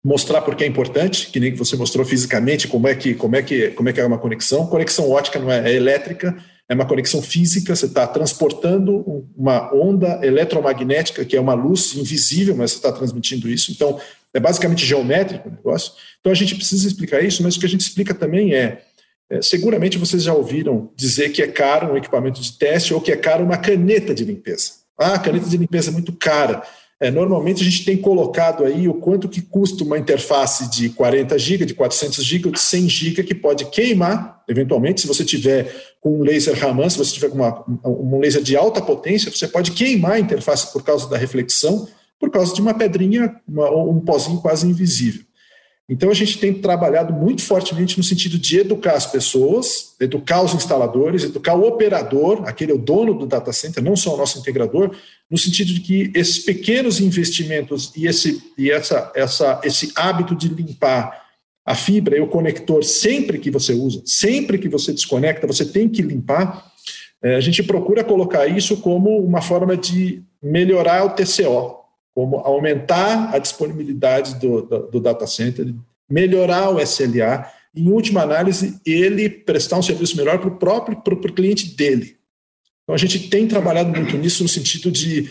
[0.03, 3.69] mostrar porque é importante, que nem você mostrou fisicamente como é que como é que
[3.71, 4.67] como é que é uma conexão.
[4.67, 6.37] Conexão ótica não é, é elétrica,
[6.69, 12.55] é uma conexão física, você está transportando uma onda eletromagnética, que é uma luz invisível,
[12.55, 13.71] mas você está transmitindo isso.
[13.71, 13.99] Então,
[14.35, 15.93] é basicamente geométrico o negócio.
[16.19, 18.81] Então, a gente precisa explicar isso, mas o que a gente explica também é,
[19.29, 23.13] é seguramente vocês já ouviram dizer que é caro um equipamento de teste ou que
[23.13, 24.71] é caro uma caneta de limpeza.
[24.99, 26.63] Ah, a caneta de limpeza é muito cara.
[26.99, 31.37] É, normalmente a gente tem colocado aí o quanto que custa uma interface de 40
[31.37, 36.19] GB, de 400 GB, de 100 GB, que pode queimar, eventualmente, se você tiver com
[36.19, 39.71] um laser Raman, se você tiver com uma, um laser de alta potência, você pode
[39.71, 41.87] queimar a interface por causa da reflexão,
[42.19, 45.23] por causa de uma pedrinha, uma, um pozinho quase invisível.
[45.87, 50.55] Então, a gente tem trabalhado muito fortemente no sentido de educar as pessoas, educar os
[50.55, 54.39] instaladores, educar o operador, aquele é o dono do data center, não só o nosso
[54.39, 54.95] integrador,
[55.29, 60.47] no sentido de que esses pequenos investimentos e esse, e essa, essa, esse hábito de
[60.47, 61.23] limpar
[61.63, 65.87] a fibra e o conector sempre que você usa, sempre que você desconecta, você tem
[65.87, 66.65] que limpar.
[67.21, 71.84] É, a gente procura colocar isso como uma forma de melhorar o TCO,
[72.15, 75.75] como aumentar a disponibilidade do, do, do data center,
[76.09, 81.01] melhorar o SLA, e, em última análise, ele prestar um serviço melhor para o próprio
[81.01, 82.15] pro, pro cliente dele.
[82.83, 85.29] Então, a gente tem trabalhado muito nisso no sentido de,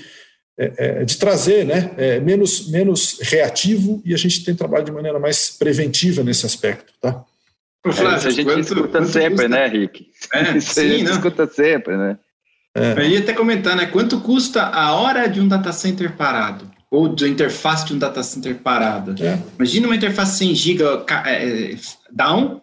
[0.58, 4.94] é, é, de trazer né, é, menos, menos reativo e a gente tem trabalhado de
[4.94, 6.92] maneira mais preventiva nesse aspecto.
[7.00, 7.24] Tá?
[7.92, 9.48] Flávio, a gente quanto, escuta quanto sempre, custa?
[9.48, 10.06] né, Rick?
[10.34, 11.12] É, Isso sim, a gente não.
[11.12, 12.18] escuta sempre, né?
[12.74, 12.92] É.
[12.98, 13.86] Eu ia até comentar, né?
[13.86, 16.73] Quanto custa a hora de um data center parado?
[16.90, 19.14] Ou da interface de um data center parado.
[19.22, 19.38] É.
[19.56, 20.84] Imagina uma interface 100 GB
[21.26, 21.76] é,
[22.10, 22.60] down,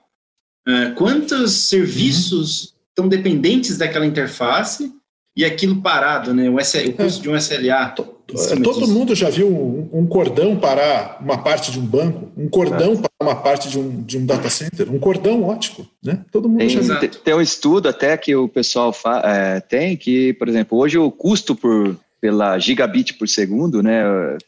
[0.68, 2.72] uh, quantos serviços uhum.
[2.90, 4.92] estão dependentes daquela interface
[5.36, 6.50] e aquilo parado, né?
[6.50, 7.22] O, SL, o custo é.
[7.24, 7.96] de um SLA.
[8.34, 8.94] É, todo disso.
[8.94, 13.32] mundo já viu um, um, cordão parar uma parte de um banco, um cordão parar
[13.32, 16.24] uma parte de um, de um data center, um cordão ótico, né?
[16.32, 17.10] Todo mundo tem, já viu.
[17.10, 18.94] Tem um estudo até que o pessoal
[19.24, 24.04] é, tem que, por exemplo, hoje o custo por pela gigabit por segundo, né?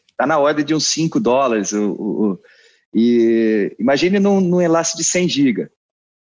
[0.08, 1.72] Está na ordem de uns 5 dólares.
[1.72, 2.38] O, o,
[2.94, 5.70] e imagine num, num enlace de 100 giga,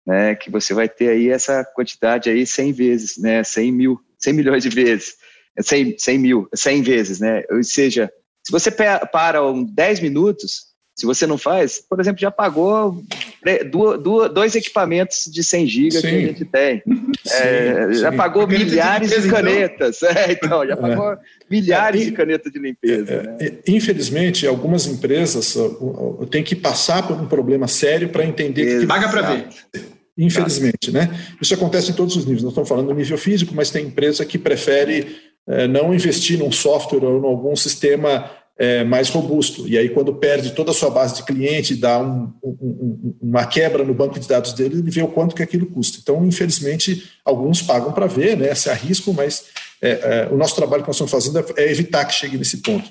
[0.05, 0.35] né?
[0.35, 3.43] Que você vai ter aí essa quantidade aí 100 vezes, né?
[3.43, 5.15] 100 mil, 100 milhões de vezes,
[5.61, 7.43] 100, 100 mil, 100 vezes, né?
[7.51, 8.11] Ou seja,
[8.43, 9.39] se você para
[9.73, 13.03] 10 minutos, se você não faz, por exemplo, já pagou
[14.31, 16.83] dois equipamentos de 100 GB que a gente tem.
[17.25, 19.37] Sim, é, já pagou milhares de, limpeza, de então.
[19.37, 19.97] canetas.
[19.97, 20.13] Então.
[20.23, 21.17] É, então, já pagou é.
[21.49, 23.11] milhares é, de canetas de limpeza.
[23.11, 23.57] É, né?
[23.67, 25.57] Infelizmente, algumas empresas
[26.29, 28.85] têm que passar por um problema sério para entender que.
[28.85, 29.47] Paga para ver.
[30.17, 31.09] Infelizmente, né?
[31.41, 32.43] Isso acontece em todos os níveis.
[32.43, 35.07] Nós estamos falando do nível físico, mas tem empresa que prefere
[35.47, 39.67] é, não investir num software ou em algum sistema é, mais robusto.
[39.67, 43.83] E aí, quando perde toda a sua base de cliente, dá um, um, uma quebra
[43.83, 45.99] no banco de dados dele, ele vê o quanto que aquilo custa.
[46.01, 49.45] Então, infelizmente, alguns pagam para ver, né, se arriscam, mas
[49.81, 52.89] é, é, o nosso trabalho que nós estamos fazendo é evitar que chegue nesse ponto.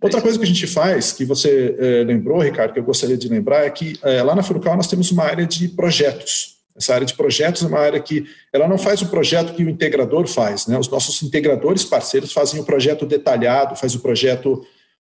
[0.00, 3.28] Outra coisa que a gente faz, que você é, lembrou, Ricardo, que eu gostaria de
[3.28, 6.58] lembrar, é que é, lá na Furukawa nós temos uma área de projetos.
[6.76, 9.68] Essa área de projetos é uma área que ela não faz o projeto que o
[9.68, 10.78] integrador faz, né?
[10.78, 14.64] Os nossos integradores parceiros fazem o projeto detalhado, faz o projeto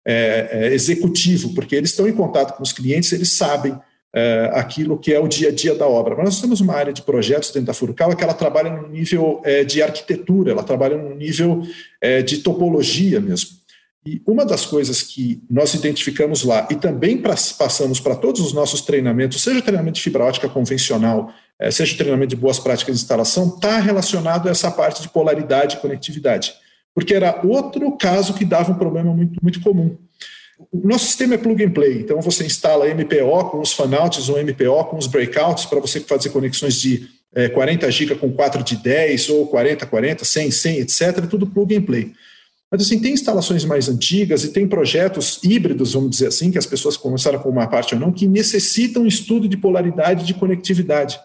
[0.05, 3.79] é, é, executivo, porque eles estão em contato com os clientes, eles sabem
[4.15, 6.15] é, aquilo que é o dia a dia da obra.
[6.17, 9.41] Mas nós temos uma área de projetos dentro da Furukawa que ela trabalha no nível
[9.45, 11.63] é, de arquitetura, ela trabalha no nível
[12.01, 13.63] é, de topologia mesmo.
[14.05, 17.23] E uma das coisas que nós identificamos lá e também
[17.57, 22.31] passamos para todos os nossos treinamentos, seja treinamento de fibra ótica convencional, é, seja treinamento
[22.31, 26.53] de boas práticas de instalação, está relacionado a essa parte de polaridade e conectividade
[26.95, 29.97] porque era outro caso que dava um problema muito, muito comum.
[30.71, 34.43] O nosso sistema é plug and play, então você instala MPO com os fanouts ou
[34.43, 38.77] MPO com os breakouts para você fazer conexões de é, 40 GB com 4 de
[38.77, 41.27] 10 ou 40, 40, 100, 100, etc.
[41.29, 42.13] Tudo plug and play.
[42.71, 46.65] Mas assim, tem instalações mais antigas e tem projetos híbridos, vamos dizer assim, que as
[46.65, 51.21] pessoas começaram com uma parte ou não, que necessitam estudo de polaridade de conectividade.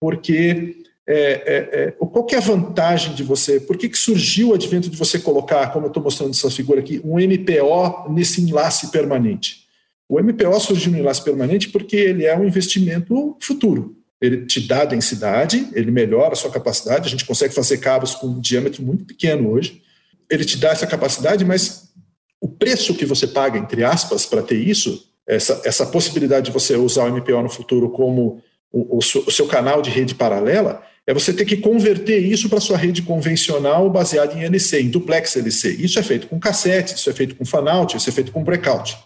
[0.00, 0.76] Porque
[1.08, 3.60] é, é, é, qual é a vantagem de você?
[3.60, 6.80] Por que, que surgiu o advento de você colocar, como eu estou mostrando essa figura
[6.80, 9.66] aqui, um MPO nesse enlace permanente?
[10.08, 13.96] O MPO surgiu no enlace permanente porque ele é um investimento futuro.
[14.20, 18.28] Ele te dá densidade, ele melhora a sua capacidade, a gente consegue fazer cabos com
[18.28, 19.82] um diâmetro muito pequeno hoje.
[20.28, 21.92] Ele te dá essa capacidade, mas
[22.40, 26.76] o preço que você paga, entre aspas, para ter isso, essa, essa possibilidade de você
[26.76, 28.42] usar o MPO no futuro como
[28.72, 32.60] o, o, o seu canal de rede paralela, é você ter que converter isso para
[32.60, 35.76] sua rede convencional baseada em LC, em duplex LC.
[35.78, 38.98] Isso é feito com cassete, isso é feito com fanout, isso é feito com breakout.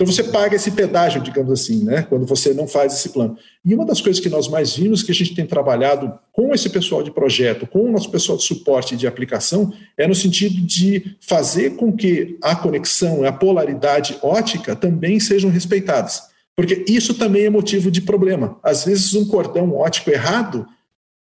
[0.00, 3.36] Então você paga esse pedágio, digamos assim, né, quando você não faz esse plano.
[3.62, 6.70] E uma das coisas que nós mais vimos que a gente tem trabalhado com esse
[6.70, 11.16] pessoal de projeto, com o nosso pessoal de suporte de aplicação, é no sentido de
[11.20, 16.22] fazer com que a conexão, a polaridade ótica também sejam respeitadas.
[16.56, 18.58] Porque isso também é motivo de problema.
[18.62, 20.66] Às vezes um cordão ótico errado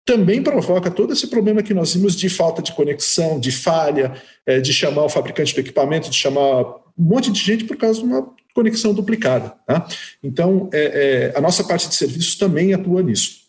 [0.08, 4.14] também provoca todo esse problema que nós vimos de falta de conexão, de falha,
[4.46, 8.00] é, de chamar o fabricante do equipamento, de chamar um monte de gente por causa
[8.00, 9.52] de uma conexão duplicada.
[9.66, 9.86] Tá?
[10.22, 13.40] Então, é, é, a nossa parte de serviços também atua nisso.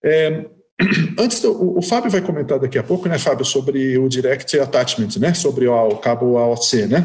[0.00, 0.46] É,
[1.18, 5.18] antes, do, o, Fábio vai comentar daqui a pouco, né, Fábio, sobre o Direct Attachment,
[5.18, 7.04] né, sobre o, o cabo AOC, né?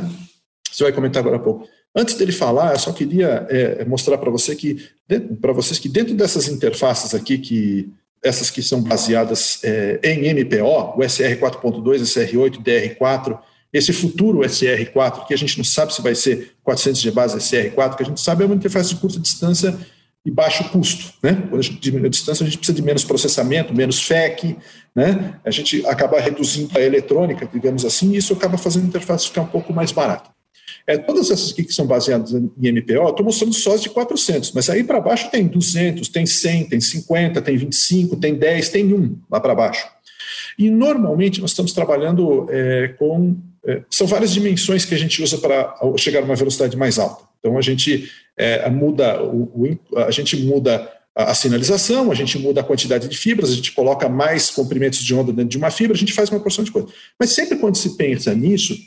[0.71, 1.67] Você vai comentar agora a pouco.
[1.95, 4.77] Antes dele falar, eu só queria é, mostrar para você que
[5.41, 7.89] para vocês que dentro dessas interfaces aqui que
[8.23, 13.39] essas que são baseadas é, em MPO, o SR 4.2, SR8, DR4,
[13.71, 17.95] esse futuro SR4, que a gente não sabe se vai ser 400 G base SR4,
[17.97, 19.77] que a gente sabe é uma interface de curta distância
[20.25, 21.13] e baixo custo.
[21.21, 21.33] Né?
[21.49, 24.57] Quando a gente diminui a distância, a gente precisa de menos processamento, menos FEC,
[24.95, 25.39] né?
[25.45, 29.41] a gente acaba reduzindo a eletrônica, digamos assim, e isso acaba fazendo a interface ficar
[29.41, 30.34] um pouco mais barata.
[30.87, 34.51] É, todas essas aqui que são baseadas em MPO, estou mostrando só as de 400,
[34.51, 38.93] mas aí para baixo tem 200, tem 100, tem 50, tem 25, tem 10, tem
[38.93, 39.87] 1 lá para baixo.
[40.59, 43.35] E normalmente nós estamos trabalhando é, com.
[43.65, 47.23] É, são várias dimensões que a gente usa para chegar a uma velocidade mais alta.
[47.39, 52.59] Então a gente é, muda o, o, a gente muda a sinalização, a gente muda
[52.59, 55.95] a quantidade de fibras, a gente coloca mais comprimentos de onda dentro de uma fibra,
[55.95, 56.89] a gente faz uma porção de coisa.
[57.17, 58.77] Mas sempre quando se pensa nisso,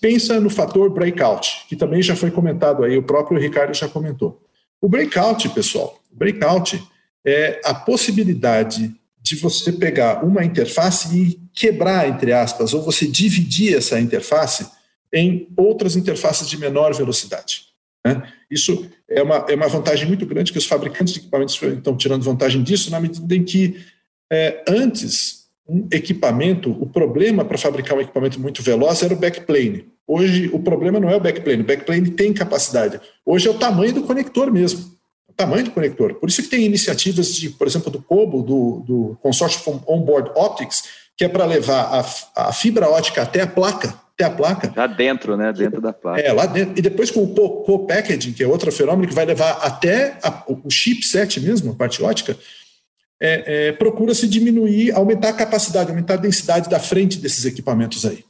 [0.00, 4.42] pensa no fator breakout, que também já foi comentado aí, o próprio Ricardo já comentou.
[4.80, 6.82] O breakout, pessoal, breakout
[7.24, 13.76] é a possibilidade de você pegar uma interface e quebrar, entre aspas, ou você dividir
[13.76, 14.66] essa interface
[15.12, 17.66] em outras interfaces de menor velocidade.
[18.06, 18.22] Né?
[18.50, 22.22] Isso é uma, é uma vantagem muito grande que os fabricantes de equipamentos estão tirando
[22.22, 23.84] vantagem disso, na medida em que
[24.30, 25.37] é, antes
[25.68, 29.86] um equipamento, o problema para fabricar um equipamento muito veloz era o backplane.
[30.06, 32.98] Hoje o problema não é o backplane, o backplane tem capacidade.
[33.24, 34.90] Hoje é o tamanho do conector mesmo,
[35.28, 36.14] o tamanho do conector.
[36.14, 40.84] Por isso que tem iniciativas de, por exemplo, do COBO, do, do Consortium Onboard Optics,
[41.14, 41.82] que é para levar
[42.34, 44.72] a, a fibra ótica até a placa, até a placa.
[44.74, 45.52] Lá dentro, né?
[45.52, 46.18] Dentro da placa.
[46.18, 46.78] É, lá dentro.
[46.78, 47.34] E depois com o
[47.64, 52.02] co-packaging, que é outro fenômeno que vai levar até a, o chipset mesmo, a parte
[52.02, 52.34] ótica,
[53.20, 58.24] é, é, procura-se diminuir, aumentar a capacidade, aumentar a densidade da frente desses equipamentos aí.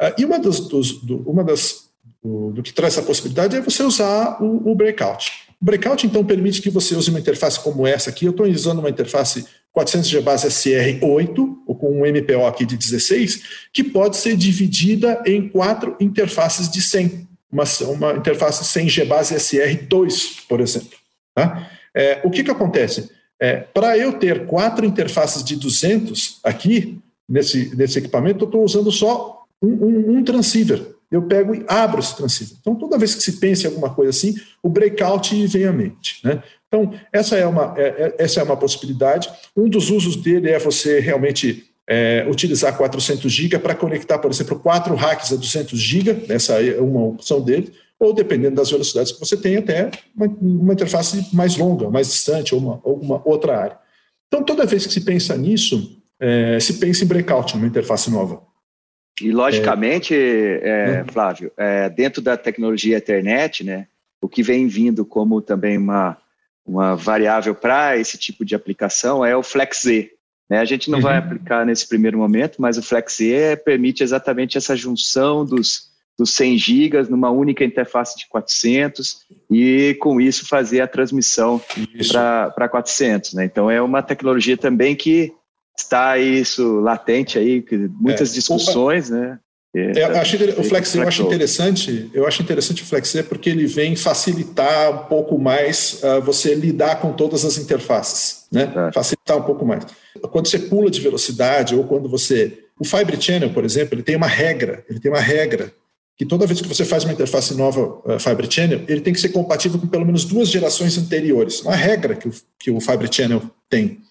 [0.00, 1.90] Uh, e uma, dos, dos, do, uma das
[2.22, 5.30] do, do, que traz essa possibilidade é você usar o, o, breakout.
[5.60, 8.24] O breakout, então, permite que você use uma interface como essa aqui.
[8.24, 9.46] Eu estou usando uma interface
[9.76, 13.42] 400G base SR8, ou com um MPO aqui de 16,
[13.72, 17.28] que pode ser dividida em quatro interfaces de 100.
[17.52, 20.98] Uma, uma interface 100G base SR2, por exemplo.
[21.34, 21.70] Tá?
[21.94, 23.10] É, o que, que acontece?
[23.40, 26.98] É, Para eu ter quatro interfaces de 200 aqui,
[27.28, 30.94] nesse, nesse equipamento, eu estou usando só um, um, um, transceiver.
[31.10, 32.56] Eu pego e abro esse transceiver.
[32.60, 36.20] Então, toda vez que se pense em alguma coisa assim, o breakout vem à mente.
[36.22, 36.42] Né?
[36.68, 39.28] Então, essa é, uma, é, é essa é uma possibilidade.
[39.56, 44.60] Um dos usos dele é você realmente é, utilizar 400 GB para conectar, por exemplo,
[44.60, 49.20] quatro racks a 200 GB, essa é uma opção dele ou dependendo das velocidades que
[49.20, 53.58] você tem, até uma, uma interface mais longa, mais distante, ou uma, ou uma outra
[53.58, 53.78] área.
[54.26, 58.42] Então, toda vez que se pensa nisso, é, se pensa em breakout, numa interface nova.
[59.20, 63.86] E, logicamente, é, é, Flávio, é, dentro da tecnologia Ethernet, né,
[64.22, 66.16] o que vem vindo como também uma,
[66.64, 70.08] uma variável para esse tipo de aplicação é o FlexZ.
[70.48, 70.58] Né?
[70.58, 71.04] A gente não uhum.
[71.04, 75.89] vai aplicar nesse primeiro momento, mas o FlexZ permite exatamente essa junção dos,
[76.20, 81.58] dos 100 gigas numa única interface de 400 e com isso fazer a transmissão
[82.54, 83.32] para 400.
[83.32, 83.46] Né?
[83.46, 85.32] Então é uma tecnologia também que
[85.74, 87.64] está isso latente aí,
[87.98, 89.38] muitas é, discussões, né?
[89.74, 93.66] É, eu achei, o Flex eu acho interessante, eu acho interessante o Flex porque ele
[93.66, 98.70] vem facilitar um pouco mais uh, você lidar com todas as interfaces, né?
[98.88, 98.92] É.
[98.92, 99.86] Facilitar um pouco mais.
[100.32, 104.16] Quando você pula de velocidade ou quando você o Fibre Channel, por exemplo, ele tem
[104.16, 105.72] uma regra, ele tem uma regra
[106.20, 109.18] que toda vez que você faz uma interface nova uh, Fibre Channel, ele tem que
[109.18, 111.62] ser compatível com pelo menos duas gerações anteriores.
[111.62, 113.40] Uma regra que o, que o Fibre Channel
[113.70, 114.02] tem.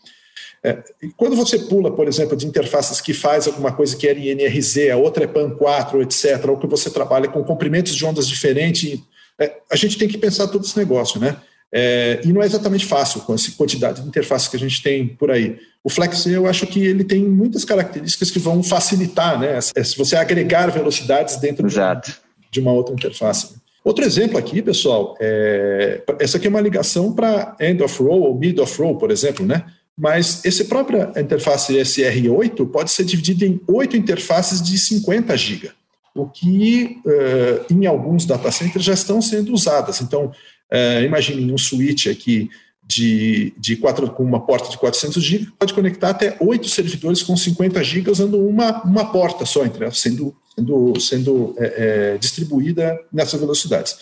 [0.64, 4.18] É, e quando você pula, por exemplo, de interfaces que faz alguma coisa que era
[4.18, 8.27] em NRZ, a outra é PAN4, etc., ou que você trabalha com comprimentos de ondas
[8.27, 8.99] diferentes,
[9.38, 11.38] é, a gente tem que pensar todo esse negócio, né?
[11.71, 15.07] É, e não é exatamente fácil com essa quantidade de interfaces que a gente tem
[15.07, 15.57] por aí.
[15.83, 19.59] O Flex, eu acho que ele tem muitas características que vão facilitar, né?
[19.61, 22.11] Se você agregar velocidades dentro Exato.
[22.51, 23.59] de uma outra interface.
[23.83, 28.37] Outro exemplo aqui, pessoal, é, essa aqui é uma ligação para end of row ou
[28.37, 29.63] mid of row, por exemplo, né?
[29.97, 35.71] Mas essa própria interface SR8 pode ser dividida em oito interfaces de 50 GB,
[36.15, 40.01] o que uh, em alguns data centers já estão sendo usadas.
[40.01, 40.31] Então,
[40.71, 42.49] Uh, imagine um switch aqui
[42.89, 47.37] de, de quatro, com uma porta de 400 GB, pode conectar até oito servidores com
[47.37, 53.39] 50 GB usando uma, uma porta só, entre, sendo, sendo, sendo é, é, distribuída nessas
[53.39, 53.95] velocidades.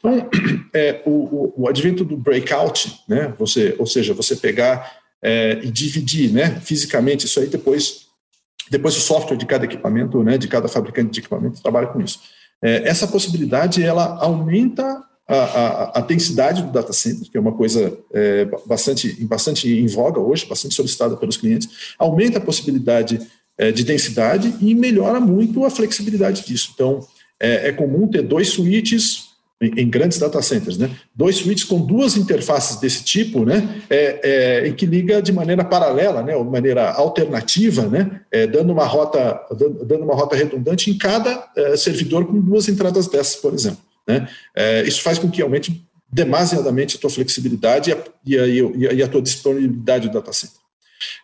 [0.00, 0.28] Então,
[0.74, 4.92] é, o, o, advento do breakout, né, você, ou seja, você pegar
[5.22, 8.06] é, e dividir né, fisicamente isso aí, depois,
[8.68, 12.18] depois o software de cada equipamento, né, de cada fabricante de equipamento trabalha com isso.
[12.60, 17.52] É, essa possibilidade ela aumenta a, a, a, densidade do data center, que é uma
[17.52, 21.68] coisa é, bastante, bastante em voga hoje, bastante solicitada pelos clientes,
[21.98, 23.20] aumenta a possibilidade
[23.56, 26.72] é, de densidade e melhora muito a flexibilidade disso.
[26.74, 27.06] Então,
[27.38, 30.90] é, é comum ter dois switches em, grandes data centers, né?
[31.14, 33.82] Dois switches com duas interfaces desse tipo, né?
[33.88, 36.34] É, é, que liga de maneira paralela, né?
[36.34, 38.22] Ou maneira alternativa, né?
[38.30, 39.40] É, dando uma rota,
[39.86, 43.91] dando uma rota redundante em cada servidor com duas entradas dessas, por exemplo.
[44.06, 44.28] Né?
[44.54, 47.90] É, isso faz com que aumente demasiadamente a tua flexibilidade
[48.26, 50.60] e a, e a, e a tua disponibilidade do data center.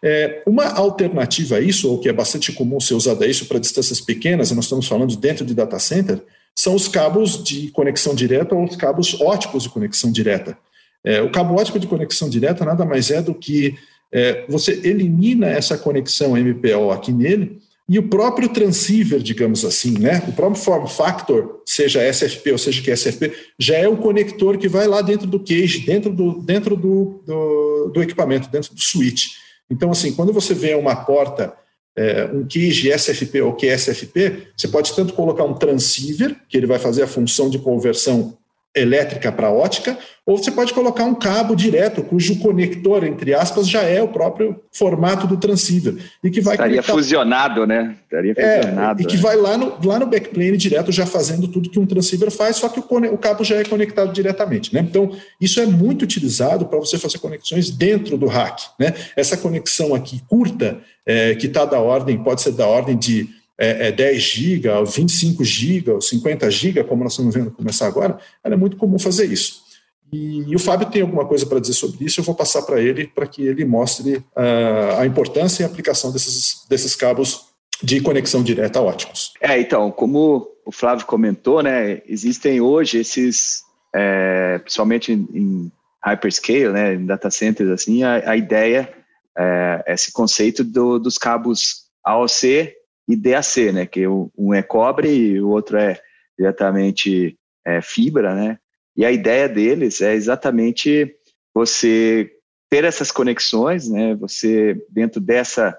[0.02, 4.00] É, uma alternativa a isso, ou que é bastante comum ser usada isso para distâncias
[4.00, 6.22] pequenas, e nós estamos falando dentro de data center,
[6.54, 10.58] são os cabos de conexão direta ou os cabos óticos de conexão direta.
[11.04, 13.76] É, o cabo ótico de conexão direta nada mais é do que
[14.10, 20.22] é, você elimina essa conexão MPO aqui nele e o próprio transceiver, digamos assim, né,
[20.28, 24.86] o próprio form factor, seja SFP ou seja QSFP, já é o conector que vai
[24.86, 29.28] lá dentro do cage, dentro do, dentro do, do, do equipamento, dentro do switch.
[29.70, 31.54] Então, assim, quando você vê uma porta,
[31.96, 36.78] é, um cage SFP ou QSFP, você pode tanto colocar um transceiver, que ele vai
[36.78, 38.36] fazer a função de conversão
[38.78, 39.98] elétrica para ótica,
[40.28, 44.60] ou você pode colocar um cabo direto, cujo conector, entre aspas, já é o próprio
[44.70, 45.94] formato do transceiver.
[46.22, 46.92] E que vai Estaria conectar...
[46.92, 47.96] fusionado, né?
[48.04, 49.00] Estaria é, fusionado.
[49.00, 51.86] É, e que vai lá no, lá no backplane direto, já fazendo tudo que um
[51.86, 54.74] transceiver faz, só que o, o cabo já é conectado diretamente.
[54.74, 54.80] Né?
[54.80, 55.10] Então,
[55.40, 58.64] isso é muito utilizado para você fazer conexões dentro do rack.
[58.78, 58.92] Né?
[59.16, 63.88] Essa conexão aqui curta, é, que está da ordem, pode ser da ordem de é,
[63.88, 68.76] é 10 GB, 25 GB, 50 GB, como nós estamos vendo começar agora, é muito
[68.76, 69.66] comum fazer isso.
[70.12, 72.80] E, e, o Fábio tem alguma coisa para dizer sobre isso, eu vou passar para
[72.80, 77.48] ele para que ele mostre uh, a importância e a aplicação desses, desses cabos
[77.82, 79.34] de conexão direta óticos.
[79.40, 83.62] É, então, como o Flávio comentou, né, existem hoje esses,
[83.94, 85.72] é, principalmente em, em
[86.02, 88.92] hyperscale, né, em data centers, assim, a, a ideia
[89.36, 92.77] é esse conceito do, dos cabos AOC
[93.08, 93.86] e DAC, né?
[93.86, 95.98] Que um é cobre e o outro é
[96.38, 98.58] diretamente é, fibra, né?
[98.96, 101.14] E a ideia deles é exatamente
[101.54, 102.30] você
[102.70, 104.14] ter essas conexões, né?
[104.16, 105.76] Você dentro dessa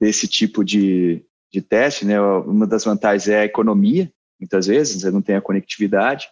[0.00, 2.20] desse tipo de, de teste, né?
[2.20, 6.26] Uma das vantagens é a economia, muitas vezes você não tem a conectividade.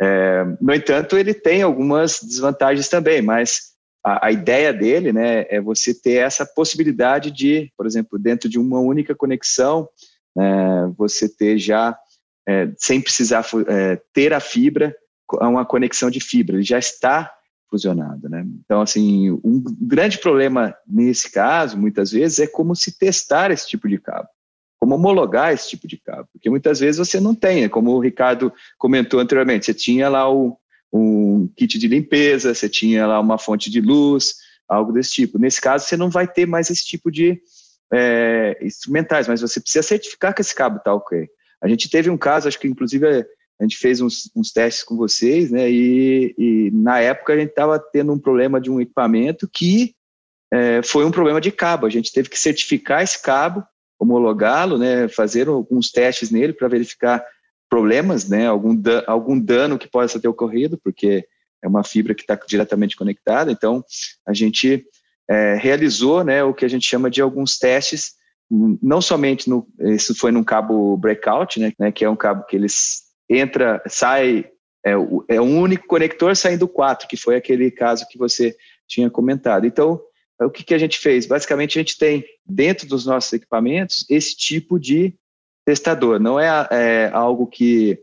[0.00, 3.72] É, no entanto, ele tem algumas desvantagens também, mas
[4.04, 8.58] a, a, ideia dele né, é você ter essa possibilidade de, por exemplo, dentro de
[8.58, 9.88] uma única conexão,
[10.38, 11.96] é, você ter já,
[12.48, 14.94] é, sem precisar é, ter a fibra,
[15.40, 17.32] uma conexão de fibra, ele já está
[17.70, 18.28] fusionado.
[18.28, 18.44] Né?
[18.64, 23.88] Então, assim, um grande problema nesse caso, muitas vezes, é como se testar esse tipo
[23.88, 24.28] de cabo
[24.80, 28.50] como homologar esse tipo de cabo, porque muitas vezes você não tem, como o Ricardo
[28.78, 30.56] comentou anteriormente, você tinha lá o,
[30.92, 34.34] um kit de limpeza, você tinha lá uma fonte de luz,
[34.68, 35.38] algo desse tipo.
[35.38, 37.40] Nesse caso, você não vai ter mais esse tipo de
[37.92, 41.28] é, instrumentais, mas você precisa certificar que esse cabo está ok.
[41.60, 44.96] A gente teve um caso, acho que inclusive a gente fez uns, uns testes com
[44.96, 45.70] vocês, né?
[45.70, 49.94] E, e, na época a gente estava tendo um problema de um equipamento que
[50.52, 51.86] é, foi um problema de cabo.
[51.86, 53.62] A gente teve que certificar esse cabo,
[53.98, 55.08] homologá-lo, né?
[55.08, 57.22] Fazer alguns testes nele para verificar
[57.70, 61.24] problemas, né, algum, dano, algum dano que possa ter ocorrido, porque
[61.62, 63.52] é uma fibra que está diretamente conectada.
[63.52, 63.84] Então,
[64.26, 64.84] a gente
[65.28, 68.14] é, realizou né, o que a gente chama de alguns testes,
[68.50, 72.56] não somente no, isso foi num cabo breakout, né, né que é um cabo que
[72.56, 74.46] eles entra, sai,
[74.84, 74.90] é,
[75.28, 78.56] é um único conector saindo quatro, que foi aquele caso que você
[78.88, 79.64] tinha comentado.
[79.64, 80.00] Então,
[80.40, 81.26] o que, que a gente fez?
[81.26, 85.14] Basicamente, a gente tem dentro dos nossos equipamentos esse tipo de
[85.64, 88.00] testador, não é, é algo que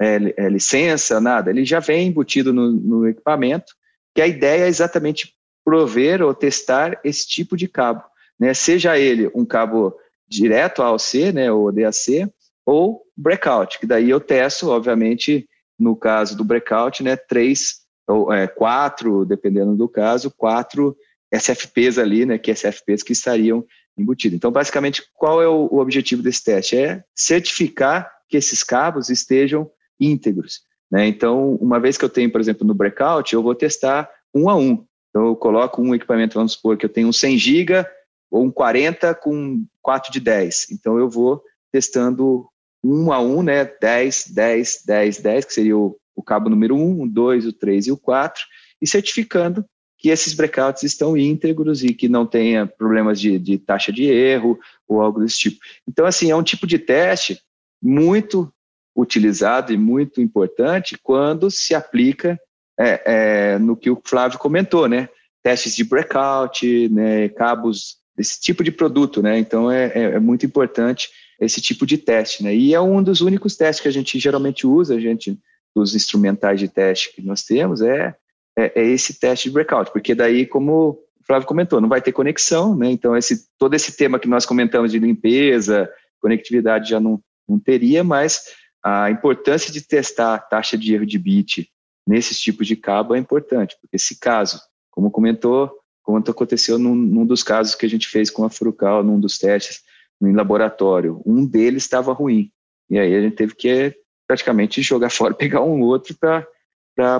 [0.00, 3.74] é, é, licença, nada, ele já vem embutido no, no, equipamento,
[4.14, 5.34] que a ideia é exatamente
[5.64, 8.02] prover ou testar esse tipo de cabo,
[8.38, 8.54] né?
[8.54, 9.94] seja ele um cabo
[10.26, 12.30] direto AOC, né, ou DAC,
[12.64, 15.46] ou breakout, que daí eu testo, obviamente,
[15.78, 20.96] no caso do breakout, né, três ou é, quatro, dependendo do caso, quatro
[21.32, 23.64] SFPs ali, né, que SFPs que estariam
[24.00, 24.36] embutido.
[24.36, 26.76] Então, basicamente, qual é o, o objetivo desse teste?
[26.76, 30.60] É certificar que esses cabos estejam íntegros.
[30.90, 31.06] Né?
[31.06, 34.56] Então, uma vez que eu tenho, por exemplo, no breakout, eu vou testar um a
[34.56, 34.84] um.
[35.10, 37.86] Então, eu coloco um equipamento, vamos supor que eu tenho um 100 GB
[38.30, 40.70] ou um 40 com 4 de 10.
[40.70, 42.46] Então, eu vou testando
[42.82, 43.64] um a um, né?
[43.64, 47.88] 10, 10, 10, 10, que seria o, o cabo número 1, o 2, o 3
[47.88, 48.42] e o 4,
[48.80, 49.64] e certificando
[50.00, 54.58] que esses breakouts estão íntegros e que não tenha problemas de, de taxa de erro
[54.88, 55.58] ou algo desse tipo.
[55.86, 57.38] Então, assim, é um tipo de teste
[57.82, 58.50] muito
[58.96, 62.40] utilizado e muito importante quando se aplica
[62.78, 65.08] é, é, no que o Flávio comentou, né?
[65.42, 67.28] Testes de breakout, né?
[67.28, 69.38] cabos desse tipo de produto, né?
[69.38, 72.54] Então é, é, é, muito importante esse tipo de teste, né?
[72.54, 75.38] E é um dos únicos testes que a gente geralmente usa, a gente
[75.74, 78.14] dos instrumentais de teste que nós temos é,
[78.60, 80.72] é, é esse teste de breakout, porque daí como
[81.20, 82.90] o Flávio comentou, não vai ter conexão, né?
[82.90, 88.04] Então esse todo esse tema que nós comentamos de limpeza, conectividade já não, não teria,
[88.04, 88.42] mas
[88.82, 91.70] a importância de testar a taxa de erro de bit
[92.06, 94.60] nesses tipos de cabo é importante, porque se caso,
[94.90, 95.70] como comentou,
[96.02, 99.38] como aconteceu num, num dos casos que a gente fez com a Furucal, num dos
[99.38, 99.82] testes
[100.22, 102.50] em laboratório, um deles estava ruim,
[102.88, 103.94] e aí a gente teve que
[104.26, 106.46] praticamente jogar fora, pegar um outro para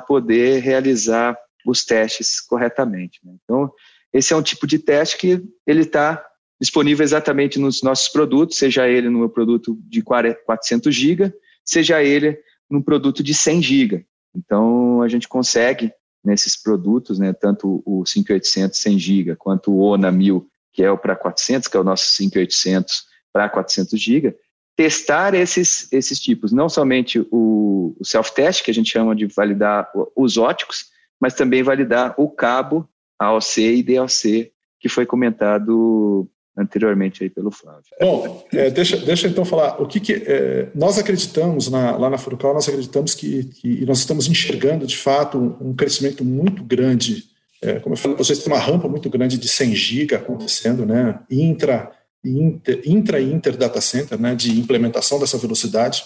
[0.07, 1.37] poder realizar
[1.67, 3.21] os testes corretamente.
[3.25, 3.33] Né?
[3.43, 3.73] Então,
[4.13, 6.25] esse é um tipo de teste que ele está
[6.61, 11.33] disponível exatamente nos nossos produtos, seja ele no meu produto de 400 GB,
[11.65, 12.39] seja ele
[12.69, 14.07] num produto de 100 GB.
[14.35, 15.93] Então, a gente consegue,
[16.25, 20.99] nesses produtos, né, tanto o 5800 100 GB, quanto o ONA 1000, que é o
[20.99, 24.37] para 400, que é o nosso 5800 para 400 GB,
[24.81, 29.87] testar esses, esses tipos, não somente o, o self-test, que a gente chama de validar
[30.17, 30.87] os óticos,
[31.21, 32.89] mas também validar o cabo
[33.19, 34.51] AOC e DLC,
[34.81, 36.27] que foi comentado
[36.57, 37.85] anteriormente aí pelo Flávio.
[38.01, 42.17] Bom, é, deixa, deixa então falar, o que, que é, nós acreditamos na, lá na
[42.17, 47.25] Furucal, nós acreditamos que, que nós estamos enxergando de fato um, um crescimento muito grande,
[47.61, 51.21] é, como eu falei, vocês têm uma rampa muito grande de 100 GB acontecendo, né,
[51.31, 51.93] intra,
[52.25, 56.05] inter, intra e inter data center, né, de implementação dessa velocidade,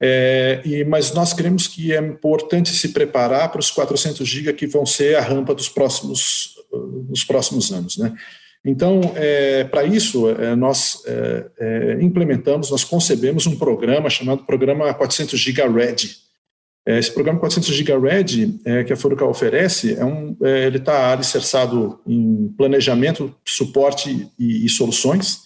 [0.00, 4.66] é, e, mas nós cremos que é importante se preparar para os 400 GB que
[4.66, 6.54] vão ser a rampa dos próximos,
[7.08, 8.14] dos próximos anos, né,
[8.64, 14.92] então, é, para isso, é, nós é, é, implementamos, nós concebemos um programa chamado Programa
[14.92, 16.29] 400 GB Red.
[16.90, 21.12] É, esse programa 400 GB Red é, que a Furuca oferece, é um, ele está
[21.12, 25.42] alicerçado em planejamento, suporte e, e soluções.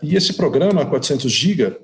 [0.00, 1.76] e esse programa 400 GB,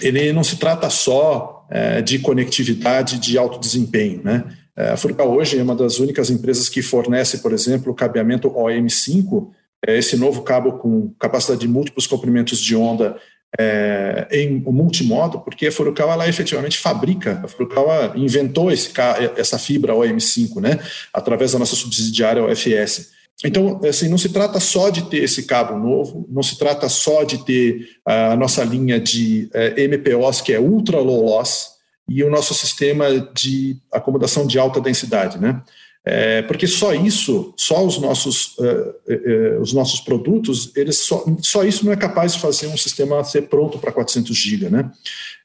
[0.00, 1.66] ele não se trata só
[2.04, 4.44] de conectividade de alto desempenho, né?
[4.76, 8.50] É, a Furcal hoje é uma das únicas empresas que fornece, por exemplo, o cabeamento
[8.50, 9.48] OM5,
[9.86, 13.16] é esse novo cabo com capacidade de múltiplos comprimentos de onda
[13.58, 18.90] é, em multimodo, porque a Furukawa efetivamente fabrica, a Furukawa inventou esse,
[19.36, 20.78] essa fibra OM5, né,
[21.12, 23.12] através da nossa subsidiária OFS.
[23.44, 27.24] Então, assim, não se trata só de ter esse cabo novo, não se trata só
[27.24, 31.74] de ter a nossa linha de é, MPOs, que é ultra low loss,
[32.08, 35.62] e o nosso sistema de acomodação de alta densidade, né?
[36.06, 41.64] É, porque só isso, só os nossos, uh, uh, os nossos produtos, eles só, só
[41.64, 44.68] isso não é capaz de fazer um sistema ser pronto para 400 GB.
[44.68, 44.90] Né?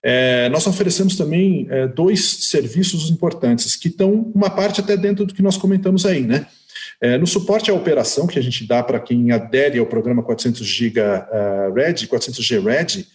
[0.04, 5.34] É, nós oferecemos também é, dois serviços importantes, que estão uma parte até dentro do
[5.34, 6.22] que nós comentamos aí.
[6.22, 6.46] Né?
[7.20, 11.00] no suporte à operação que a gente dá para quem adere ao programa 400 GB
[11.74, 13.08] Red, 400G Red,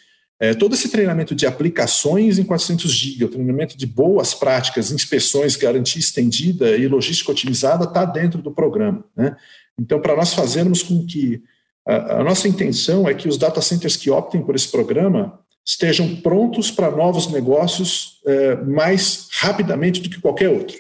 [0.44, 5.56] é, todo esse treinamento de aplicações em 400 GB, o treinamento de boas práticas, inspeções,
[5.56, 9.02] garantia estendida e logística otimizada está dentro do programa.
[9.16, 9.34] Né?
[9.80, 11.42] Então, para nós fazermos com que
[11.86, 16.16] a, a, nossa intenção é que os data centers que optem por esse programa estejam
[16.16, 20.76] prontos para novos negócios é, mais rapidamente do que qualquer outro.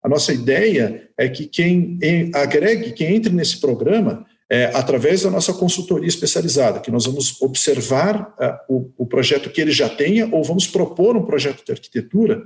[0.00, 1.98] A nossa ideia é que quem
[2.32, 8.34] agregue, quem entre nesse programa, é, através da nossa consultoria especializada, que nós vamos observar
[8.40, 12.42] é, o, o, projeto que ele já tenha ou vamos propor um projeto de arquitetura,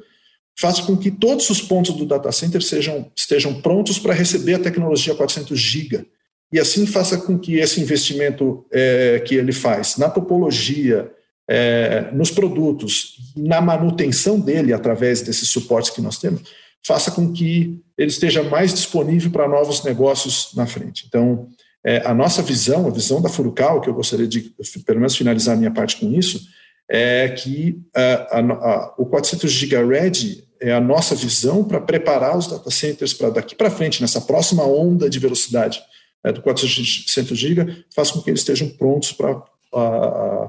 [0.59, 4.59] faça com que todos os pontos do data center sejam, estejam prontos para receber a
[4.59, 6.05] tecnologia 400 GB.
[6.53, 11.11] E assim faça com que esse investimento é, que ele faz na topologia,
[11.49, 16.43] é, nos produtos, na manutenção dele através desses suportes que nós temos,
[16.85, 21.05] faça com que ele esteja mais disponível para novos negócios na frente.
[21.07, 21.49] Então,
[21.85, 24.55] é, a nossa visão, a visão da Furukawa, que eu gostaria de,
[24.87, 26.41] pelo menos, finalizar a minha parte com isso,
[26.89, 32.37] é que a, a, a, o 400 GB Red é a nossa visão para preparar
[32.39, 35.83] os data centers para daqui para frente, nessa próxima onda de velocidade
[36.23, 39.43] é, do 400 GB, faz com que eles estejam prontos para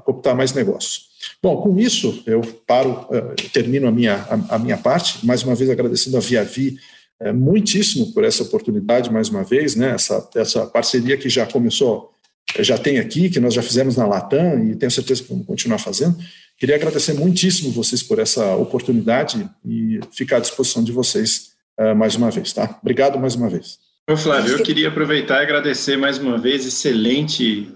[0.04, 1.08] cooptar mais negócios.
[1.42, 5.70] Bom, com isso, eu paro, uh, termino a minha, a, minha parte, mais uma vez
[5.70, 6.76] agradecendo a Viavi
[7.20, 12.12] é, muitíssimo por essa oportunidade, mais uma vez, né, essa, essa parceria que já começou,
[12.60, 15.78] já tem aqui, que nós já fizemos na Latam e tenho certeza que vamos continuar
[15.78, 16.16] fazendo.
[16.58, 22.14] Queria agradecer muitíssimo vocês por essa oportunidade e ficar à disposição de vocês uh, mais
[22.14, 22.78] uma vez, tá?
[22.80, 23.78] Obrigado mais uma vez.
[24.08, 27.68] Ô Flávio, eu queria aproveitar e agradecer mais uma vez, excelente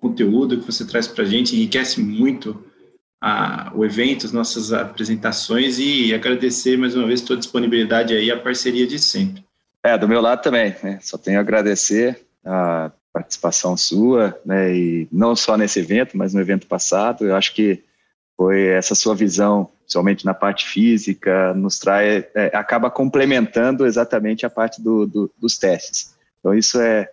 [0.00, 2.62] conteúdo que você traz para a gente, enriquece muito
[3.20, 8.30] a, o evento, as nossas apresentações e agradecer mais uma vez toda a disponibilidade aí,
[8.30, 9.44] a parceria de sempre.
[9.82, 10.98] É, do meu lado também, né?
[11.00, 14.74] Só tenho a agradecer a participação sua, né?
[14.74, 17.24] E não só nesse evento, mas no evento passado.
[17.24, 17.82] Eu acho que
[18.36, 24.50] foi essa sua visão, principalmente na parte física, nos traz, é, acaba complementando exatamente a
[24.50, 26.14] parte do, do, dos testes.
[26.38, 27.08] Então isso é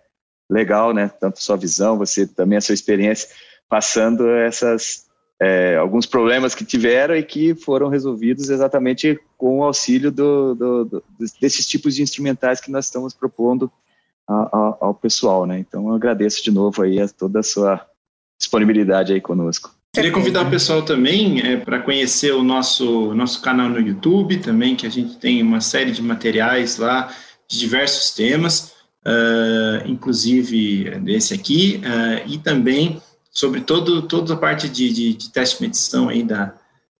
[0.50, 1.10] legal, né?
[1.20, 3.28] Tanto sua visão, você também a sua experiência
[3.68, 5.03] passando essas
[5.44, 10.84] é, alguns problemas que tiveram e que foram resolvidos exatamente com o auxílio do, do,
[10.86, 11.04] do,
[11.38, 13.70] desses tipos de instrumentais que nós estamos propondo
[14.26, 15.58] ao, ao pessoal, né?
[15.58, 17.84] Então eu agradeço de novo aí a toda a sua
[18.38, 19.70] disponibilidade aí conosco.
[19.94, 24.74] Queria convidar o pessoal também é, para conhecer o nosso, nosso canal no YouTube também,
[24.74, 27.14] que a gente tem uma série de materiais lá
[27.48, 28.72] de diversos temas,
[29.06, 33.00] uh, inclusive desse aqui, uh, e também
[33.36, 36.54] sobre todo, toda a parte de, de, de teste de medição aí da,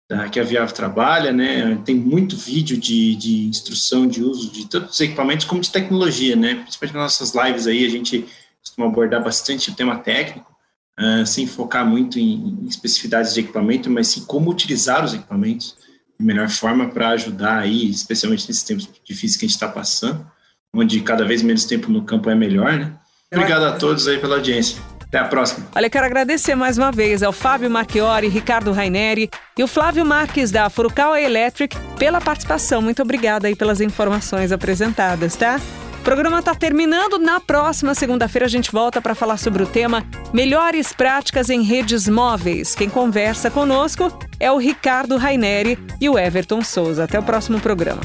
[0.08, 1.80] da, que a Viavo trabalha, né?
[1.84, 6.34] Tem muito vídeo de, de instrução de uso de tanto os equipamentos como de tecnologia,
[6.34, 6.56] né?
[6.56, 8.26] Principalmente nas nossas lives aí, a gente
[8.60, 10.52] costuma abordar bastante o tema técnico,
[10.98, 15.76] uh, sem focar muito em, em, especificidades de equipamento, mas sim como utilizar os equipamentos
[16.18, 20.26] de melhor forma para ajudar aí, especialmente nesses tempos difíceis que a gente está passando,
[20.74, 22.92] onde cada vez menos tempo no campo é melhor, né?
[23.32, 24.93] Obrigado a todos aí pela audiência.
[25.14, 25.68] Até a próxima.
[25.72, 30.50] Olha, quero agradecer mais uma vez ao Fábio Marchiori, Ricardo Raineri e o Flávio Marques
[30.50, 32.82] da Furukawa Electric pela participação.
[32.82, 35.60] Muito obrigada aí pelas informações apresentadas, tá?
[36.00, 37.16] O programa está terminando.
[37.20, 42.08] Na próxima segunda-feira a gente volta para falar sobre o tema Melhores Práticas em Redes
[42.08, 42.74] Móveis.
[42.74, 47.04] Quem conversa conosco é o Ricardo Raineri e o Everton Souza.
[47.04, 48.00] Até o próximo programa.